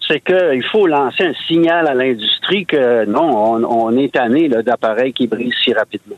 C'est 0.07 0.21
qu'il 0.21 0.63
faut 0.71 0.87
lancer 0.87 1.23
un 1.23 1.33
signal 1.47 1.87
à 1.87 1.93
l'industrie 1.93 2.65
que 2.65 3.05
non, 3.05 3.55
on, 3.55 3.63
on 3.63 3.97
est 3.97 4.13
tanné 4.13 4.47
d'appareils 4.47 5.13
qui 5.13 5.27
brisent 5.27 5.53
si 5.63 5.73
rapidement. 5.73 6.17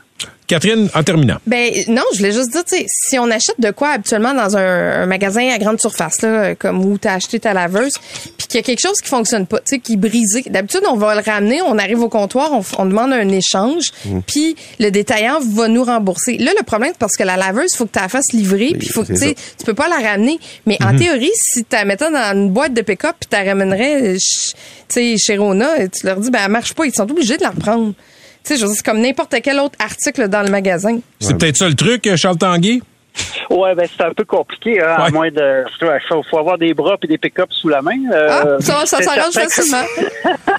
Catherine, 0.50 0.90
en 0.96 1.04
terminant. 1.04 1.38
Ben 1.46 1.72
non, 1.90 2.02
je 2.12 2.18
voulais 2.18 2.32
juste 2.32 2.52
dire, 2.52 2.66
tu 2.66 2.76
sais, 2.76 2.86
si 2.88 3.20
on 3.20 3.30
achète 3.30 3.60
de 3.60 3.70
quoi 3.70 3.90
habituellement 3.90 4.34
dans 4.34 4.58
un, 4.58 5.04
un 5.04 5.06
magasin 5.06 5.48
à 5.54 5.60
grande 5.60 5.80
surface, 5.80 6.24
là, 6.24 6.56
comme 6.56 6.84
où 6.84 6.98
t'as 6.98 7.14
acheté 7.14 7.40
ta 7.40 7.54
laveuse, 7.54 7.94
puis 8.36 8.48
qu'il 8.48 8.56
y 8.56 8.60
a 8.60 8.64
quelque 8.64 8.82
chose 8.82 9.00
qui 9.00 9.10
fonctionne 9.10 9.46
pas, 9.46 9.60
tu 9.60 9.76
sais, 9.76 9.80
qui 9.80 9.94
est 9.94 9.98
brisé. 9.98 10.44
D'habitude, 10.50 10.82
on 10.90 10.96
va 10.96 11.14
le 11.14 11.22
ramener, 11.22 11.62
on 11.62 11.78
arrive 11.78 12.02
au 12.02 12.10
comptoir, 12.10 12.50
on, 12.80 12.86
demande 12.88 13.14
un 13.14 13.30
échange, 13.30 13.92
puis 14.26 14.56
le 14.80 14.90
détaillant 14.90 15.40
va 15.40 15.68
nous 15.68 15.84
rembourser. 15.84 16.40
Là, 16.40 16.52
le 16.58 16.64
problème, 16.64 16.94
c'est 16.94 17.00
parce 17.00 17.16
que 17.16 17.24
la 17.24 17.38
laveuse, 17.38 17.76
faut 17.76 17.86
que 17.86 17.92
tu 17.92 18.00
la 18.00 18.10
fasses 18.10 18.34
livrer, 18.34 18.74
puis 18.78 18.88
faut 18.88 19.04
que, 19.04 19.14
tu 19.14 19.18
c'est 19.18 19.28
sais, 19.28 19.36
tu 19.60 19.66
peux 19.66 19.76
pas 19.76 19.88
la 19.88 19.98
ramener. 19.98 20.40
Mais 20.66 20.80
en 20.84 20.98
théorie, 20.98 21.30
si 21.36 21.64
tu 21.64 21.76
la 21.76 21.86
mettais 21.86 22.10
dans 22.10 22.34
une 22.34 22.50
boîte 22.50 22.74
de 22.74 22.82
pick-up, 22.82 23.16
puis 23.20 23.30
tu 23.30 23.38
la 23.38 23.48
ramènerais, 23.48 23.79
euh, 23.80 24.14
tu 24.16 24.20
sais, 24.90 25.16
chez 25.18 25.38
Rona, 25.38 25.88
tu 25.90 26.06
leur 26.06 26.18
dis, 26.18 26.30
ben, 26.32 26.40
elle 26.46 26.52
marche 26.52 26.74
pas, 26.74 26.86
ils 26.86 26.94
sont 26.94 27.10
obligés 27.10 27.38
de 27.38 27.44
la 27.44 27.50
reprendre. 27.52 27.94
Tu 28.44 28.54
sais, 28.54 28.56
je 28.56 28.62
veux 28.62 28.68
dire, 28.68 28.78
c'est 28.78 28.86
comme 28.86 29.02
n'importe 29.02 29.36
quel 29.44 29.60
autre 29.60 29.78
article 29.80 30.28
dans 30.30 30.42
le 30.44 30.50
magasin. 30.50 31.00
C'est 31.20 31.38
peut-être 31.38 31.58
ça 31.58 31.68
le 31.68 31.76
truc, 31.76 32.08
euh, 32.08 32.16
Charles 32.16 32.38
Tanguay? 32.38 32.82
Ouais, 33.50 33.74
ben 33.76 33.86
c'est 33.98 34.04
un 34.04 34.14
peu 34.14 34.24
compliqué, 34.24 34.80
hein, 34.82 34.96
Ouais. 35.00 35.08
à 35.08 35.10
moins 35.10 35.30
de. 35.32 35.66
Il 35.82 36.00
faut, 36.08 36.24
faut 36.30 36.38
avoir 36.38 36.58
des 36.58 36.74
bras 36.74 36.96
et 37.04 37.08
des 37.08 37.18
pick-ups 37.18 37.54
sous 37.54 37.68
la 37.68 37.82
main. 37.82 37.98
euh, 38.14 38.28
Ah, 38.30 38.62
ça, 38.62 38.86
ça 38.86 39.02
s'arrange 39.02 39.34
facilement. 39.34 39.84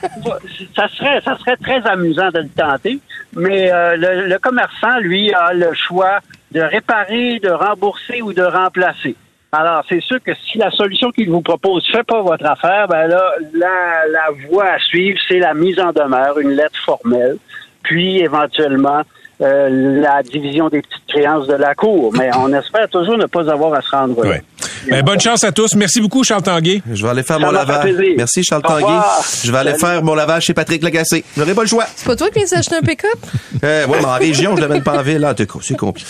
ça 0.76 0.88
serait 0.88 1.20
ça 1.24 1.38
serait 1.38 1.56
très 1.56 1.80
amusant 1.88 2.28
de 2.35 2.40
le 2.40 2.48
tenter, 2.48 2.98
mais 3.35 3.70
euh, 3.72 3.96
le, 3.96 4.26
le 4.28 4.38
commerçant, 4.38 4.98
lui, 5.00 5.33
a 5.33 5.52
le 5.54 5.70
choix 5.74 6.18
de 6.52 6.61
réparer, 6.61 7.38
de 7.42 7.50
rembourser 7.50 8.20
ou 8.20 8.33
de 8.33 8.42
remplacer. 8.42 9.14
Alors, 9.52 9.82
c'est 9.88 10.00
sûr 10.00 10.22
que 10.22 10.32
si 10.34 10.58
la 10.58 10.70
solution 10.70 11.10
qu'il 11.10 11.28
vous 11.28 11.40
propose 11.40 11.84
fait 11.90 12.04
pas 12.04 12.22
votre 12.22 12.46
affaire, 12.46 12.86
ben 12.86 13.08
là, 13.08 13.32
la, 13.52 14.06
la 14.08 14.30
voie 14.48 14.66
à 14.66 14.78
suivre, 14.78 15.18
c'est 15.26 15.40
la 15.40 15.54
mise 15.54 15.80
en 15.80 15.92
demeure, 15.92 16.38
une 16.38 16.50
lettre 16.50 16.78
formelle, 16.84 17.36
puis 17.82 18.20
éventuellement 18.20 19.02
euh, 19.42 20.00
la 20.00 20.22
division 20.22 20.68
des 20.68 20.83
petites 20.83 21.07
créances 21.09 21.46
de 21.46 21.55
la 21.55 21.74
cour. 21.74 22.12
Mais 22.16 22.31
on 22.38 22.53
espère 22.53 22.88
toujours 22.88 23.16
ne 23.16 23.26
pas 23.26 23.50
avoir 23.50 23.74
à 23.74 23.81
se 23.83 23.90
rendre 23.90 24.22
là. 24.24 24.31
Ouais. 24.31 24.42
Ben, 24.88 25.03
bonne 25.03 25.20
chance 25.20 25.44
à 25.44 25.53
tous. 25.53 25.74
Merci 25.74 26.00
beaucoup, 26.00 26.24
Charles 26.24 26.42
Tanguay. 26.42 26.83
Je 26.90 27.03
vais 27.03 27.11
aller 27.11 27.22
faire 27.22 27.38
Ça 27.38 27.44
mon 27.46 27.50
lavage. 27.53 27.83
plaisir. 27.94 28.14
Merci, 28.16 28.42
Charles 28.42 28.62
Au 28.64 28.68
Tanguay. 28.68 28.85
revoir. 28.85 29.24
Je 29.44 29.53
vais 29.53 29.59
aller 29.59 29.70
Salut. 29.72 29.81
faire 29.81 30.03
mon 30.03 30.14
lavage 30.14 30.44
chez 30.44 30.55
Patrick 30.55 30.83
Lagacé. 30.83 31.22
J'aurai 31.37 31.55
pas 31.55 31.62
le 31.62 31.68
choix. 31.68 31.85
C'est 31.94 32.07
pas 32.07 32.16
toi 32.16 32.29
qui 32.31 32.38
viens 32.38 32.48
d'acheter 32.50 32.76
un 32.76 32.83
pick-up? 32.83 33.11
Euh, 33.62 33.87
ouais, 33.88 33.98
mais 34.00 34.07
en 34.07 34.14
région, 34.14 34.57
je 34.57 34.62
l'amène 34.62 34.83
pas 34.83 34.98
en 35.00 35.03
ville. 35.03 35.26
C'est 35.37 35.46
c'est 35.62 35.76
compliqué. 35.76 36.09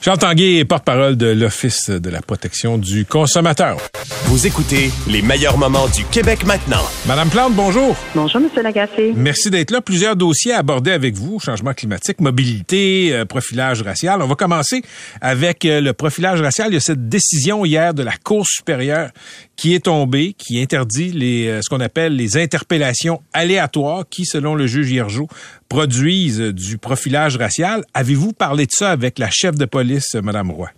Charles 0.00 0.18
Tanguay 0.18 0.58
est 0.58 0.64
porte-parole 0.64 1.16
de 1.16 1.26
l'Office 1.26 1.90
de 1.90 2.08
la 2.08 2.20
protection 2.22 2.78
du 2.78 3.04
consommateur. 3.04 3.78
Vous 4.26 4.46
écoutez 4.46 4.92
les 5.08 5.20
meilleurs 5.20 5.58
moments 5.58 5.88
du 5.88 6.04
Québec 6.04 6.44
maintenant. 6.46 6.82
Madame 7.06 7.30
Plante, 7.30 7.54
bonjour. 7.54 7.96
Bonjour, 8.14 8.40
M. 8.40 8.62
Lagacé. 8.62 9.12
Merci 9.16 9.50
d'être 9.50 9.72
là. 9.72 9.80
Plusieurs 9.80 10.14
dossiers 10.14 10.52
à 10.52 10.58
aborder 10.58 10.92
avec 10.92 11.14
vous. 11.16 11.40
Changement 11.40 11.72
climatique, 11.74 12.20
mobilité, 12.20 12.63
euh, 12.72 13.24
profilage 13.24 13.82
racial. 13.82 14.22
On 14.22 14.26
va 14.26 14.34
commencer 14.34 14.82
avec 15.20 15.64
euh, 15.64 15.80
le 15.80 15.92
profilage 15.92 16.40
racial. 16.40 16.68
Il 16.70 16.74
y 16.74 16.76
a 16.76 16.80
cette 16.80 17.08
décision 17.08 17.64
hier 17.64 17.94
de 17.94 18.02
la 18.02 18.12
Cour 18.22 18.46
supérieure 18.46 19.10
qui 19.56 19.74
est 19.74 19.84
tombée, 19.84 20.32
qui 20.32 20.60
interdit 20.60 21.12
les, 21.12 21.48
euh, 21.48 21.60
ce 21.62 21.68
qu'on 21.68 21.80
appelle 21.80 22.16
les 22.16 22.36
interpellations 22.36 23.22
aléatoires 23.32 24.04
qui, 24.08 24.24
selon 24.24 24.54
le 24.54 24.66
juge 24.66 24.90
Hiergeau, 24.90 25.28
produisent 25.68 26.40
du 26.40 26.78
profilage 26.78 27.36
racial. 27.36 27.84
Avez-vous 27.94 28.32
parlé 28.32 28.66
de 28.66 28.72
ça 28.72 28.90
avec 28.90 29.18
la 29.18 29.30
chef 29.30 29.56
de 29.56 29.64
police, 29.64 30.14
Madame 30.14 30.50
Roy? 30.50 30.70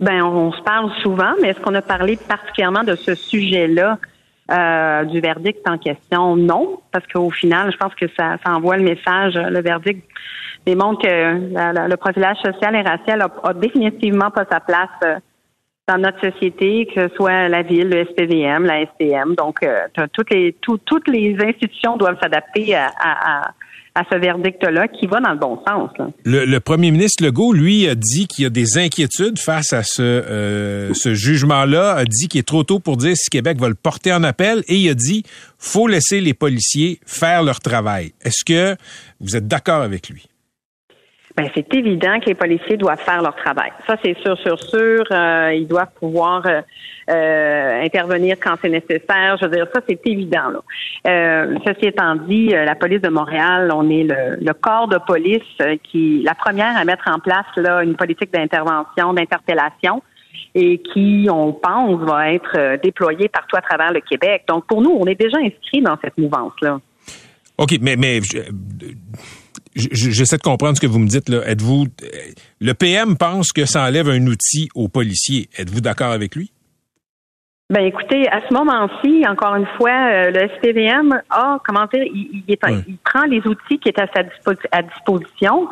Ben, 0.00 0.22
on 0.22 0.52
se 0.52 0.62
parle 0.62 0.92
souvent, 1.02 1.32
mais 1.42 1.48
est-ce 1.48 1.60
qu'on 1.60 1.74
a 1.74 1.82
parlé 1.82 2.16
particulièrement 2.16 2.84
de 2.84 2.94
ce 2.94 3.16
sujet-là, 3.16 3.98
euh, 4.50 5.04
du 5.04 5.20
verdict 5.20 5.66
en 5.68 5.78
question? 5.78 6.36
Non, 6.36 6.80
parce 6.92 7.06
qu'au 7.06 7.30
final, 7.30 7.70
je 7.72 7.76
pense 7.76 7.94
que 7.94 8.06
ça, 8.18 8.36
ça 8.44 8.52
envoie 8.54 8.76
le 8.76 8.84
message, 8.84 9.36
euh, 9.36 9.50
le 9.50 9.60
verdict 9.60 10.02
démontre 10.66 11.02
que 11.02 11.88
le 11.88 11.96
profilage 11.96 12.36
social 12.38 12.74
et 12.74 12.82
racial 12.82 13.22
a, 13.22 13.54
définitivement 13.54 14.30
pas 14.30 14.44
sa 14.50 14.60
place 14.60 14.88
euh, 15.04 15.16
dans 15.86 15.98
notre 15.98 16.20
société, 16.20 16.86
que 16.94 17.08
ce 17.08 17.14
soit 17.14 17.48
la 17.48 17.62
ville, 17.62 17.88
le 17.88 18.04
SPVM, 18.04 18.64
la 18.66 18.82
SPM. 18.82 19.34
Donc, 19.34 19.62
euh, 19.62 19.86
toutes 20.12 20.30
les 20.30 20.52
tout- 20.60 20.78
toutes 20.84 21.08
les 21.08 21.34
institutions 21.42 21.96
doivent 21.96 22.18
s'adapter 22.20 22.74
à, 22.74 22.90
à, 23.00 23.50
à 23.98 24.04
ce 24.12 24.16
verdict-là 24.16 24.86
qui 24.86 25.06
va 25.06 25.20
dans 25.20 25.32
le 25.32 25.38
bon 25.38 25.58
sens. 25.66 25.90
Le, 26.24 26.58
premier 26.60 26.92
ministre 26.92 27.24
Legault, 27.24 27.52
lui, 27.52 27.88
a 27.88 27.96
dit 27.96 28.28
qu'il 28.28 28.44
y 28.44 28.46
a 28.46 28.50
des 28.50 28.78
inquiétudes 28.78 29.40
face 29.40 29.72
à 29.72 29.82
ce, 29.82 30.02
euh, 30.02 30.94
ce 30.94 31.14
jugement-là, 31.14 31.94
a 31.94 32.04
dit 32.04 32.28
qu'il 32.28 32.38
est 32.38 32.46
trop 32.46 32.62
tôt 32.62 32.78
pour 32.78 32.96
dire 32.96 33.16
si 33.16 33.28
Québec 33.28 33.58
va 33.58 33.68
le 33.68 33.74
porter 33.74 34.12
en 34.12 34.22
appel 34.22 34.62
et 34.68 34.76
il 34.76 34.88
a 34.88 34.94
dit 34.94 35.24
faut 35.58 35.88
laisser 35.88 36.20
les 36.20 36.34
policiers 36.34 37.00
faire 37.06 37.42
leur 37.42 37.58
travail. 37.58 38.12
Est-ce 38.22 38.44
que 38.44 38.76
vous 39.20 39.36
êtes 39.36 39.48
d'accord 39.48 39.82
avec 39.82 40.08
lui? 40.08 40.28
Ben, 41.38 41.48
c'est 41.54 41.72
évident 41.72 42.18
que 42.18 42.26
les 42.26 42.34
policiers 42.34 42.76
doivent 42.76 42.98
faire 42.98 43.22
leur 43.22 43.36
travail. 43.36 43.70
Ça, 43.86 43.96
c'est 44.04 44.18
sûr, 44.18 44.36
sûr, 44.38 44.60
sûr. 44.60 45.04
Euh, 45.12 45.52
ils 45.54 45.68
doivent 45.68 45.92
pouvoir 46.00 46.44
euh, 46.46 46.62
euh, 47.08 47.80
intervenir 47.84 48.38
quand 48.42 48.56
c'est 48.60 48.68
nécessaire. 48.68 49.36
Je 49.40 49.44
veux 49.46 49.52
dire, 49.52 49.68
ça, 49.72 49.80
c'est 49.88 50.04
évident. 50.04 50.48
Là. 50.50 50.60
Euh, 51.06 51.56
ceci 51.64 51.86
étant 51.86 52.16
dit, 52.16 52.52
euh, 52.52 52.64
la 52.64 52.74
police 52.74 53.00
de 53.02 53.08
Montréal, 53.08 53.70
on 53.72 53.88
est 53.88 54.02
le, 54.02 54.44
le 54.44 54.52
corps 54.52 54.88
de 54.88 54.98
police 55.06 55.78
qui, 55.84 56.24
la 56.24 56.34
première 56.34 56.76
à 56.76 56.84
mettre 56.84 57.04
en 57.08 57.20
place 57.20 57.46
là 57.56 57.84
une 57.84 57.94
politique 57.94 58.32
d'intervention, 58.32 59.14
d'interpellation 59.14 60.02
et 60.56 60.78
qui, 60.92 61.28
on 61.30 61.52
pense, 61.52 62.00
va 62.00 62.32
être 62.32 62.80
déployée 62.82 63.28
partout 63.28 63.56
à 63.56 63.60
travers 63.60 63.92
le 63.92 64.00
Québec. 64.00 64.42
Donc, 64.48 64.66
pour 64.66 64.82
nous, 64.82 64.90
on 64.90 65.06
est 65.06 65.14
déjà 65.14 65.38
inscrit 65.38 65.82
dans 65.82 65.96
cette 66.02 66.18
mouvance-là. 66.18 66.80
OK, 67.58 67.76
mais, 67.80 67.94
mais 67.96 68.20
je- 68.22 68.38
j'essaie 69.78 70.36
de 70.36 70.42
comprendre 70.42 70.76
ce 70.76 70.80
que 70.80 70.86
vous 70.86 70.98
me 70.98 71.06
dites. 71.08 71.28
là. 71.28 71.40
Êtes-vous. 71.46 71.86
Le 72.60 72.74
PM 72.74 73.16
pense 73.16 73.52
que 73.52 73.64
ça 73.64 73.84
enlève 73.84 74.08
un 74.08 74.26
outil 74.26 74.68
aux 74.74 74.88
policiers. 74.88 75.48
Êtes-vous 75.56 75.80
d'accord 75.80 76.10
avec 76.12 76.34
lui? 76.34 76.50
Ben 77.70 77.84
écoutez, 77.84 78.26
à 78.30 78.40
ce 78.48 78.54
moment-ci, 78.54 79.24
encore 79.28 79.54
une 79.56 79.66
fois, 79.76 79.90
euh, 79.90 80.30
le 80.30 80.48
SPVM 80.56 81.20
a, 81.28 81.58
comment 81.66 81.84
dire, 81.92 82.02
il, 82.04 82.42
il 82.48 82.52
est- 82.54 82.58
il 82.88 82.96
prend 83.04 83.24
les 83.24 83.46
outils 83.46 83.78
qui 83.78 83.90
étaient 83.90 84.00
à 84.00 84.06
sa 84.06 84.22
dispo- 84.22 84.56
à 84.72 84.82
disposition. 84.82 85.68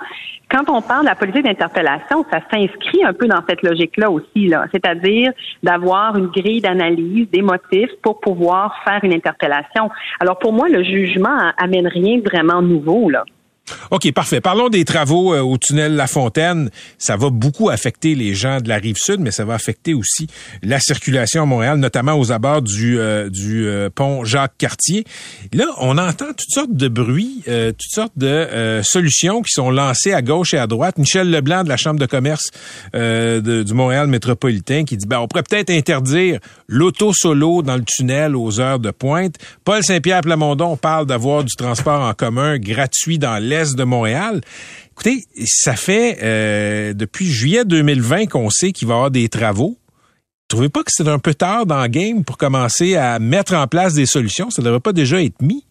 Quand 0.51 0.69
on 0.69 0.83
parle 0.83 1.05
de 1.05 1.09
la 1.09 1.15
politique 1.15 1.45
d'interpellation, 1.45 2.23
ça 2.31 2.41
s'inscrit 2.51 3.03
un 3.03 3.15
peu 3.15 3.27
dans 3.27 3.41
cette 3.49 3.63
logique-là 3.63 4.11
aussi, 4.11 4.47
là. 4.47 4.67
C'est-à-dire 4.73 5.33
d'avoir 5.63 6.19
une 6.19 6.27
grille 6.27 6.61
d'analyse 6.61 7.29
des 7.31 7.41
motifs 7.41 7.91
pour 8.03 8.21
pouvoir 8.21 8.79
faire 8.85 9.01
une 9.03 9.15
interpellation. 9.15 9.89
Alors 10.21 10.39
pour 10.39 10.53
moi, 10.53 10.69
le 10.69 10.85
jugement 10.85 11.51
amène 11.57 11.87
rien 11.87 12.19
de 12.19 12.25
vraiment 12.25 12.61
nouveau, 12.61 13.09
là. 13.09 13.25
OK, 13.91 14.11
parfait. 14.13 14.41
Parlons 14.41 14.69
des 14.69 14.85
travaux 14.85 15.35
euh, 15.35 15.41
au 15.41 15.59
tunnel 15.59 15.97
La 15.97 16.07
Fontaine. 16.07 16.71
Ça 16.99 17.17
va 17.17 17.31
beaucoup 17.31 17.69
affecter 17.69 18.15
les 18.15 18.35
gens 18.35 18.61
de 18.61 18.69
la 18.69 18.77
rive 18.77 18.97
sud, 18.97 19.21
mais 19.21 19.31
ça 19.31 19.45
va 19.45 19.55
affecter 19.55 19.95
aussi 19.95 20.29
la 20.63 20.81
circulation 20.81 21.43
à 21.43 21.47
Montréal, 21.47 21.79
notamment 21.79 22.15
aux 22.15 22.33
abords 22.33 22.63
du, 22.63 22.99
euh, 22.99 23.29
du 23.29 23.67
euh, 23.67 23.91
pont 23.93 24.25
Jacques-Cartier. 24.25 25.05
Là, 25.53 25.67
on 25.79 25.99
entend 25.99 26.27
toutes 26.27 26.51
sortes 26.51 26.75
de 26.75 26.89
bruits, 26.89 27.43
toutes 27.47 27.91
sortes 27.91 28.17
de 28.17 28.81
solutions 28.83 29.43
qui 29.43 29.53
sont 29.53 29.71
lancées 29.71 30.13
à 30.13 30.23
gauche 30.23 30.55
et 30.55 30.59
à 30.59 30.67
droite. 30.67 30.99
Michel 30.99 31.31
Leblanc 31.31 31.65
de 31.65 31.69
la 31.69 31.77
Chambre 31.77 32.01
de 32.01 32.07
commerce 32.07 32.51
du 32.93 33.75
Montréal 33.75 34.07
métropolitain 34.07 34.85
qui 34.85 34.97
dit, 34.97 35.07
ben, 35.07 35.21
on 35.21 35.29
pourrait 35.29 35.43
peut-être 35.43 35.71
interdire 35.71 36.41
l'auto-solo 36.69 37.63
dans 37.63 37.77
le 37.77 37.85
tunnel 37.85 38.37
aux 38.37 38.61
heures 38.61 38.79
de 38.79 38.91
pointe. 38.91 39.37
Paul 39.65 39.83
Saint-Pierre 39.83 40.23
Plamondon 40.23 40.77
parle 40.77 41.07
d'avoir 41.07 41.45
du 41.45 41.55
transport 41.55 42.01
en 42.01 42.13
commun 42.15 42.59
gratuit 42.59 43.19
dans 43.19 43.43
l'est 43.43 43.77
de 43.77 43.85
Montréal. 43.85 44.41
Écoutez, 44.93 45.25
ça 45.45 45.75
fait 45.75 46.19
euh, 46.23 46.93
depuis 46.95 47.27
juillet 47.27 47.65
2020 47.65 48.27
qu'on 48.27 48.51
sait 48.51 48.73
qu'il 48.73 48.89
va 48.89 48.95
y 48.95 48.97
avoir 48.97 49.11
des 49.11 49.29
travaux. 49.29 49.77
Trouvez 50.49 50.69
pas 50.69 50.81
que 50.81 50.91
c'est 50.91 51.09
un 51.09 51.19
peu 51.19 51.35
tard 51.35 51.67
dans 51.67 51.83
le 51.83 51.89
game 51.89 52.25
pour 52.25 52.39
commencer 52.39 52.95
à 52.97 53.19
mettre 53.19 53.55
en 53.55 53.67
place 53.67 53.95
des 53.95 54.07
solutions? 54.07 54.49
Ça 54.51 54.63
devrait 54.63 54.81
pas 54.81 54.93
déjà 54.93 55.21
être 55.21 55.43
mis? 55.43 55.65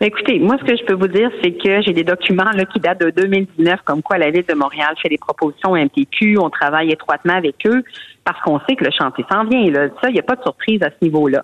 Mais 0.00 0.08
écoutez, 0.08 0.38
moi, 0.40 0.56
ce 0.60 0.64
que 0.64 0.76
je 0.76 0.84
peux 0.84 0.94
vous 0.94 1.08
dire, 1.08 1.30
c'est 1.42 1.52
que 1.52 1.80
j'ai 1.82 1.92
des 1.92 2.04
documents 2.04 2.50
là, 2.54 2.64
qui 2.64 2.80
datent 2.80 3.00
de 3.00 3.10
2019, 3.10 3.80
comme 3.84 4.02
quoi 4.02 4.18
la 4.18 4.30
Ville 4.30 4.44
de 4.46 4.54
Montréal 4.54 4.94
fait 5.00 5.08
des 5.08 5.18
propositions 5.18 5.70
au 5.70 5.76
MTQ. 5.76 6.38
On 6.38 6.50
travaille 6.50 6.90
étroitement 6.90 7.34
avec 7.34 7.54
eux 7.66 7.82
parce 8.24 8.40
qu'on 8.42 8.60
sait 8.68 8.76
que 8.76 8.84
le 8.84 8.90
chantier 8.90 9.24
s'en 9.30 9.44
vient. 9.44 9.70
Là. 9.70 9.88
Ça, 10.00 10.08
il 10.08 10.14
n'y 10.14 10.20
a 10.20 10.24
pas 10.24 10.36
de 10.36 10.42
surprise 10.42 10.82
à 10.82 10.90
ce 10.90 11.04
niveau-là. 11.04 11.42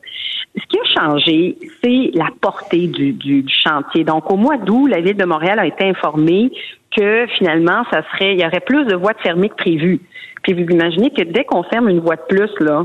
Ce 0.56 0.64
qui 0.66 0.78
a 0.78 1.00
changé, 1.00 1.56
c'est 1.82 2.10
la 2.14 2.28
portée 2.40 2.86
du, 2.86 3.12
du, 3.12 3.42
du 3.42 3.54
chantier. 3.54 4.04
Donc, 4.04 4.30
au 4.30 4.36
mois 4.36 4.56
d'août, 4.56 4.86
la 4.86 5.00
Ville 5.00 5.16
de 5.16 5.24
Montréal 5.24 5.58
a 5.58 5.66
été 5.66 5.84
informée 5.84 6.50
que 6.96 7.26
finalement, 7.38 7.84
ça 7.90 8.02
serait, 8.12 8.34
il 8.34 8.40
y 8.40 8.46
aurait 8.46 8.60
plus 8.60 8.84
de 8.86 8.94
voies 8.94 9.12
de 9.12 9.20
fermées 9.20 9.48
que 9.48 9.56
prévu. 9.56 10.00
Puis 10.42 10.52
vous 10.52 10.70
imaginez 10.70 11.10
que 11.10 11.22
dès 11.22 11.44
qu'on 11.44 11.62
ferme 11.64 11.88
une 11.88 12.00
voie 12.00 12.16
de 12.16 12.22
plus, 12.28 12.50
là, 12.60 12.84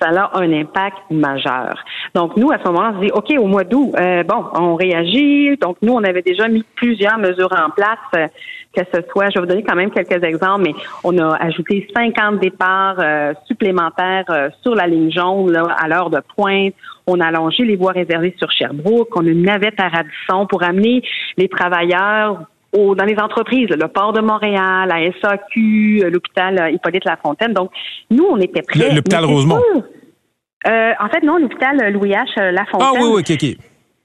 ça 0.00 0.08
a 0.08 0.38
un 0.38 0.52
impact 0.52 0.98
majeur. 1.10 1.74
Donc, 2.14 2.36
nous, 2.36 2.50
à 2.50 2.58
ce 2.58 2.64
moment-là, 2.64 2.92
on 2.94 3.00
se 3.00 3.06
dit, 3.06 3.12
OK, 3.12 3.32
au 3.38 3.46
mois 3.46 3.64
d'août, 3.64 3.92
euh, 3.98 4.22
bon, 4.24 4.44
on 4.54 4.74
réagit. 4.74 5.56
Donc, 5.58 5.76
nous, 5.82 5.92
on 5.92 6.02
avait 6.02 6.22
déjà 6.22 6.48
mis 6.48 6.64
plusieurs 6.74 7.18
mesures 7.18 7.52
en 7.52 7.70
place, 7.70 7.98
euh, 8.16 8.26
que 8.76 8.82
ce 8.92 9.00
soit, 9.10 9.28
je 9.30 9.34
vais 9.34 9.40
vous 9.40 9.46
donner 9.46 9.62
quand 9.62 9.76
même 9.76 9.90
quelques 9.90 10.22
exemples, 10.24 10.62
mais 10.64 10.74
on 11.04 11.16
a 11.18 11.36
ajouté 11.36 11.86
50 11.94 12.40
départs 12.40 12.96
euh, 12.98 13.32
supplémentaires 13.46 14.50
sur 14.62 14.74
la 14.74 14.86
ligne 14.86 15.10
jaune 15.10 15.52
là, 15.52 15.66
à 15.78 15.88
l'heure 15.88 16.10
de 16.10 16.20
pointe. 16.36 16.74
On 17.06 17.20
a 17.20 17.26
allongé 17.26 17.64
les 17.64 17.76
voies 17.76 17.92
réservées 17.92 18.34
sur 18.38 18.50
Sherbrooke. 18.50 19.08
On 19.16 19.26
a 19.26 19.30
une 19.30 19.42
navette 19.42 19.78
à 19.78 19.88
Radisson 19.88 20.46
pour 20.46 20.62
amener 20.62 21.02
les 21.36 21.48
travailleurs 21.48 22.44
au- 22.72 22.94
dans 22.94 23.04
les 23.04 23.16
entreprises, 23.18 23.68
le 23.68 23.88
port 23.88 24.12
de 24.12 24.20
Montréal, 24.20 24.88
la 24.88 25.00
SAQ, 25.20 26.02
euh, 26.04 26.10
l'hôpital 26.10 26.58
euh, 26.60 26.70
Hippolyte 26.70 27.04
Lafontaine. 27.04 27.52
Donc, 27.52 27.70
nous, 28.10 28.24
on 28.30 28.38
était 28.38 28.62
prêts. 28.62 28.94
L'hôpital 28.94 29.24
Rosemont. 29.24 29.60
Euh, 30.66 30.92
en 31.00 31.08
fait, 31.08 31.22
non, 31.24 31.38
l'hôpital 31.38 31.76
euh, 31.82 31.90
Louis 31.90 32.10
H. 32.12 32.50
Lafontaine 32.52 32.88
Ah 32.88 32.92
oui, 32.94 33.00
oui, 33.14 33.20
OK, 33.20 33.30
OK. 33.32 33.38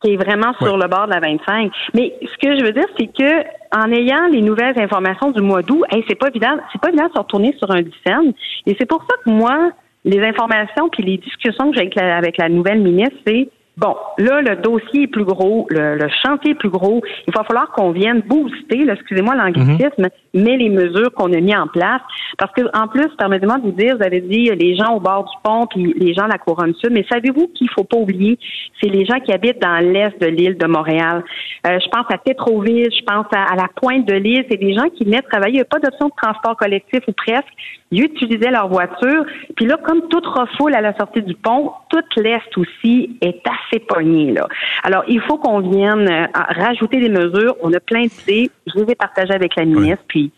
qui 0.04 0.14
est 0.14 0.16
vraiment 0.18 0.54
sur 0.62 0.76
le 0.78 0.88
bord 0.88 1.06
de 1.08 1.14
la 1.14 1.20
25. 1.20 1.72
Mais 1.94 2.14
ce 2.22 2.38
que 2.46 2.58
je 2.58 2.64
veux 2.64 2.72
dire, 2.72 2.86
c'est 2.98 3.08
que 3.08 3.44
en 3.76 3.92
ayant 3.92 4.28
les 4.32 4.42
nouvelles 4.42 4.80
informations 4.80 5.32
du 5.32 5.42
mois 5.42 5.62
d'août, 5.62 5.84
hey, 5.92 6.04
c'est 6.08 6.16
pas 6.16 6.30
évident, 6.30 6.58
c'est 6.72 6.82
pas 6.82 6.90
évident 6.90 7.08
de 7.08 7.14
se 7.14 7.20
retourner 7.20 7.54
sur 7.60 7.70
un 7.72 7.82
dixaine. 7.82 8.34
Et 8.66 8.76
c'est 8.80 8.88
pour 8.88 9.02
ça 9.10 9.16
que 9.24 9.30
moi, 9.30 9.72
les 10.04 10.20
informations 10.26 10.90
puis 10.90 11.04
les 11.04 11.18
discussions 11.18 11.70
que 11.72 11.76
j'ai 11.76 11.82
avec 11.82 11.96
la, 11.96 12.18
avec 12.18 12.38
la 12.38 12.50
nouvelle 12.50 12.80
ministre, 12.80 13.18
c'est 13.26 13.50
Bon, 13.78 13.96
là, 14.18 14.42
le 14.42 14.56
dossier 14.56 15.04
est 15.04 15.08
plus 15.08 15.24
gros, 15.24 15.68
le, 15.70 15.96
le 15.96 16.08
chantier 16.26 16.52
est 16.52 16.56
plus 16.56 16.70
gros. 16.70 17.02
Il 17.28 17.34
va 17.36 17.44
falloir 17.44 17.70
qu'on 17.72 17.92
vienne 17.92 18.22
booster, 18.22 18.90
excusez-moi 18.90 19.36
l'anglicisme, 19.36 20.08
mais 20.34 20.58
les 20.58 20.70
mesures 20.70 21.14
qu'on 21.14 21.32
a 21.32 21.40
mis 21.40 21.56
en 21.56 21.68
place. 21.68 22.02
Parce 22.40 22.52
que, 22.54 22.64
en 22.76 22.88
plus, 22.88 23.08
permettez-moi 23.18 23.58
de 23.60 23.64
vous 23.64 23.72
dire, 23.72 23.96
vous 23.98 24.04
avez 24.04 24.22
dit 24.22 24.50
les 24.50 24.76
gens 24.76 24.96
au 24.96 25.00
bord 25.00 25.26
du 25.26 25.36
pont 25.44 25.68
puis 25.68 25.94
les 25.98 26.16
gens 26.16 26.26
de 26.26 26.32
la 26.32 26.40
couronne 26.40 26.74
sud, 26.76 26.92
mais 26.92 27.06
savez-vous 27.12 27.50
qu'il 27.54 27.70
faut 27.70 27.84
pas 27.84 27.98
oublier, 27.98 28.40
c'est 28.82 28.90
les 28.90 29.06
gens 29.06 29.20
qui 29.20 29.32
habitent 29.32 29.62
dans 29.62 29.78
l'est 29.78 30.20
de 30.20 30.28
l'île 30.28 30.58
de 30.58 30.66
Montréal. 30.66 31.24
Euh, 31.68 31.80
je 31.80 31.90
pense 31.90 32.06
à 32.10 32.18
Tétroville, 32.18 32.90
je 32.92 33.04
pense 33.04 33.28
à, 33.32 33.44
à 33.54 33.56
la 33.56 33.68
pointe 33.76 34.08
de 34.08 34.16
l'île, 34.16 34.46
c'est 34.50 34.58
des 34.58 34.74
gens 34.74 34.90
qui 34.90 35.04
venaient 35.06 35.22
travailler, 35.22 35.54
il 35.54 35.58
n'y 35.58 35.62
a 35.62 35.66
pas 35.66 35.80
d'option 35.80 36.08
de 36.08 36.14
transport 36.20 36.58
collectif 36.58 37.02
ou 37.08 37.12
presque. 37.12 37.46
Ils 37.90 38.04
utilisaient 38.04 38.52
leur 38.52 38.68
voiture. 38.68 39.24
Puis 39.56 39.66
là, 39.66 39.78
comme 39.78 40.10
toute 40.10 40.26
refoule 40.26 40.76
à 40.76 40.82
la 40.82 40.94
sortie 40.98 41.22
du 41.22 41.36
pont, 41.36 41.72
toute 41.90 42.18
l'Est 42.18 42.58
aussi 42.58 43.18
est 43.22 43.42
assez 43.48 43.67
pognée. 43.88 44.32
Là. 44.32 44.48
Alors, 44.84 45.04
il 45.08 45.22
faut 45.22 45.38
qu'on 45.38 45.60
vienne 45.60 46.10
euh, 46.10 46.28
rajouter 46.34 47.00
des 47.00 47.10
mesures. 47.10 47.56
On 47.62 47.74
a 47.74 47.80
plein 47.80 48.06
d'idées. 48.06 48.50
Je 48.68 48.80
les 48.80 48.92
ai 48.92 48.96
partagées 48.96 49.34
avec 49.34 49.56
la 49.56 49.66
ministre. 49.66 50.04
Puis, 50.08 50.32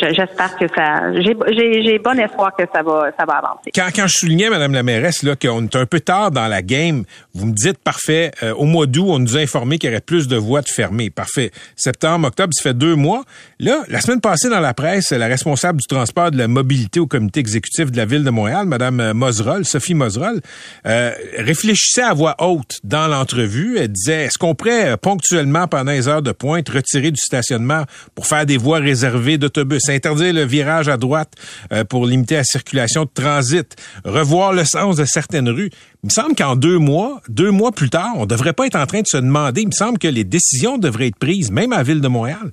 j'espère 0.00 0.56
que 0.56 0.66
ça... 0.74 1.12
J'ai 1.22 1.98
bon 1.98 2.18
espoir 2.18 2.54
que 2.56 2.64
ça 2.72 2.82
va, 2.82 3.10
ça 3.18 3.24
va 3.24 3.34
avancer. 3.34 3.70
Quand, 3.74 3.88
quand 3.94 4.06
je 4.06 4.14
soulignais, 4.18 4.50
Madame 4.50 4.72
la 4.72 4.82
mairesse, 4.82 5.22
là, 5.22 5.36
qu'on 5.36 5.64
est 5.64 5.76
un 5.76 5.86
peu 5.86 6.00
tard 6.00 6.30
dans 6.30 6.46
la 6.46 6.62
game, 6.62 7.04
vous 7.34 7.46
me 7.46 7.52
dites, 7.52 7.78
parfait, 7.78 8.30
euh, 8.42 8.54
au 8.54 8.64
mois 8.64 8.86
d'août, 8.86 9.06
on 9.08 9.18
nous 9.18 9.36
a 9.36 9.40
informé 9.40 9.78
qu'il 9.78 9.90
y 9.90 9.92
aurait 9.92 10.00
plus 10.00 10.28
de 10.28 10.36
voies 10.36 10.62
de 10.62 10.68
fermées. 10.68 11.10
Parfait. 11.10 11.50
Septembre, 11.76 12.28
octobre, 12.28 12.52
ça 12.54 12.62
fait 12.62 12.74
deux 12.74 12.94
mois. 12.94 13.24
Là, 13.60 13.82
la 13.88 14.00
semaine 14.00 14.20
passée, 14.20 14.48
dans 14.48 14.60
la 14.60 14.74
presse, 14.74 15.10
la 15.10 15.26
responsable 15.26 15.80
du 15.80 15.86
transport 15.86 16.30
de 16.30 16.38
la 16.38 16.48
mobilité 16.48 17.00
au 17.00 17.06
comité 17.06 17.40
exécutif 17.40 17.90
de 17.90 17.96
la 17.96 18.04
Ville 18.04 18.24
de 18.24 18.30
Montréal, 18.30 18.66
Madame 18.66 19.00
euh, 19.00 19.14
Moserol, 19.14 19.64
Sophie 19.64 19.94
Moserol, 19.94 20.40
euh, 20.86 21.12
réfléchissait 21.38 22.02
à 22.02 22.12
voix 22.12 22.36
haute 22.38 22.78
dans 22.84 23.08
l'entrevue. 23.08 23.78
Elle 23.78 23.88
disait, 23.88 24.24
est-ce 24.24 24.38
qu'on 24.38 24.54
pourrait 24.54 24.92
euh, 24.92 24.96
ponctuellement, 24.96 25.66
pendant 25.66 25.92
les 25.92 26.08
heures 26.08 26.22
de 26.22 26.32
pointe, 26.32 26.68
retirer 26.68 27.10
du 27.10 27.20
stationnement 27.20 27.84
pour 28.14 28.26
faire 28.26 28.46
des 28.46 28.56
voies 28.56 28.78
réservées 28.78 29.38
d'autobus, 29.38 29.73
interdire 29.88 30.32
le 30.32 30.44
virage 30.44 30.88
à 30.88 30.96
droite 30.96 31.32
euh, 31.72 31.84
pour 31.84 32.06
limiter 32.06 32.36
la 32.36 32.44
circulation 32.44 33.04
de 33.04 33.10
transit, 33.14 33.76
revoir 34.04 34.52
le 34.52 34.64
sens 34.64 34.96
de 34.96 35.04
certaines 35.04 35.48
rues. 35.48 35.70
Il 36.02 36.06
me 36.06 36.10
semble 36.10 36.34
qu'en 36.34 36.56
deux 36.56 36.78
mois, 36.78 37.20
deux 37.28 37.50
mois 37.50 37.72
plus 37.72 37.90
tard, 37.90 38.12
on 38.16 38.26
devrait 38.26 38.52
pas 38.52 38.66
être 38.66 38.76
en 38.76 38.86
train 38.86 39.00
de 39.00 39.06
se 39.06 39.16
demander. 39.16 39.62
Il 39.62 39.68
me 39.68 39.72
semble 39.72 39.98
que 39.98 40.08
les 40.08 40.24
décisions 40.24 40.78
devraient 40.78 41.08
être 41.08 41.18
prises, 41.18 41.50
même 41.50 41.72
à 41.72 41.82
Ville 41.82 42.00
de 42.00 42.08
Montréal. 42.08 42.52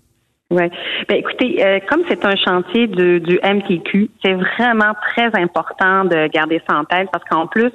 Oui. 0.51 0.63
Ben, 1.07 1.15
écoutez, 1.15 1.65
euh, 1.65 1.80
comme 1.89 2.01
c'est 2.09 2.26
un 2.26 2.36
chantier 2.36 2.88
du 2.88 3.39
MTQ, 3.41 4.09
c'est 4.24 4.34
vraiment 4.34 4.93
très 5.13 5.32
important 5.41 6.03
de 6.03 6.28
garder 6.28 6.61
ça 6.69 6.78
en 6.78 6.84
tête 6.84 7.07
parce 7.11 7.24
qu'en 7.24 7.47
plus, 7.47 7.72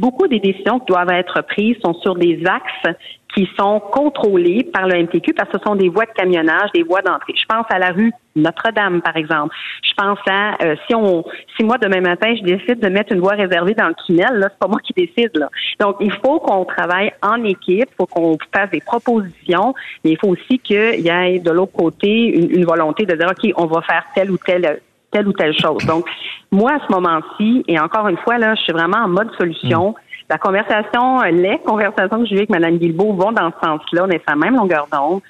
beaucoup 0.00 0.26
des 0.26 0.40
décisions 0.40 0.80
qui 0.80 0.86
doivent 0.86 1.10
être 1.10 1.42
prises 1.42 1.76
sont 1.84 1.94
sur 1.94 2.14
des 2.14 2.42
axes 2.46 2.96
qui 3.34 3.48
sont 3.58 3.80
contrôlés 3.80 4.64
par 4.72 4.88
le 4.88 5.02
MTQ 5.04 5.34
parce 5.34 5.48
que 5.50 5.58
ce 5.58 5.64
sont 5.64 5.76
des 5.76 5.88
voies 5.88 6.06
de 6.06 6.12
camionnage, 6.12 6.70
des 6.74 6.82
voies 6.82 7.02
d'entrée. 7.02 7.34
Je 7.36 7.44
pense 7.46 7.66
à 7.70 7.78
la 7.78 7.90
rue 7.90 8.12
Notre-Dame, 8.34 9.02
par 9.02 9.16
exemple. 9.16 9.54
Je 9.82 9.92
pense 9.94 10.18
à 10.28 10.56
euh, 10.64 10.74
si 10.86 10.94
on 10.94 11.24
si 11.56 11.64
moi 11.64 11.78
demain 11.78 12.00
matin 12.00 12.34
je 12.34 12.42
décide 12.42 12.80
de 12.80 12.88
mettre 12.88 13.12
une 13.12 13.20
voie 13.20 13.34
réservée 13.34 13.74
dans 13.74 13.88
le 13.88 13.94
tunnel, 14.06 14.32
là, 14.34 14.48
c'est 14.50 14.58
pas 14.58 14.66
moi 14.66 14.80
qui 14.82 14.92
décide. 14.94 15.30
Là. 15.34 15.48
Donc 15.78 15.96
il 16.00 16.12
faut 16.12 16.40
qu'on 16.40 16.64
travaille 16.64 17.12
en 17.22 17.44
équipe, 17.44 17.88
il 17.90 17.96
faut 17.96 18.06
qu'on 18.06 18.36
fasse 18.52 18.70
des 18.70 18.80
propositions, 18.80 19.74
mais 20.04 20.12
il 20.12 20.18
faut 20.18 20.28
aussi 20.28 20.58
qu'il 20.58 21.00
y 21.00 21.08
ait 21.08 21.38
de 21.38 21.50
l'autre 21.50 21.72
côté 21.72 22.08
une, 22.08 22.50
une 22.50 22.64
volonté 22.64 23.06
de 23.06 23.14
dire 23.14 23.28
OK, 23.30 23.52
on 23.56 23.66
va 23.66 23.80
faire 23.82 24.04
telle 24.14 24.30
ou 24.30 24.38
telle 24.38 24.80
telle 25.10 25.28
ou 25.28 25.32
telle 25.32 25.58
chose. 25.58 25.84
Donc, 25.86 26.06
moi, 26.50 26.72
à 26.72 26.78
ce 26.86 26.92
moment-ci, 26.92 27.64
et 27.68 27.78
encore 27.78 28.08
une 28.08 28.16
fois, 28.18 28.38
là, 28.38 28.54
je 28.54 28.62
suis 28.62 28.72
vraiment 28.72 28.98
en 28.98 29.08
mode 29.08 29.30
solution. 29.38 29.94
la 30.28 30.38
conversation, 30.38 31.22
les 31.22 31.58
conversations 31.64 32.20
que 32.20 32.26
j'ai 32.26 32.34
eues 32.36 32.38
avec 32.38 32.50
Mme 32.50 32.78
Guilbeault 32.78 33.14
vont 33.14 33.32
dans 33.32 33.50
ce 33.50 33.66
sens-là. 33.66 34.04
On 34.06 34.10
est 34.10 34.22
à 34.26 34.32
la 34.32 34.36
même 34.36 34.56
longueur 34.56 34.86
d'onde. 34.92 35.20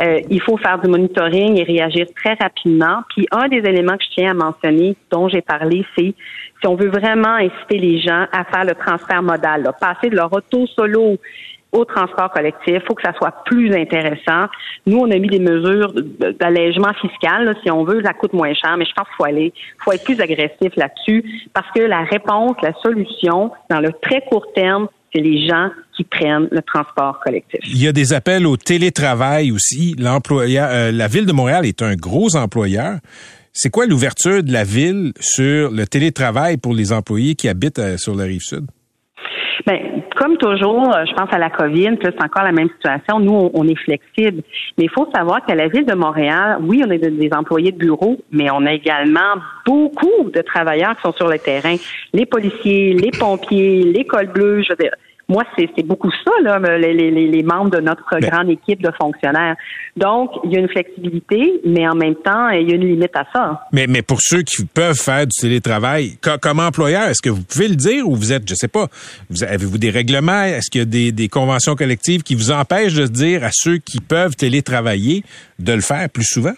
Euh, 0.00 0.20
il 0.30 0.40
faut 0.40 0.56
faire 0.56 0.78
du 0.78 0.88
monitoring 0.88 1.58
et 1.58 1.62
réagir 1.62 2.06
très 2.16 2.34
rapidement. 2.34 3.02
Puis 3.14 3.26
un 3.32 3.48
des 3.48 3.58
éléments 3.58 3.96
que 3.96 4.04
je 4.04 4.14
tiens 4.14 4.30
à 4.30 4.34
mentionner, 4.34 4.96
dont 5.10 5.28
j'ai 5.28 5.42
parlé, 5.42 5.84
c'est 5.96 6.14
si 6.60 6.66
on 6.66 6.74
veut 6.74 6.88
vraiment 6.88 7.34
inciter 7.34 7.78
les 7.78 8.00
gens 8.00 8.26
à 8.32 8.44
faire 8.44 8.64
le 8.64 8.74
transfert 8.74 9.22
modal, 9.22 9.62
là, 9.62 9.72
passer 9.72 10.08
de 10.08 10.16
leur 10.16 10.32
auto 10.32 10.66
solo 10.68 11.16
au 11.72 11.84
transport 11.84 12.30
collectif. 12.30 12.74
Il 12.74 12.82
faut 12.86 12.94
que 12.94 13.02
ça 13.02 13.12
soit 13.14 13.34
plus 13.44 13.74
intéressant. 13.74 14.46
Nous, 14.86 14.98
on 14.98 15.10
a 15.10 15.18
mis 15.18 15.28
des 15.28 15.38
mesures 15.38 15.92
d'allègement 16.40 16.92
fiscal, 16.94 17.44
là, 17.44 17.54
si 17.62 17.70
on 17.70 17.84
veut, 17.84 18.02
ça 18.04 18.12
coûte 18.12 18.32
moins 18.32 18.54
cher, 18.54 18.76
mais 18.78 18.84
je 18.84 18.92
pense 18.92 19.06
qu'il 19.06 19.16
faut 19.16 19.24
aller, 19.24 19.52
faut 19.84 19.92
être 19.92 20.04
plus 20.04 20.20
agressif 20.20 20.72
là-dessus 20.76 21.48
parce 21.52 21.66
que 21.74 21.80
la 21.80 22.02
réponse, 22.04 22.56
la 22.62 22.72
solution, 22.82 23.50
dans 23.70 23.80
le 23.80 23.90
très 24.00 24.22
court 24.22 24.46
terme, 24.54 24.88
c'est 25.14 25.20
les 25.20 25.46
gens 25.46 25.70
qui 25.96 26.04
prennent 26.04 26.48
le 26.50 26.62
transport 26.62 27.20
collectif. 27.24 27.60
Il 27.66 27.82
y 27.82 27.88
a 27.88 27.92
des 27.92 28.12
appels 28.12 28.46
au 28.46 28.56
télétravail 28.56 29.50
aussi. 29.50 29.94
L'employeur, 29.98 30.68
euh, 30.70 30.92
la 30.92 31.08
ville 31.08 31.26
de 31.26 31.32
Montréal 31.32 31.64
est 31.64 31.82
un 31.82 31.94
gros 31.94 32.36
employeur. 32.36 32.98
C'est 33.52 33.70
quoi 33.70 33.86
l'ouverture 33.86 34.42
de 34.42 34.52
la 34.52 34.64
ville 34.64 35.12
sur 35.18 35.70
le 35.70 35.86
télétravail 35.86 36.58
pour 36.58 36.74
les 36.74 36.92
employés 36.92 37.34
qui 37.34 37.48
habitent 37.48 37.78
euh, 37.78 37.96
sur 37.96 38.14
la 38.14 38.24
rive 38.24 38.42
sud? 38.42 38.66
Ben, 39.64 40.02
comme 40.14 40.36
toujours, 40.36 40.94
euh, 40.94 41.04
je 41.06 41.14
pense 41.14 41.32
à 41.32 41.38
la 41.38 41.50
COVID, 41.50 41.96
c'est 42.02 42.22
encore 42.22 42.44
la 42.44 42.52
même 42.52 42.68
situation. 42.68 43.20
Nous, 43.20 43.50
on, 43.54 43.66
est 43.66 43.78
flexible. 43.78 44.42
Mais 44.76 44.84
il 44.84 44.90
faut 44.90 45.08
savoir 45.14 45.44
qu'à 45.46 45.54
la 45.54 45.68
ville 45.68 45.86
de 45.86 45.94
Montréal, 45.94 46.58
oui, 46.60 46.82
on 46.84 46.88
de- 46.88 46.96
des 46.96 47.30
employés 47.32 47.72
de 47.72 47.78
bureau, 47.78 48.18
mais 48.30 48.50
on 48.50 48.66
a 48.66 48.72
également 48.72 49.34
beaucoup 49.64 50.30
de 50.32 50.42
travailleurs 50.42 50.94
qui 50.96 51.02
sont 51.02 51.12
sur 51.12 51.28
le 51.28 51.38
terrain. 51.38 51.76
Les 52.12 52.26
policiers, 52.26 52.92
les 52.94 53.10
pompiers, 53.10 53.82
l'école 53.84 54.26
bleue, 54.26 54.62
je 54.62 54.70
veux 54.70 54.76
dire. 54.76 54.92
Moi, 55.28 55.42
c'est 55.58 55.82
beaucoup 55.84 56.10
ça, 56.24 56.30
là, 56.42 56.58
les, 56.78 56.94
les- 56.94 57.10
les- 57.10 57.42
membres 57.42 57.70
de 57.70 57.80
notre 57.80 58.04
Ben. 58.20 58.30
grande 58.30 58.50
équipe 58.50 58.80
de 58.80 58.90
fonctionnaires. 59.00 59.56
Donc, 59.96 60.30
il 60.44 60.52
y 60.52 60.56
a 60.56 60.60
une 60.60 60.68
flexibilité, 60.68 61.60
mais 61.64 61.86
en 61.88 61.96
même 61.96 62.14
temps, 62.14 62.48
il 62.50 62.68
y 62.68 62.72
a 62.72 62.76
une 62.76 62.86
limite 62.86 63.14
à 63.16 63.24
ça. 63.32 63.60
Mais, 63.72 63.86
mais 63.88 64.02
pour 64.02 64.18
ceux 64.20 64.42
qui 64.42 64.64
peuvent 64.64 64.96
faire 64.98 65.26
du 65.26 65.32
télétravail, 65.40 66.16
co- 66.22 66.38
comme 66.40 66.60
employeur, 66.60 67.08
est-ce 67.08 67.20
que 67.22 67.30
vous 67.30 67.42
pouvez 67.42 67.66
le 67.66 67.74
dire 67.74 68.08
ou 68.08 68.14
vous 68.14 68.32
êtes, 68.32 68.48
je 68.48 68.54
sais 68.54 68.68
pas, 68.68 68.86
vous, 69.28 69.42
avez-vous 69.42 69.78
des 69.78 69.90
règlements? 69.90 70.44
Est-ce 70.44 70.70
qu'il 70.70 70.80
y 70.80 70.82
a 70.82 70.86
des, 70.86 71.10
des 71.10 71.28
conventions 71.28 71.74
collectives 71.74 72.22
qui 72.22 72.36
vous 72.36 72.52
empêchent 72.52 72.94
de 72.94 73.06
dire 73.06 73.42
à 73.42 73.50
ceux 73.52 73.78
qui 73.78 74.00
peuvent 74.00 74.36
télétravailler 74.36 75.24
de 75.58 75.72
le 75.72 75.80
faire 75.80 76.08
plus 76.08 76.24
souvent? 76.24 76.54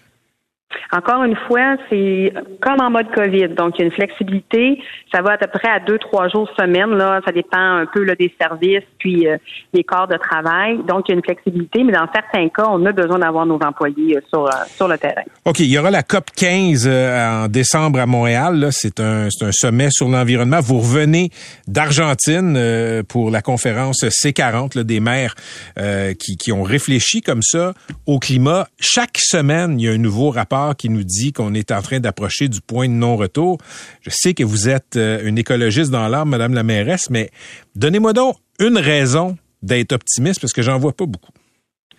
Encore 0.92 1.24
une 1.24 1.36
fois, 1.46 1.76
c'est 1.88 2.32
comme 2.60 2.80
en 2.80 2.90
mode 2.90 3.10
COVID. 3.14 3.48
Donc, 3.48 3.74
il 3.76 3.80
y 3.80 3.82
a 3.82 3.86
une 3.86 3.92
flexibilité. 3.92 4.82
Ça 5.12 5.22
va 5.22 5.32
à 5.32 5.38
peu 5.38 5.46
près 5.46 5.68
à 5.68 5.80
deux, 5.80 5.98
trois 5.98 6.28
jours 6.28 6.48
semaine. 6.58 6.90
Là. 6.90 7.20
Ça 7.24 7.32
dépend 7.32 7.58
un 7.58 7.86
peu 7.86 8.04
là, 8.04 8.14
des 8.14 8.34
services 8.40 8.84
puis 8.98 9.26
euh, 9.26 9.36
des 9.72 9.84
corps 9.84 10.08
de 10.08 10.16
travail. 10.16 10.78
Donc, 10.86 11.08
il 11.08 11.12
y 11.12 11.14
a 11.14 11.16
une 11.16 11.24
flexibilité, 11.24 11.84
mais 11.84 11.92
dans 11.92 12.08
certains 12.12 12.48
cas, 12.48 12.66
on 12.68 12.84
a 12.84 12.92
besoin 12.92 13.18
d'avoir 13.18 13.46
nos 13.46 13.58
employés 13.58 14.16
euh, 14.16 14.20
sur, 14.28 14.46
euh, 14.46 14.50
sur 14.66 14.88
le 14.88 14.98
terrain. 14.98 15.22
OK, 15.44 15.60
il 15.60 15.70
y 15.70 15.78
aura 15.78 15.90
la 15.90 16.02
COP 16.02 16.30
15 16.36 16.86
euh, 16.86 17.44
en 17.44 17.48
décembre 17.48 18.00
à 18.00 18.06
Montréal. 18.06 18.68
C'est 18.70 19.00
un, 19.00 19.28
c'est 19.30 19.46
un 19.46 19.52
sommet 19.52 19.88
sur 19.90 20.08
l'environnement. 20.08 20.60
Vous 20.60 20.78
revenez 20.78 21.30
d'Argentine 21.66 22.54
euh, 22.56 23.02
pour 23.02 23.30
la 23.30 23.40
conférence 23.42 24.04
C40 24.04 24.76
là, 24.76 24.84
des 24.84 25.00
maires 25.00 25.34
euh, 25.78 26.12
qui, 26.14 26.36
qui 26.36 26.52
ont 26.52 26.62
réfléchi 26.62 27.22
comme 27.22 27.42
ça 27.42 27.72
au 28.06 28.18
climat. 28.18 28.66
Chaque 28.80 29.16
semaine, 29.16 29.80
il 29.80 29.86
y 29.86 29.88
a 29.88 29.92
un 29.92 29.98
nouveau 29.98 30.30
rapport 30.30 30.57
qui 30.76 30.88
nous 30.88 31.04
dit 31.04 31.32
qu'on 31.32 31.54
est 31.54 31.70
en 31.70 31.82
train 31.82 32.00
d'approcher 32.00 32.48
du 32.48 32.60
point 32.60 32.88
de 32.88 32.94
non-retour. 32.94 33.58
Je 34.02 34.10
sais 34.10 34.34
que 34.34 34.44
vous 34.44 34.68
êtes 34.68 34.96
euh, 34.96 35.20
une 35.24 35.38
écologiste 35.38 35.90
dans 35.90 36.08
l'âme, 36.08 36.30
Madame 36.30 36.54
la 36.54 36.62
mairesse, 36.62 37.10
mais 37.10 37.30
donnez-moi 37.74 38.12
donc 38.12 38.36
une 38.58 38.78
raison 38.78 39.36
d'être 39.62 39.92
optimiste 39.92 40.40
parce 40.40 40.52
que 40.52 40.62
j'en 40.62 40.78
vois 40.78 40.92
pas 40.92 41.06
beaucoup. 41.06 41.32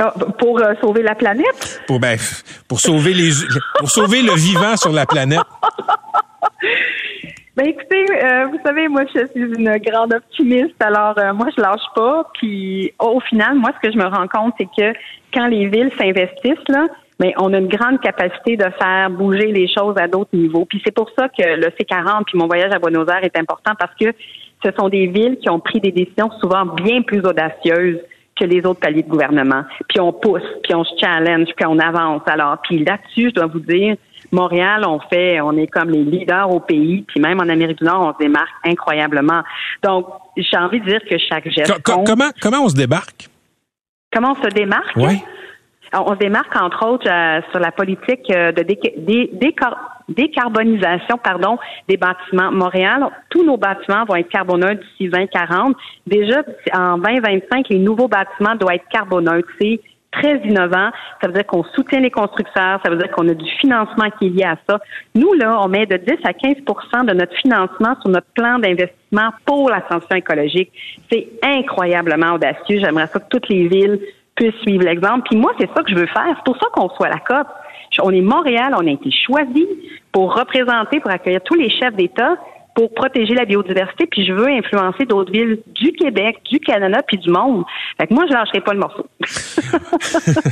Ah, 0.01 0.13
pour 0.37 0.59
euh, 0.59 0.73
sauver 0.79 1.03
la 1.03 1.15
planète? 1.15 1.81
Pour, 1.85 1.99
ben, 1.99 2.17
pour 2.69 2.79
sauver 2.79 3.13
les, 3.13 3.31
pour 3.79 3.89
sauver 3.89 4.21
le 4.21 4.33
vivant 4.33 4.77
sur 4.77 4.93
la 4.93 5.05
planète. 5.05 5.39
Ben 7.57 7.67
écoutez, 7.67 8.05
euh, 8.23 8.45
vous 8.45 8.59
savez, 8.65 8.87
moi 8.87 9.01
je 9.13 9.27
suis 9.27 9.41
une 9.41 9.77
grande 9.79 10.13
optimiste, 10.13 10.81
alors 10.81 11.17
euh, 11.17 11.33
moi 11.33 11.47
je 11.53 11.61
lâche 11.61 11.81
pas. 11.93 12.23
Puis 12.35 12.93
au, 12.97 13.17
au 13.17 13.19
final, 13.19 13.55
moi 13.55 13.71
ce 13.75 13.85
que 13.85 13.91
je 13.93 13.97
me 13.97 14.05
rends 14.05 14.29
compte, 14.29 14.53
c'est 14.57 14.69
que 14.77 14.97
quand 15.33 15.47
les 15.47 15.67
villes 15.67 15.91
s'investissent 15.99 16.69
là, 16.69 16.87
mais 17.19 17.33
on 17.37 17.53
a 17.53 17.57
une 17.57 17.67
grande 17.67 17.99
capacité 18.01 18.55
de 18.57 18.65
faire 18.81 19.09
bouger 19.09 19.51
les 19.51 19.67
choses 19.67 19.95
à 19.97 20.07
d'autres 20.07 20.29
niveaux. 20.33 20.65
Puis 20.65 20.81
c'est 20.85 20.93
pour 20.93 21.09
ça 21.17 21.27
que 21.29 21.43
le 21.43 21.67
C40 21.67 22.23
puis 22.25 22.37
mon 22.37 22.47
voyage 22.47 22.71
à 22.73 22.79
Buenos 22.79 23.07
Aires 23.09 23.23
est 23.23 23.37
important 23.37 23.73
parce 23.77 23.93
que 23.99 24.13
ce 24.63 24.71
sont 24.77 24.89
des 24.89 25.07
villes 25.07 25.37
qui 25.41 25.49
ont 25.49 25.59
pris 25.59 25.79
des 25.79 25.91
décisions 25.91 26.29
souvent 26.41 26.65
bien 26.65 27.01
plus 27.01 27.19
audacieuses 27.19 27.99
que 28.39 28.45
les 28.45 28.65
autres 28.65 28.79
paliers 28.79 29.03
de 29.03 29.09
gouvernement. 29.09 29.63
Puis 29.89 29.99
on 29.99 30.13
pousse, 30.13 30.41
puis 30.63 30.73
on 30.73 30.83
se 30.85 30.93
challenge, 30.99 31.47
puis 31.55 31.65
on 31.67 31.77
avance. 31.79 32.21
Alors, 32.25 32.57
puis 32.63 32.83
là-dessus, 32.85 33.29
je 33.29 33.33
dois 33.35 33.47
vous 33.47 33.59
dire, 33.59 33.95
Montréal, 34.31 34.83
on 34.87 34.99
fait, 34.99 35.41
on 35.41 35.57
est 35.57 35.67
comme 35.67 35.89
les 35.89 36.03
leaders 36.03 36.49
au 36.53 36.59
pays, 36.61 37.03
puis 37.07 37.19
même 37.19 37.39
en 37.41 37.49
Amérique 37.49 37.79
du 37.79 37.83
Nord, 37.85 38.01
on 38.01 38.13
se 38.13 38.17
démarque 38.25 38.47
incroyablement. 38.65 39.41
Donc, 39.83 40.07
j'ai 40.37 40.57
envie 40.57 40.79
de 40.79 40.85
dire 40.85 41.01
que 41.09 41.17
chaque 41.17 41.49
geste. 41.49 41.71
Co- 41.71 41.79
co- 41.83 41.97
compte. 41.97 42.07
comment, 42.07 42.29
comment 42.41 42.63
on 42.63 42.69
se 42.69 42.75
débarque? 42.75 43.27
Comment 44.13 44.35
on 44.39 44.43
se 44.43 44.49
démarque? 44.53 44.95
Oui. 44.95 45.19
On 45.93 46.15
démarque, 46.15 46.55
entre 46.55 46.85
autres, 46.87 47.09
euh, 47.09 47.41
sur 47.51 47.59
la 47.59 47.71
politique 47.71 48.29
euh, 48.31 48.51
de 48.51 48.61
déca- 48.61 48.93
dé- 48.97 49.29
décar- 49.33 49.77
décarbonisation 50.07 51.19
des 51.87 51.97
bâtiments. 51.97 52.51
Montréal, 52.51 53.07
tous 53.29 53.43
nos 53.43 53.57
bâtiments 53.57 54.05
vont 54.05 54.15
être 54.15 54.29
carboneutres 54.29 54.81
d'ici 54.81 55.09
2040. 55.09 55.75
Déjà, 56.05 56.41
en 56.73 56.97
2025, 56.97 57.69
les 57.69 57.79
nouveaux 57.79 58.07
bâtiments 58.07 58.55
doivent 58.55 58.75
être 58.75 58.87
carboneutres. 58.91 59.49
C'est 59.59 59.79
très 60.11 60.37
innovant. 60.39 60.89
Ça 61.21 61.27
veut 61.27 61.33
dire 61.33 61.45
qu'on 61.45 61.63
soutient 61.75 61.99
les 61.99 62.09
constructeurs. 62.11 62.79
Ça 62.83 62.89
veut 62.89 62.97
dire 62.97 63.11
qu'on 63.11 63.27
a 63.27 63.33
du 63.33 63.49
financement 63.59 64.09
qui 64.17 64.27
est 64.27 64.29
lié 64.29 64.43
à 64.43 64.57
ça. 64.67 64.79
Nous, 65.15 65.33
là, 65.33 65.59
on 65.61 65.67
met 65.67 65.85
de 65.85 65.97
10 65.97 66.13
à 66.23 66.33
15% 66.33 67.05
de 67.05 67.13
notre 67.13 67.35
financement 67.35 67.95
sur 68.01 68.09
notre 68.09 68.27
plan 68.33 68.57
d'investissement 68.59 69.29
pour 69.45 69.69
la 69.69 69.81
écologique. 70.15 70.71
C'est 71.11 71.27
incroyablement 71.43 72.33
audacieux. 72.33 72.79
J'aimerais 72.79 73.07
ça 73.07 73.19
que 73.19 73.29
toutes 73.29 73.49
les 73.49 73.67
villes 73.67 73.99
puissent 74.39 74.61
suivre 74.61 74.83
l'exemple. 74.85 75.27
Puis 75.29 75.37
moi, 75.37 75.51
c'est 75.59 75.69
ça 75.75 75.83
que 75.83 75.89
je 75.91 75.95
veux 75.95 76.07
faire. 76.07 76.33
C'est 76.35 76.45
pour 76.45 76.57
ça 76.57 76.67
qu'on 76.73 76.89
soit 76.89 77.07
à 77.07 77.09
la 77.09 77.19
COP. 77.19 77.47
On 78.01 78.11
est 78.11 78.21
Montréal, 78.21 78.73
on 78.77 78.87
a 78.87 78.91
été 78.91 79.09
choisi 79.11 79.67
pour 80.11 80.33
représenter, 80.35 80.99
pour 80.99 81.11
accueillir 81.11 81.41
tous 81.43 81.55
les 81.55 81.69
chefs 81.69 81.95
d'État, 81.95 82.35
pour 82.75 82.93
protéger 82.93 83.33
la 83.33 83.45
biodiversité. 83.45 84.05
Puis 84.05 84.25
je 84.25 84.31
veux 84.31 84.47
influencer 84.47 85.05
d'autres 85.05 85.31
villes 85.31 85.59
du 85.75 85.91
Québec, 85.93 86.37
du 86.49 86.59
Canada, 86.59 87.01
puis 87.05 87.17
du 87.17 87.29
monde. 87.29 87.63
Fait 87.99 88.07
que 88.07 88.13
moi, 88.13 88.25
je 88.29 88.33
lâcherai 88.33 88.61
pas 88.61 88.73
le 88.73 88.79
morceau. 88.79 89.05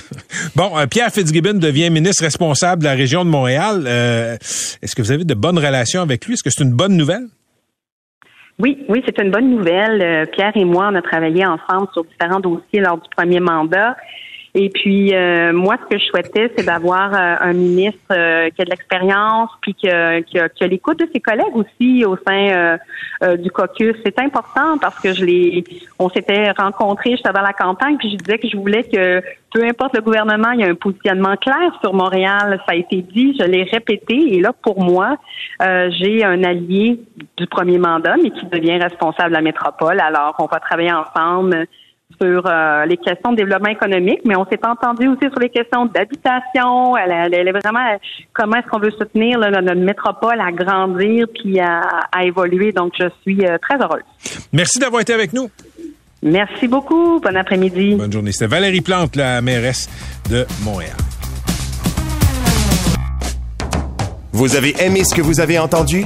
Bon, 0.56 0.76
euh, 0.78 0.88
Pierre 0.88 1.12
Fitzgibbon 1.12 1.54
devient 1.60 1.90
ministre 1.90 2.24
responsable 2.24 2.82
de 2.82 2.88
la 2.88 2.94
région 2.94 3.24
de 3.24 3.30
Montréal. 3.30 3.84
Euh, 3.86 4.36
Est-ce 4.82 4.96
que 4.96 5.02
vous 5.02 5.12
avez 5.12 5.24
de 5.24 5.34
bonnes 5.34 5.60
relations 5.60 6.02
avec 6.02 6.26
lui? 6.26 6.34
Est-ce 6.34 6.44
que 6.44 6.50
c'est 6.50 6.64
une 6.64 6.74
bonne 6.74 6.96
nouvelle? 6.98 7.28
Oui, 8.60 8.84
oui, 8.90 9.04
c'est 9.06 9.22
une 9.22 9.30
bonne 9.30 9.52
nouvelle. 9.52 10.02
Euh, 10.02 10.26
Pierre 10.26 10.56
et 10.56 10.66
moi, 10.66 10.90
on 10.92 10.96
a 10.96 11.02
travaillé 11.04 11.46
ensemble 11.46 11.88
sur 11.94 12.04
différents 12.06 12.40
dossiers 12.40 12.82
lors 12.82 12.98
du 12.98 13.08
premier 13.16 13.40
mandat. 13.40 13.96
Et 14.60 14.70
puis, 14.70 15.14
euh, 15.14 15.54
moi, 15.54 15.78
ce 15.84 15.96
que 15.96 16.02
je 16.02 16.06
souhaitais, 16.08 16.52
c'est 16.58 16.66
d'avoir 16.66 17.14
euh, 17.14 17.36
un 17.42 17.54
ministre 17.54 18.00
euh, 18.10 18.50
qui 18.50 18.64
a 18.64 18.66
de 18.66 18.72
l'expérience, 18.72 19.52
puis 19.62 19.76
qui 19.76 19.88
a, 19.88 20.20
l'écoute 20.62 20.98
de 20.98 21.08
ses 21.14 21.20
collègues 21.20 21.56
aussi 21.56 22.04
au 22.04 22.18
sein 22.28 22.50
euh, 22.50 22.78
euh, 23.24 23.38
du 23.38 23.52
caucus. 23.52 23.96
C'est 24.04 24.18
important 24.18 24.80
parce 24.80 25.00
que 25.00 25.14
je 25.14 25.24
l'ai, 25.24 25.64
on 26.00 26.10
s'était 26.10 26.50
rencontrés 26.58 27.12
juste 27.12 27.28
avant 27.28 27.42
la 27.42 27.54
campagne, 27.54 27.98
puis 27.98 28.10
je 28.10 28.16
disais 28.16 28.40
que 28.40 28.50
je 28.50 28.58
voulais 28.58 28.84
que, 28.84 29.22
peu 29.54 29.64
importe 29.64 29.96
le 29.96 30.02
gouvernement, 30.02 30.50
il 30.50 30.62
y 30.62 30.64
a 30.64 30.70
un 30.70 30.76
positionnement 30.76 31.36
clair 31.36 31.78
sur 31.82 31.94
Montréal. 31.94 32.60
Ça 32.66 32.72
a 32.72 32.76
été 32.76 33.04
dit, 33.04 33.38
je 33.40 33.46
l'ai 33.46 33.62
répété, 33.62 34.16
et 34.16 34.42
là, 34.42 34.54
pour 34.54 34.82
moi, 34.82 35.18
euh, 35.62 35.92
j'ai 36.00 36.24
un 36.24 36.44
allié 36.44 37.00
du 37.38 37.46
premier 37.46 37.78
mandat, 37.78 38.16
mais 38.18 38.32
qui 38.32 38.48
devient 38.48 38.80
responsable 38.80 39.30
de 39.30 39.36
la 39.36 39.42
métropole. 39.42 40.00
Alors, 40.00 40.36
on 40.40 40.48
va 40.48 40.60
travailler 40.60 40.92
ensemble 40.92 41.68
sur 42.22 42.44
euh, 42.46 42.86
les 42.86 42.98
questions 42.98 43.32
de 43.32 43.38
développement 43.38 43.70
économique, 43.70 44.22
mais 44.26 44.36
on 44.36 44.46
s'est 44.46 44.60
entendu 44.66 45.08
aussi 45.08 45.30
sur 45.30 45.40
les 45.40 45.50
questions 45.50 45.86
d'habitation. 45.86 46.96
Elle, 46.98 47.12
elle- 47.12 47.34
elle 47.34 47.48
est 47.48 47.52
vraiment 47.60 47.80
euh, 47.94 47.98
comment 48.34 48.58
est-ce 48.58 48.68
qu'on 48.68 48.80
veut 48.80 48.92
soutenir 48.92 49.38
là, 49.40 49.50
notre 49.62 49.80
métropole 49.80 50.40
à 50.42 50.52
grandir 50.52 51.28
puis 51.34 51.60
à, 51.60 51.82
à 52.12 52.24
évoluer. 52.24 52.72
Donc, 52.72 52.94
je 53.00 53.06
suis 53.22 53.46
euh, 53.46 53.58
très 53.62 53.78
heureuse. 53.82 54.04
Merci 54.54 54.80
d'avoir 54.80 55.02
été 55.02 55.14
avec 55.14 55.34
nous. 55.34 55.50
Merci 56.24 56.68
beaucoup. 56.68 57.20
Bon 57.20 57.36
après-midi. 57.38 57.96
Bonne 57.96 58.12
journée. 58.12 58.32
C'était 58.32 58.48
Valérie 58.48 58.82
Plante, 58.82 59.16
la 59.16 59.40
mairesse 59.42 59.88
de 60.32 60.46
Montréal. 60.64 60.96
Vous 64.34 64.56
avez 64.56 64.74
aimé 64.84 65.04
ce 65.04 65.16
que 65.16 65.22
vous 65.22 65.40
avez 65.40 65.58
entendu? 65.60 66.06